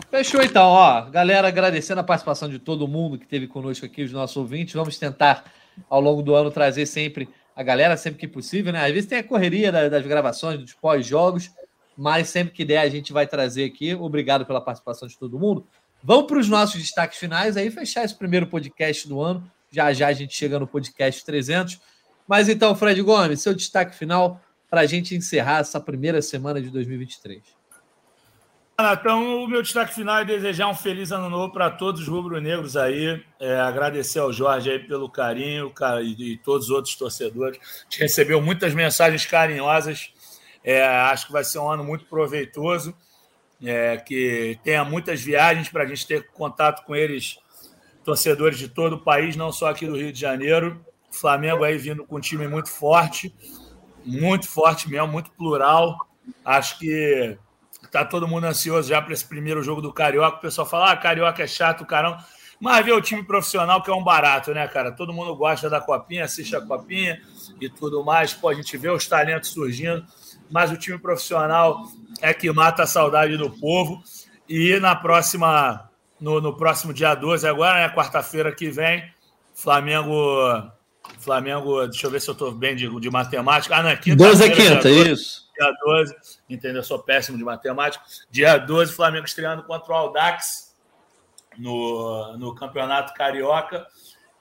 [0.10, 1.02] Fechou então, ó.
[1.10, 4.74] Galera, agradecendo a participação de todo mundo que esteve conosco aqui, os nossos ouvintes.
[4.74, 5.46] Vamos tentar,
[5.88, 8.84] ao longo do ano, trazer sempre a galera, sempre que possível, né?
[8.84, 11.52] Às vezes tem a correria das gravações, dos pós-jogos,
[11.96, 13.94] mas sempre que der a gente vai trazer aqui.
[13.94, 15.68] Obrigado pela participação de todo mundo.
[16.04, 19.44] Vamos para os nossos destaques finais, aí fechar esse primeiro podcast do ano.
[19.70, 21.80] Já já a gente chega no podcast 300.
[22.28, 26.70] Mas então, Fred Gomes, seu destaque final para a gente encerrar essa primeira semana de
[26.70, 27.59] 2023.
[28.82, 32.78] Então, o meu destaque final é desejar um feliz ano novo para todos os rubro-negros
[32.78, 33.22] aí.
[33.38, 37.60] É, agradecer ao Jorge aí pelo carinho cara, e, e, todos os outros torcedores.
[37.60, 40.14] A gente recebeu muitas mensagens carinhosas.
[40.64, 42.96] É, acho que vai ser um ano muito proveitoso.
[43.62, 47.38] É, que tenha muitas viagens para a gente ter contato com eles,
[48.06, 50.80] torcedores de todo o país, não só aqui do Rio de Janeiro.
[51.12, 53.36] O Flamengo aí vindo com um time muito forte,
[54.06, 55.98] muito forte mesmo, muito plural.
[56.46, 57.38] Acho que
[57.92, 60.38] tá todo mundo ansioso já para esse primeiro jogo do Carioca.
[60.38, 62.24] O pessoal fala, ah, Carioca é chato, caramba.
[62.60, 64.92] Mas vê o time profissional que é um barato, né, cara?
[64.92, 67.22] Todo mundo gosta da Copinha, assiste a Copinha
[67.60, 68.34] e tudo mais.
[68.34, 70.06] Pô, a gente vê os talentos surgindo,
[70.52, 71.84] mas o time profissional
[72.22, 74.04] é que mata a saudade do povo.
[74.48, 75.90] E na próxima,
[76.20, 79.10] no, no próximo dia 12, agora, né, quarta-feira que vem,
[79.54, 80.70] Flamengo.
[81.18, 83.76] Flamengo, deixa eu ver se eu estou bem de, de matemática.
[83.76, 84.18] Ah, não, é quinta.
[84.18, 86.16] 12 é quinta, isso dia 12,
[86.50, 86.78] entendeu?
[86.78, 88.04] Eu sou péssimo de matemática.
[88.32, 90.76] Dia 12, Flamengo estreando contra o Aldax
[91.58, 93.86] no, no Campeonato Carioca.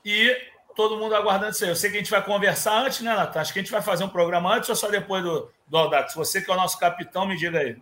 [0.04, 0.36] E
[0.76, 1.70] todo mundo aguardando isso aí.
[1.70, 3.40] Eu sei que a gente vai conversar antes, né, Natan?
[3.40, 6.14] Acho que a gente vai fazer um programa antes ou só depois do, do Aldax?
[6.14, 7.76] Você que é o nosso capitão, me diga aí.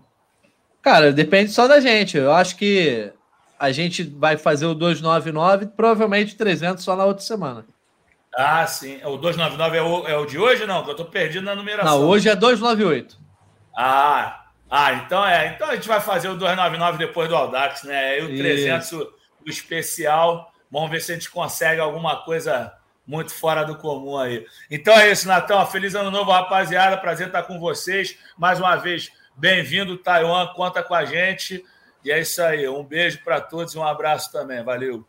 [0.81, 2.17] Cara, depende só da gente.
[2.17, 3.13] Eu acho que
[3.59, 7.67] a gente vai fazer o 299, provavelmente 300 só na outra semana.
[8.37, 9.01] Ah, sim.
[9.05, 10.85] O 299 é o, é o de hoje, não?
[10.85, 12.01] Eu estou perdido na numeração.
[12.01, 13.19] Não, hoje é 298.
[13.77, 15.49] Ah, ah, então é.
[15.49, 18.19] Então a gente vai fazer o 299 depois do Audax, né?
[18.19, 19.15] E o 300, o,
[19.47, 20.51] o especial.
[20.71, 22.73] Vamos ver se a gente consegue alguma coisa
[23.07, 24.45] muito fora do comum aí.
[24.71, 25.65] Então é isso, Natão.
[25.67, 26.97] Feliz ano novo, rapaziada.
[26.97, 28.19] Prazer estar com vocês.
[28.37, 30.47] Mais uma vez, bem-vindo, Taiwan.
[30.55, 31.65] Conta com a gente.
[32.05, 32.69] E é isso aí.
[32.69, 34.65] Um beijo para todos e um abraço também.
[34.65, 35.07] Valeu.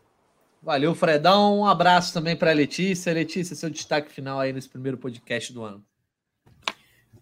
[0.62, 1.60] Valeu, Fredão.
[1.60, 3.12] Um abraço também para a Letícia.
[3.12, 5.87] Letícia, seu destaque final aí nesse primeiro podcast do ano.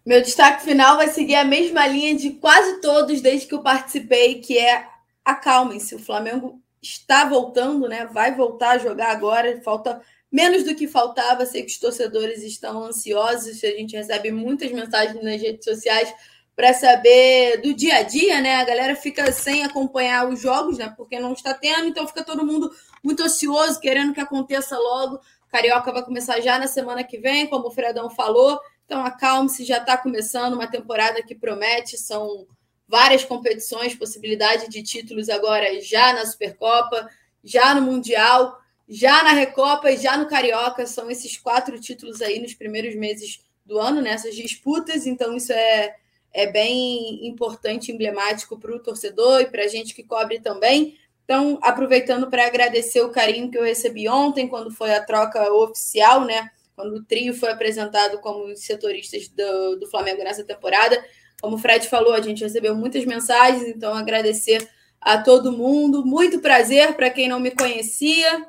[0.06, 4.40] Meu destaque final vai seguir a mesma linha de quase todos desde que eu participei,
[4.40, 4.86] que é
[5.24, 5.96] acalmem-se.
[5.96, 8.06] O Flamengo está voltando, né?
[8.06, 9.60] Vai voltar a jogar agora.
[9.62, 10.00] Falta
[10.30, 11.44] menos do que faltava.
[11.44, 13.64] Sei que os torcedores estão ansiosos.
[13.64, 16.14] A gente recebe muitas mensagens nas redes sociais
[16.54, 18.56] para saber do dia a dia, né?
[18.56, 20.94] A galera fica sem acompanhar os jogos, né?
[20.96, 22.70] Porque não está tendo, então fica todo mundo
[23.02, 25.18] muito ansioso, querendo que aconteça logo.
[25.50, 28.60] Carioca vai começar já na semana que vem, como o Fredão falou.
[28.86, 32.46] Então, acalme-se, já está começando uma temporada que promete, são
[32.88, 37.10] várias competições, possibilidade de títulos agora já na Supercopa,
[37.42, 38.56] já no Mundial,
[38.88, 40.86] já na Recopa e já no Carioca.
[40.86, 45.96] São esses quatro títulos aí nos primeiros meses do ano nessas disputas, então isso é,
[46.32, 50.96] é bem importante, emblemático para o torcedor e para a gente que cobre também.
[51.24, 56.24] Então, aproveitando para agradecer o carinho que eu recebi ontem, quando foi a troca oficial,
[56.24, 56.52] né?
[56.76, 61.02] Quando o trio foi apresentado como setoristas do, do Flamengo nessa temporada.
[61.40, 64.68] Como o Fred falou, a gente recebeu muitas mensagens, então agradecer
[65.00, 66.04] a todo mundo.
[66.04, 68.46] Muito prazer para quem não me conhecia.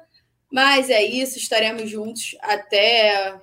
[0.52, 3.40] Mas é isso, estaremos juntos até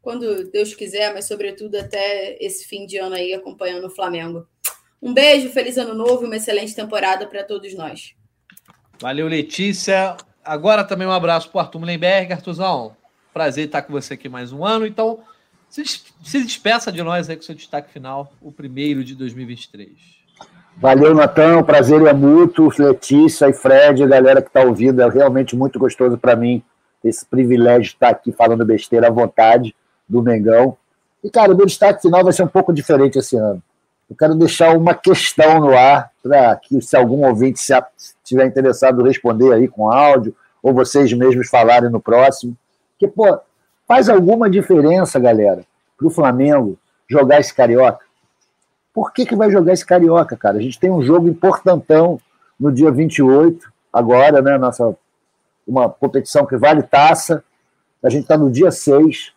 [0.00, 4.46] quando Deus quiser, mas sobretudo até esse fim de ano aí acompanhando o Flamengo.
[5.00, 8.14] Um beijo, feliz ano novo e uma excelente temporada para todos nós.
[9.00, 10.16] Valeu, Letícia.
[10.44, 12.32] Agora também um abraço para o Arthur Mullenberg.
[12.32, 12.96] Arthurzão,
[13.38, 14.84] prazer estar com você aqui mais um ano.
[14.84, 15.20] Então,
[15.70, 15.84] se,
[16.24, 19.90] se despeça de nós aí com seu destaque final, o primeiro de 2023.
[20.76, 21.58] Valeu, Natan.
[21.58, 22.68] O prazer é mútuo.
[22.76, 26.64] Letícia e Fred, galera que está ouvindo, é realmente muito gostoso para mim
[27.04, 29.72] esse privilégio de estar aqui falando besteira à vontade
[30.08, 30.76] do Mengão.
[31.22, 33.62] E, cara, o meu destaque final vai ser um pouco diferente esse ano.
[34.10, 39.04] Eu quero deixar uma questão no ar para que, se algum ouvinte se estiver interessado,
[39.04, 42.56] responder aí com áudio, ou vocês mesmos falarem no próximo.
[42.98, 43.38] Que, pô,
[43.86, 45.64] faz alguma diferença, galera,
[45.96, 48.04] para o Flamengo jogar esse Carioca?
[48.92, 50.58] Por que, que vai jogar esse Carioca, cara?
[50.58, 52.20] A gente tem um jogo importantão
[52.58, 54.58] no dia 28, agora, né?
[54.58, 54.96] Nossa,
[55.66, 57.44] uma competição que vale taça.
[58.02, 59.32] A gente está no dia 6.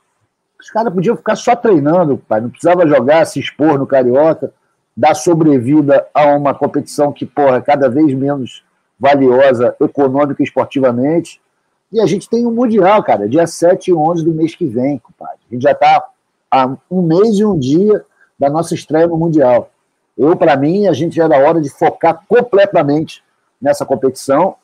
[0.60, 2.42] Os caras podiam ficar só treinando, pai.
[2.42, 4.54] Não precisava jogar, se expor no Carioca
[4.96, 8.64] dar sobrevida a uma competição que, porra, é cada vez menos
[9.00, 11.42] valiosa econômica e esportivamente.
[11.92, 14.98] E a gente tem um Mundial, cara, dia 7 e 11 do mês que vem,
[14.98, 15.40] compadre.
[15.50, 16.08] A gente já está
[16.50, 18.06] há um mês e um dia
[18.40, 19.70] da nossa estreia no Mundial.
[20.18, 23.24] Eu, para mim, a gente já era hora de focar completamente
[23.62, 24.56] nessa competição,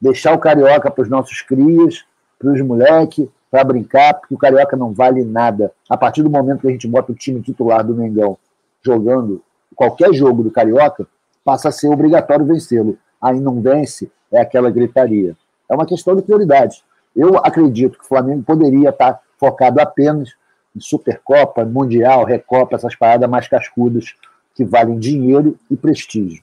[0.00, 2.04] deixar o Carioca para os nossos crias,
[2.38, 5.72] para os moleques, para brincar, porque o Carioca não vale nada.
[5.88, 8.38] A partir do momento que a gente bota o time titular do Mengão
[8.82, 9.42] jogando
[9.74, 11.06] qualquer jogo do Carioca,
[11.44, 12.98] passa a ser obrigatório vencê-lo.
[13.20, 15.36] Aí não vence, é aquela gritaria.
[15.68, 16.82] É uma questão de prioridade.
[17.14, 20.34] Eu acredito que o Flamengo poderia estar focado apenas
[20.74, 24.14] em Supercopa, Mundial, Recopa, essas paradas mais cascudas
[24.54, 26.42] que valem dinheiro e prestígio.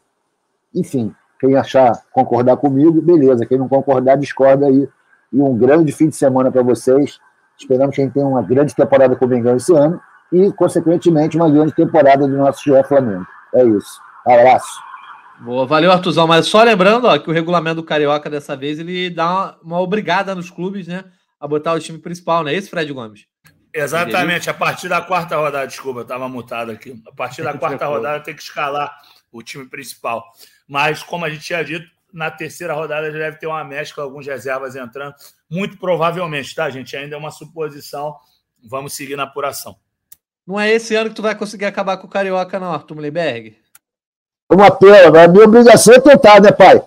[0.74, 3.46] Enfim, quem achar concordar comigo, beleza.
[3.46, 4.88] Quem não concordar, discorda aí.
[5.32, 7.20] E um grande fim de semana para vocês.
[7.58, 10.00] Esperamos que a gente tenha uma grande temporada com o Mengão esse ano
[10.32, 13.26] e, consequentemente, uma grande temporada do nosso GE Flamengo.
[13.54, 14.02] É isso.
[14.26, 14.85] Abraço.
[15.40, 16.28] Boa, valeu, Artuzão.
[16.28, 19.82] Mas só lembrando ó, que o regulamento do Carioca dessa vez ele dá uma, uma
[19.82, 21.04] obrigada nos clubes, né?
[21.40, 23.26] A botar o time principal, não é esse, Fred Gomes?
[23.74, 27.02] Exatamente, a partir da quarta rodada, desculpa, eu estava mutado aqui.
[27.06, 28.96] A partir da quarta rodada tem que escalar
[29.32, 30.24] o time principal.
[30.66, 34.26] Mas, como a gente tinha dito, na terceira rodada já deve ter uma mescla, alguns
[34.26, 35.14] reservas entrando.
[35.50, 36.96] Muito provavelmente, tá, gente?
[36.96, 38.16] Ainda é uma suposição.
[38.64, 39.76] Vamos seguir na apuração.
[40.48, 43.58] Não é esse ano que tu vai conseguir acabar com o Carioca, não, Arthur Mullenberg?
[44.52, 46.82] Uma pena, a minha obrigação é tentar, né, pai?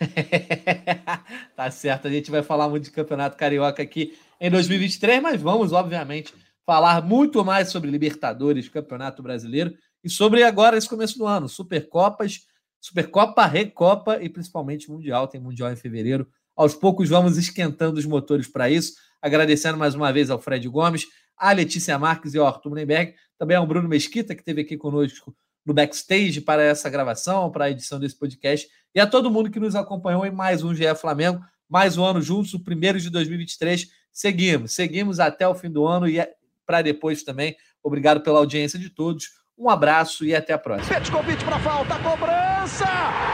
[1.54, 5.72] tá certo, a gente vai falar muito de Campeonato Carioca aqui em 2023, mas vamos,
[5.72, 6.34] obviamente,
[6.66, 9.72] falar muito mais sobre Libertadores, Campeonato Brasileiro
[10.02, 12.40] e sobre agora esse começo do ano, Supercopas,
[12.80, 15.28] Supercopa, Recopa e principalmente Mundial.
[15.28, 16.26] Tem Mundial em fevereiro.
[16.56, 18.92] Aos poucos vamos esquentando os motores para isso.
[19.22, 23.56] Agradecendo mais uma vez ao Fred Gomes, a Letícia Marques e ao Arthur Mullenberg, também
[23.56, 25.34] ao Bruno Mesquita, que esteve aqui conosco
[25.64, 29.58] no backstage para essa gravação, para a edição desse podcast, e a todo mundo que
[29.58, 33.88] nos acompanhou em mais um GE Flamengo, mais um ano juntos, o primeiro de 2023.
[34.12, 36.32] Seguimos, seguimos até o fim do ano e é
[36.66, 37.56] para depois também.
[37.82, 39.30] Obrigado pela audiência de todos.
[39.58, 41.00] Um abraço e até a próxima.
[41.10, 42.86] convite para falta, cobrança!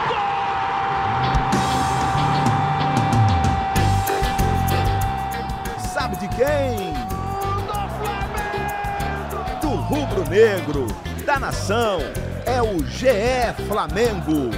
[0.08, 0.40] Gol!
[5.92, 7.00] Sabe de quem?
[9.90, 10.86] rubro-negro,
[11.30, 12.00] da nação,
[12.44, 14.50] é o GE Flamengo.